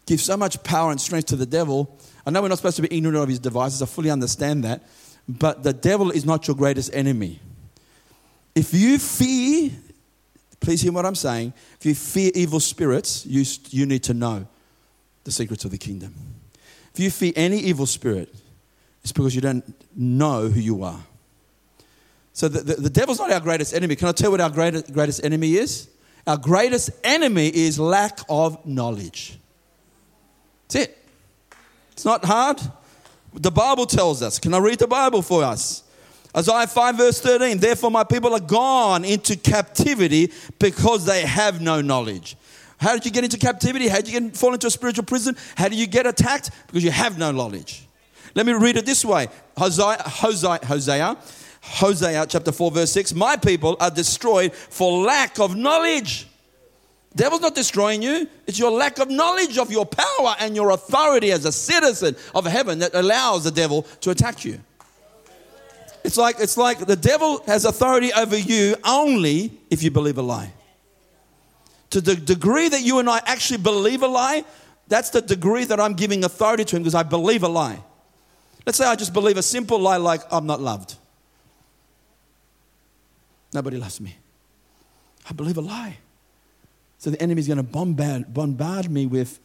give 0.07 0.21
so 0.21 0.37
much 0.37 0.63
power 0.65 0.91
and 0.91 1.01
strength 1.01 1.27
to 1.27 1.37
the 1.37 1.47
devil. 1.47 1.97
I 2.31 2.33
know 2.33 2.43
we're 2.43 2.49
not 2.49 2.59
supposed 2.59 2.77
to 2.77 2.83
be 2.83 2.97
ignorant 2.97 3.19
of 3.25 3.29
his 3.29 3.41
devices, 3.41 3.83
I 3.83 3.87
fully 3.87 4.09
understand 4.09 4.63
that. 4.63 4.83
But 5.29 5.65
the 5.65 5.73
devil 5.73 6.13
is 6.13 6.25
not 6.25 6.47
your 6.47 6.55
greatest 6.57 6.95
enemy. 6.95 7.41
If 8.55 8.73
you 8.73 9.01
fear, 9.01 9.73
please 10.61 10.81
hear 10.81 10.93
what 10.93 11.05
I'm 11.05 11.17
saying. 11.17 11.53
If 11.81 11.87
you 11.87 11.97
fear 11.97 12.31
evil 12.37 12.61
spirits, 12.61 13.27
you, 13.27 13.45
you 13.71 13.85
need 13.85 14.05
to 14.05 14.15
know 14.15 14.47
the 15.25 15.33
secrets 15.33 15.65
of 15.65 15.73
the 15.73 15.79
kingdom. 15.79 16.15
If 16.95 17.01
you 17.01 17.11
fear 17.11 17.33
any 17.35 17.59
evil 17.59 17.87
spirit, 17.87 18.33
it's 19.03 19.11
because 19.11 19.35
you 19.35 19.41
don't 19.41 19.65
know 19.97 20.47
who 20.47 20.61
you 20.61 20.85
are. 20.85 21.01
So 22.33 22.47
the, 22.47 22.61
the, 22.61 22.75
the, 22.83 22.91
devil's 22.91 23.19
not 23.19 23.33
our 23.33 23.41
greatest 23.41 23.75
enemy. 23.75 23.97
Can 23.97 24.07
I 24.07 24.13
tell 24.13 24.29
you 24.29 24.31
what 24.31 24.41
our 24.41 24.51
greatest, 24.51 24.93
greatest 24.93 25.25
enemy 25.25 25.57
is? 25.57 25.89
Our 26.29 26.37
greatest 26.37 26.91
enemy 27.03 27.49
is 27.49 27.81
lack 27.81 28.21
of 28.29 28.65
knowledge. 28.65 29.37
That's 30.69 30.87
it. 30.87 31.00
It's 32.01 32.07
not 32.07 32.25
hard. 32.25 32.59
The 33.35 33.51
Bible 33.51 33.85
tells 33.85 34.23
us. 34.23 34.39
Can 34.39 34.55
I 34.55 34.59
read 34.59 34.79
the 34.79 34.87
Bible 34.87 35.21
for 35.21 35.45
us? 35.45 35.83
Isaiah 36.35 36.67
5, 36.67 36.97
verse 36.97 37.21
13. 37.21 37.59
Therefore, 37.59 37.91
my 37.91 38.05
people 38.05 38.33
are 38.33 38.41
gone 38.41 39.05
into 39.05 39.37
captivity 39.37 40.33
because 40.59 41.05
they 41.05 41.27
have 41.27 41.61
no 41.61 41.83
knowledge. 41.83 42.39
How 42.79 42.95
did 42.95 43.05
you 43.05 43.11
get 43.11 43.25
into 43.25 43.37
captivity? 43.37 43.87
How 43.87 43.97
did 43.97 44.09
you 44.09 44.19
get, 44.19 44.35
fall 44.35 44.55
into 44.55 44.69
a 44.69 44.71
spiritual 44.71 45.05
prison? 45.05 45.37
How 45.57 45.69
do 45.69 45.77
you 45.77 45.87
get 45.87 46.07
attacked? 46.07 46.53
Because 46.69 46.83
you 46.83 46.91
have 46.91 47.19
no 47.19 47.33
knowledge. 47.33 47.87
Let 48.35 48.47
me 48.47 48.55
read 48.55 48.79
it 48.79 48.87
this 48.87 49.05
way 49.05 49.29
Hosea, 49.59 49.99
Hosea, 50.01 50.61
Hosea, 50.65 51.19
Hosea 51.61 52.27
chapter 52.27 52.51
4, 52.51 52.71
verse 52.71 52.93
6. 52.93 53.13
My 53.13 53.37
people 53.37 53.77
are 53.79 53.91
destroyed 53.91 54.55
for 54.55 55.05
lack 55.05 55.39
of 55.39 55.55
knowledge. 55.55 56.29
Devil's 57.15 57.41
not 57.41 57.55
destroying 57.55 58.03
you. 58.03 58.29
It's 58.47 58.59
your 58.59 58.71
lack 58.71 58.99
of 58.99 59.11
knowledge 59.11 59.59
of 59.59 59.71
your 59.71 59.85
power 59.85 60.37
and 60.39 60.55
your 60.55 60.71
authority 60.71 61.33
as 61.33 61.45
a 61.45 61.53
citizen 61.53 62.17
of 62.35 62.47
heaven 62.47 62.79
that 62.79 62.95
allows 62.95 63.45
the 63.45 63.51
devil 63.51 63.83
to 64.03 64.11
attack 64.11 64.45
you. 64.45 64.61
It's 66.05 66.17
like, 66.17 66.37
it's 66.39 66.57
like 66.57 66.79
the 66.79 66.97
devil 66.97 67.43
has 67.47 67.65
authority 67.65 68.13
over 68.13 68.39
you 68.39 68.77
only 68.85 69.53
if 69.71 69.83
you 69.83 69.91
believe 69.91 70.19
a 70.19 70.23
lie. 70.23 70.53
To 71.91 72.01
the 72.01 72.15
degree 72.15 72.69
that 72.69 72.83
you 72.83 73.01
and 73.01 73.11
I 73.11 73.21
actually 73.27 73.59
believe 73.59 74.03
a 74.03 74.09
lie, 74.09 74.45
that's 74.87 75.11
the 75.11 75.21
degree 75.21 75.65
that 75.65 75.81
I'm 75.81 75.95
giving 75.95 76.25
authority 76.25 76.65
to 76.65 76.77
him 76.77 76.83
because 76.83 76.95
I 76.95 77.03
believe 77.03 77.43
a 77.43 77.49
lie. 77.49 77.83
Let's 78.65 78.79
say 78.79 78.87
I 78.87 78.95
just 78.95 79.13
believe 79.13 79.37
a 79.37 79.43
simple 79.43 79.81
lie 79.81 79.97
like 79.97 80.21
I'm 80.31 80.47
not 80.47 80.61
loved. 80.61 80.95
Nobody 83.53 83.79
loves 83.79 84.01
me. 84.01 84.17
I 85.29 85.33
believe 85.33 85.59
a 85.59 85.61
lie. 85.61 85.99
So 87.01 87.11
the 87.11 87.21
enemy's 87.21 87.49
going 87.49 87.57
to 87.57 87.63
bombard, 87.63 88.33
bombard 88.33 88.91
me 88.91 89.07
with 89.07 89.41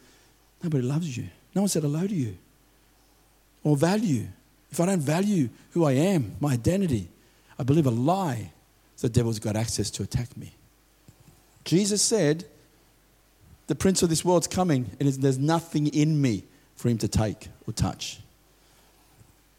nobody 0.62 0.84
loves 0.84 1.16
you. 1.16 1.24
No 1.54 1.62
one 1.62 1.68
said 1.68 1.82
hello 1.82 2.06
to 2.06 2.14
you 2.14 2.36
or 3.64 3.76
value. 3.76 4.26
If 4.70 4.78
I 4.78 4.86
don't 4.86 5.00
value 5.00 5.48
who 5.70 5.84
I 5.84 5.92
am, 5.92 6.36
my 6.38 6.52
identity, 6.52 7.08
I 7.58 7.62
believe 7.62 7.86
a 7.86 7.90
lie, 7.90 8.52
the 9.00 9.08
devil's 9.08 9.38
got 9.38 9.56
access 9.56 9.90
to 9.92 10.02
attack 10.02 10.36
me. 10.36 10.52
Jesus 11.64 12.02
said, 12.02 12.44
The 13.68 13.74
prince 13.74 14.02
of 14.02 14.10
this 14.10 14.24
world's 14.24 14.46
coming, 14.46 14.90
and 15.00 15.08
there's 15.08 15.38
nothing 15.38 15.86
in 15.88 16.20
me 16.20 16.44
for 16.76 16.90
him 16.90 16.98
to 16.98 17.08
take 17.08 17.48
or 17.66 17.72
touch. 17.72 18.20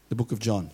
The 0.08 0.14
book 0.14 0.30
of 0.30 0.38
John. 0.38 0.70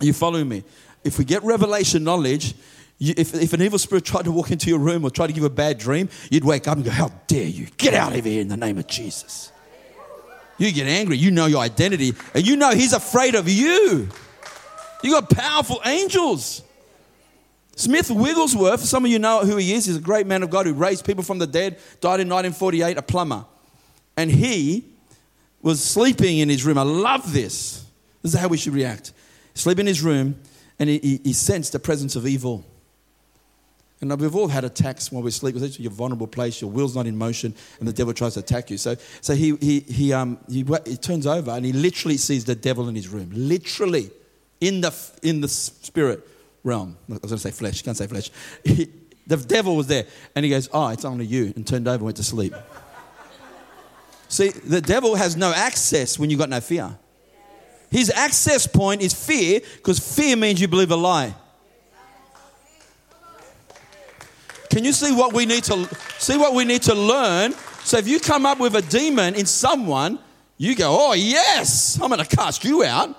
Are 0.00 0.06
you 0.06 0.12
following 0.12 0.48
me? 0.48 0.64
If 1.04 1.18
we 1.18 1.24
get 1.24 1.44
revelation 1.44 2.02
knowledge, 2.02 2.54
you, 2.98 3.14
if, 3.16 3.34
if 3.34 3.52
an 3.52 3.62
evil 3.62 3.78
spirit 3.78 4.04
tried 4.04 4.24
to 4.24 4.32
walk 4.32 4.50
into 4.50 4.68
your 4.70 4.78
room 4.78 5.04
or 5.04 5.10
tried 5.10 5.28
to 5.28 5.32
give 5.32 5.44
a 5.44 5.50
bad 5.50 5.78
dream, 5.78 6.08
you'd 6.30 6.44
wake 6.44 6.68
up 6.68 6.76
and 6.76 6.84
go, 6.84 6.90
How 6.90 7.10
dare 7.26 7.46
you? 7.46 7.66
Get 7.76 7.94
out 7.94 8.16
of 8.16 8.24
here 8.24 8.40
in 8.40 8.48
the 8.48 8.56
name 8.56 8.78
of 8.78 8.86
Jesus. 8.86 9.50
You 10.58 10.70
get 10.72 10.86
angry. 10.86 11.16
You 11.16 11.30
know 11.30 11.46
your 11.46 11.60
identity, 11.60 12.12
and 12.32 12.46
you 12.46 12.56
know 12.56 12.70
he's 12.70 12.92
afraid 12.92 13.34
of 13.34 13.48
you. 13.48 14.08
You 15.02 15.10
got 15.10 15.28
powerful 15.28 15.80
angels. 15.84 16.62
Smith 17.76 18.08
Wigglesworth, 18.08 18.80
some 18.80 19.04
of 19.04 19.10
you 19.10 19.18
know 19.18 19.40
who 19.40 19.56
he 19.56 19.74
is, 19.74 19.86
he's 19.86 19.96
a 19.96 20.00
great 20.00 20.28
man 20.28 20.44
of 20.44 20.50
God 20.50 20.64
who 20.64 20.72
raised 20.72 21.04
people 21.04 21.24
from 21.24 21.38
the 21.38 21.46
dead, 21.46 21.78
died 22.00 22.20
in 22.20 22.28
1948, 22.28 22.96
a 22.96 23.02
plumber. 23.02 23.44
And 24.16 24.30
he 24.30 24.84
was 25.60 25.82
sleeping 25.82 26.38
in 26.38 26.48
his 26.48 26.64
room. 26.64 26.78
I 26.78 26.82
love 26.82 27.32
this. 27.32 27.84
This 28.22 28.34
is 28.34 28.40
how 28.40 28.46
we 28.46 28.56
should 28.56 28.74
react. 28.74 29.12
Sleep 29.54 29.80
in 29.80 29.86
his 29.86 30.02
room, 30.02 30.36
and 30.78 30.88
he, 30.88 30.98
he, 30.98 31.20
he 31.24 31.32
sensed 31.32 31.72
the 31.72 31.80
presence 31.80 32.14
of 32.14 32.26
evil. 32.26 32.64
And 34.10 34.20
we've 34.20 34.34
all 34.34 34.48
had 34.48 34.64
attacks 34.64 35.10
while 35.10 35.22
we 35.22 35.30
sleep. 35.30 35.56
It's 35.56 35.80
your 35.80 35.92
vulnerable 35.92 36.26
place, 36.26 36.60
your 36.60 36.70
will's 36.70 36.94
not 36.94 37.06
in 37.06 37.16
motion, 37.16 37.54
and 37.78 37.88
the 37.88 37.92
devil 37.92 38.12
tries 38.12 38.34
to 38.34 38.40
attack 38.40 38.70
you. 38.70 38.78
So, 38.78 38.96
so 39.20 39.34
he, 39.34 39.56
he, 39.56 39.80
he, 39.80 40.12
um, 40.12 40.38
he, 40.48 40.64
he 40.86 40.96
turns 40.96 41.26
over 41.26 41.50
and 41.50 41.64
he 41.64 41.72
literally 41.72 42.16
sees 42.16 42.44
the 42.44 42.54
devil 42.54 42.88
in 42.88 42.94
his 42.94 43.08
room. 43.08 43.30
Literally, 43.32 44.10
in 44.60 44.80
the, 44.80 44.94
in 45.22 45.40
the 45.40 45.48
spirit 45.48 46.26
realm. 46.62 46.96
I 47.08 47.12
was 47.12 47.20
going 47.20 47.30
to 47.30 47.38
say 47.38 47.50
flesh, 47.50 47.82
can't 47.82 47.96
say 47.96 48.06
flesh. 48.06 48.30
He, 48.64 48.90
the 49.26 49.36
devil 49.36 49.76
was 49.76 49.86
there. 49.86 50.06
And 50.34 50.44
he 50.44 50.50
goes, 50.50 50.68
Oh, 50.72 50.88
it's 50.88 51.04
only 51.04 51.26
you. 51.26 51.52
And 51.56 51.66
turned 51.66 51.88
over 51.88 51.96
and 51.96 52.04
went 52.04 52.16
to 52.18 52.24
sleep. 52.24 52.54
See, 54.28 54.48
the 54.48 54.80
devil 54.80 55.14
has 55.14 55.36
no 55.36 55.52
access 55.52 56.18
when 56.18 56.30
you've 56.30 56.40
got 56.40 56.48
no 56.48 56.60
fear. 56.60 56.98
His 57.90 58.10
access 58.10 58.66
point 58.66 59.02
is 59.02 59.14
fear 59.14 59.60
because 59.76 59.98
fear 59.98 60.36
means 60.36 60.60
you 60.60 60.66
believe 60.66 60.90
a 60.90 60.96
lie. 60.96 61.34
Can 64.74 64.84
you 64.84 64.92
see 64.92 65.12
what 65.12 65.32
we 65.32 65.46
need 65.46 65.62
to 65.64 65.88
see 66.18 66.36
what 66.36 66.52
we 66.52 66.64
need 66.64 66.82
to 66.82 66.96
learn? 66.96 67.52
So 67.84 67.96
if 67.96 68.08
you 68.08 68.18
come 68.18 68.44
up 68.44 68.58
with 68.58 68.74
a 68.74 68.82
demon 68.82 69.36
in 69.36 69.46
someone, 69.46 70.18
you 70.58 70.74
go, 70.74 70.88
"Oh 70.98 71.12
yes, 71.12 71.96
I'm 72.02 72.08
going 72.08 72.18
to 72.18 72.36
cast 72.36 72.64
you 72.64 72.82
out." 72.82 73.16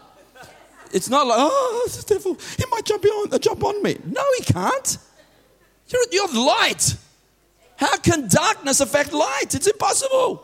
It's 0.92 1.10
not 1.10 1.26
like, 1.26 1.38
"Oh, 1.40 1.88
the 1.88 2.14
devil. 2.14 2.38
He 2.58 2.66
might 2.70 2.84
jump 2.84 3.06
on, 3.06 3.40
jump 3.40 3.64
on 3.64 3.82
me." 3.82 3.98
No, 4.04 4.22
he 4.38 4.44
can't. 4.44 4.98
You're, 5.88 6.02
you're 6.12 6.34
light. 6.34 6.98
How 7.78 7.96
can 8.00 8.28
darkness 8.28 8.82
affect 8.82 9.14
light? 9.14 9.56
It's 9.56 9.68
impossible. 9.68 10.44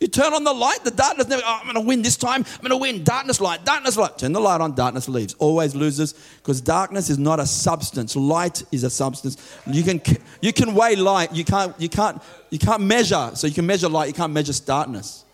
You 0.00 0.08
turn 0.08 0.32
on 0.32 0.44
the 0.44 0.52
light, 0.52 0.82
the 0.82 0.90
darkness 0.90 1.28
never, 1.28 1.42
oh, 1.44 1.58
I'm 1.60 1.64
going 1.64 1.74
to 1.74 1.86
win 1.86 2.00
this 2.00 2.16
time. 2.16 2.42
I'm 2.54 2.60
going 2.66 2.70
to 2.70 2.78
win. 2.78 3.04
Darkness 3.04 3.38
light, 3.38 3.66
darkness 3.66 3.98
light. 3.98 4.16
Turn 4.16 4.32
the 4.32 4.40
light 4.40 4.62
on, 4.62 4.74
darkness 4.74 5.10
leaves. 5.10 5.34
Always 5.34 5.74
loses 5.74 6.14
because 6.38 6.62
darkness 6.62 7.10
is 7.10 7.18
not 7.18 7.38
a 7.38 7.44
substance. 7.44 8.16
Light 8.16 8.62
is 8.72 8.82
a 8.82 8.88
substance. 8.88 9.36
You 9.66 9.82
can, 9.82 10.00
you 10.40 10.54
can 10.54 10.74
weigh 10.74 10.96
light. 10.96 11.34
You 11.34 11.44
can't, 11.44 11.78
you, 11.78 11.90
can't, 11.90 12.20
you 12.48 12.58
can't 12.58 12.80
measure. 12.82 13.32
So 13.34 13.46
you 13.46 13.52
can 13.52 13.66
measure 13.66 13.90
light. 13.90 14.08
You 14.08 14.14
can't 14.14 14.32
measure 14.32 14.54
darkness. 14.64 15.26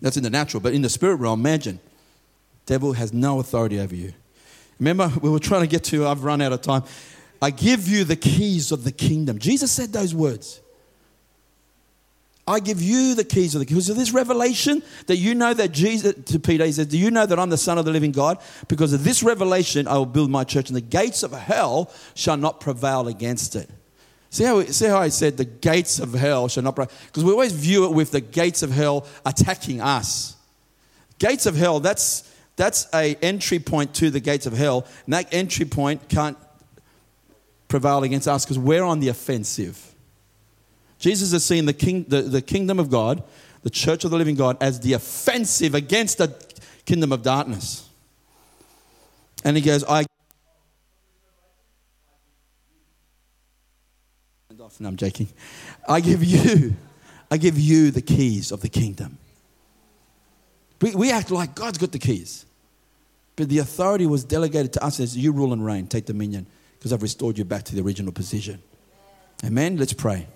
That's 0.00 0.16
in 0.16 0.22
the 0.22 0.30
natural, 0.30 0.62
but 0.62 0.72
in 0.72 0.80
the 0.80 0.88
spirit 0.88 1.16
realm, 1.16 1.40
imagine. 1.40 1.80
Devil 2.64 2.94
has 2.94 3.12
no 3.12 3.40
authority 3.40 3.78
over 3.78 3.94
you. 3.94 4.14
Remember, 4.78 5.12
we 5.20 5.28
were 5.28 5.38
trying 5.38 5.60
to 5.60 5.66
get 5.66 5.84
to, 5.84 6.06
I've 6.06 6.24
run 6.24 6.40
out 6.40 6.54
of 6.54 6.62
time. 6.62 6.84
I 7.42 7.50
give 7.50 7.88
you 7.88 8.04
the 8.04 8.16
keys 8.16 8.72
of 8.72 8.84
the 8.84 8.92
kingdom. 8.92 9.38
Jesus 9.38 9.70
said 9.70 9.92
those 9.92 10.14
words. 10.14 10.62
I 12.50 12.58
give 12.58 12.82
you 12.82 13.14
the 13.14 13.22
keys 13.22 13.54
of 13.54 13.60
the 13.60 13.66
because 13.66 13.88
of 13.88 13.96
this 13.96 14.12
revelation 14.12 14.82
that 15.06 15.18
you 15.18 15.36
know 15.36 15.54
that 15.54 15.70
Jesus 15.70 16.14
to 16.26 16.40
Peter 16.40 16.66
he 16.66 16.72
says, 16.72 16.88
Do 16.88 16.98
you 16.98 17.12
know 17.12 17.24
that 17.24 17.38
I'm 17.38 17.48
the 17.48 17.56
Son 17.56 17.78
of 17.78 17.84
the 17.84 17.92
living 17.92 18.10
God? 18.10 18.38
Because 18.66 18.92
of 18.92 19.04
this 19.04 19.22
revelation 19.22 19.86
I 19.86 19.94
will 19.94 20.06
build 20.06 20.30
my 20.30 20.42
church, 20.42 20.68
and 20.68 20.76
the 20.76 20.80
gates 20.80 21.22
of 21.22 21.30
hell 21.30 21.92
shall 22.14 22.36
not 22.36 22.60
prevail 22.60 23.06
against 23.06 23.54
it. 23.54 23.70
See 24.30 24.44
how, 24.44 24.64
see 24.64 24.86
how 24.86 24.98
I 24.98 25.10
said 25.10 25.36
the 25.36 25.44
gates 25.44 26.00
of 26.00 26.12
hell 26.12 26.48
shall 26.48 26.64
not 26.64 26.74
prevail? 26.74 26.92
Because 27.06 27.24
we 27.24 27.30
always 27.30 27.52
view 27.52 27.84
it 27.84 27.92
with 27.92 28.10
the 28.10 28.20
gates 28.20 28.64
of 28.64 28.72
hell 28.72 29.06
attacking 29.24 29.80
us. 29.80 30.36
Gates 31.20 31.46
of 31.46 31.54
hell, 31.54 31.78
that's 31.78 32.28
that's 32.56 32.88
a 32.92 33.14
entry 33.22 33.60
point 33.60 33.94
to 33.94 34.10
the 34.10 34.20
gates 34.20 34.46
of 34.46 34.54
hell, 34.54 34.86
and 35.04 35.14
that 35.14 35.32
entry 35.32 35.66
point 35.66 36.08
can't 36.08 36.36
prevail 37.68 38.02
against 38.02 38.26
us 38.26 38.44
because 38.44 38.58
we're 38.58 38.82
on 38.82 38.98
the 38.98 39.08
offensive. 39.08 39.89
Jesus 41.00 41.32
is 41.32 41.44
seen 41.44 41.64
the, 41.64 41.72
king, 41.72 42.04
the, 42.06 42.20
the 42.20 42.42
kingdom 42.42 42.78
of 42.78 42.90
God, 42.90 43.22
the 43.62 43.70
church 43.70 44.04
of 44.04 44.10
the 44.10 44.18
living 44.18 44.36
God, 44.36 44.58
as 44.60 44.80
the 44.80 44.92
offensive 44.92 45.74
against 45.74 46.18
the 46.18 46.28
kingdom 46.84 47.10
of 47.10 47.22
darkness. 47.22 47.88
And 49.42 49.56
he 49.56 49.62
goes, 49.62 49.82
I. 49.82 50.04
No, 54.78 54.88
I'm 54.88 54.96
joking. 54.96 55.28
I 55.88 56.00
give 56.00 56.22
you, 56.22 56.76
I 57.30 57.38
give 57.38 57.58
you 57.58 57.90
the 57.90 58.02
keys 58.02 58.52
of 58.52 58.60
the 58.60 58.68
kingdom. 58.68 59.18
We, 60.80 60.94
we 60.94 61.10
act 61.10 61.30
like 61.30 61.54
God's 61.54 61.78
got 61.78 61.92
the 61.92 61.98
keys. 61.98 62.44
But 63.36 63.48
the 63.48 63.58
authority 63.58 64.06
was 64.06 64.22
delegated 64.22 64.74
to 64.74 64.84
us 64.84 65.00
as 65.00 65.16
you 65.16 65.32
rule 65.32 65.52
and 65.52 65.64
reign, 65.64 65.86
take 65.86 66.04
dominion, 66.04 66.46
because 66.78 66.92
I've 66.92 67.02
restored 67.02 67.38
you 67.38 67.44
back 67.44 67.64
to 67.64 67.74
the 67.74 67.82
original 67.82 68.12
position. 68.12 68.62
Amen. 69.44 69.76
Let's 69.76 69.94
pray. 69.94 70.26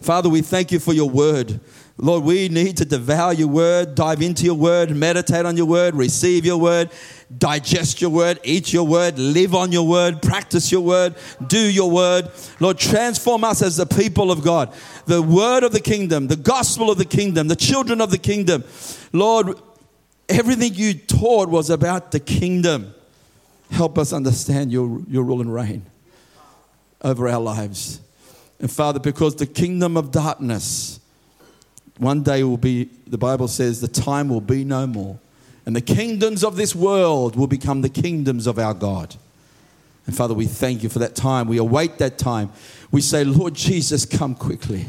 Father, 0.00 0.28
we 0.28 0.40
thank 0.40 0.72
you 0.72 0.78
for 0.78 0.94
your 0.94 1.10
word. 1.10 1.60
Lord, 1.98 2.24
we 2.24 2.48
need 2.48 2.78
to 2.78 2.86
devour 2.86 3.34
your 3.34 3.48
word, 3.48 3.94
dive 3.94 4.22
into 4.22 4.44
your 4.44 4.54
word, 4.54 4.96
meditate 4.96 5.44
on 5.44 5.58
your 5.58 5.66
word, 5.66 5.94
receive 5.94 6.46
your 6.46 6.56
word, 6.56 6.90
digest 7.36 8.00
your 8.00 8.08
word, 8.08 8.40
eat 8.42 8.72
your 8.72 8.86
word, 8.86 9.18
live 9.18 9.54
on 9.54 9.70
your 9.70 9.86
word, 9.86 10.22
practice 10.22 10.72
your 10.72 10.80
word, 10.80 11.14
do 11.46 11.58
your 11.58 11.90
word. 11.90 12.30
Lord, 12.58 12.78
transform 12.78 13.44
us 13.44 13.60
as 13.60 13.76
the 13.76 13.84
people 13.84 14.30
of 14.30 14.42
God, 14.42 14.72
the 15.04 15.20
word 15.20 15.62
of 15.62 15.72
the 15.72 15.80
kingdom, 15.80 16.28
the 16.28 16.36
gospel 16.36 16.90
of 16.90 16.96
the 16.96 17.04
kingdom, 17.04 17.48
the 17.48 17.56
children 17.56 18.00
of 18.00 18.10
the 18.10 18.18
kingdom. 18.18 18.64
Lord, 19.12 19.60
everything 20.30 20.72
you 20.74 20.94
taught 20.94 21.50
was 21.50 21.68
about 21.68 22.12
the 22.12 22.20
kingdom. 22.20 22.94
Help 23.70 23.98
us 23.98 24.14
understand 24.14 24.72
your, 24.72 25.02
your 25.06 25.22
rule 25.22 25.42
and 25.42 25.52
reign 25.52 25.84
over 27.02 27.28
our 27.28 27.40
lives. 27.40 28.00
And 28.60 28.70
Father, 28.70 29.00
because 29.00 29.36
the 29.36 29.46
kingdom 29.46 29.96
of 29.96 30.10
darkness 30.10 31.00
one 31.98 32.22
day 32.22 32.42
will 32.44 32.56
be, 32.56 32.88
the 33.06 33.18
Bible 33.18 33.48
says, 33.48 33.80
the 33.80 33.88
time 33.88 34.28
will 34.28 34.40
be 34.40 34.64
no 34.64 34.86
more. 34.86 35.18
And 35.66 35.76
the 35.76 35.82
kingdoms 35.82 36.42
of 36.42 36.56
this 36.56 36.74
world 36.74 37.36
will 37.36 37.46
become 37.46 37.82
the 37.82 37.90
kingdoms 37.90 38.46
of 38.46 38.58
our 38.58 38.72
God. 38.72 39.16
And 40.06 40.16
Father, 40.16 40.32
we 40.32 40.46
thank 40.46 40.82
you 40.82 40.88
for 40.88 40.98
that 41.00 41.14
time. 41.14 41.46
We 41.46 41.58
await 41.58 41.98
that 41.98 42.16
time. 42.18 42.50
We 42.90 43.02
say, 43.02 43.24
Lord 43.24 43.54
Jesus, 43.54 44.06
come 44.06 44.34
quickly. 44.34 44.86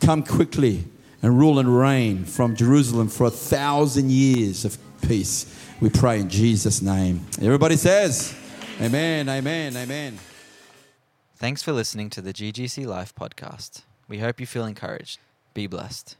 Come 0.00 0.22
quickly 0.22 0.84
and 1.22 1.38
rule 1.38 1.58
and 1.58 1.76
reign 1.76 2.24
from 2.24 2.54
Jerusalem 2.54 3.08
for 3.08 3.26
a 3.26 3.30
thousand 3.30 4.10
years 4.10 4.64
of 4.64 4.78
peace. 5.00 5.52
We 5.80 5.88
pray 5.88 6.20
in 6.20 6.28
Jesus' 6.28 6.82
name. 6.82 7.26
Everybody 7.40 7.76
says, 7.76 8.34
Amen, 8.80 9.28
amen, 9.28 9.76
amen. 9.76 10.18
Thanks 11.38 11.62
for 11.62 11.70
listening 11.70 12.10
to 12.10 12.20
the 12.20 12.32
GGC 12.32 12.84
Life 12.84 13.14
podcast. 13.14 13.82
We 14.08 14.18
hope 14.18 14.40
you 14.40 14.46
feel 14.46 14.64
encouraged. 14.64 15.20
Be 15.54 15.68
blessed. 15.68 16.16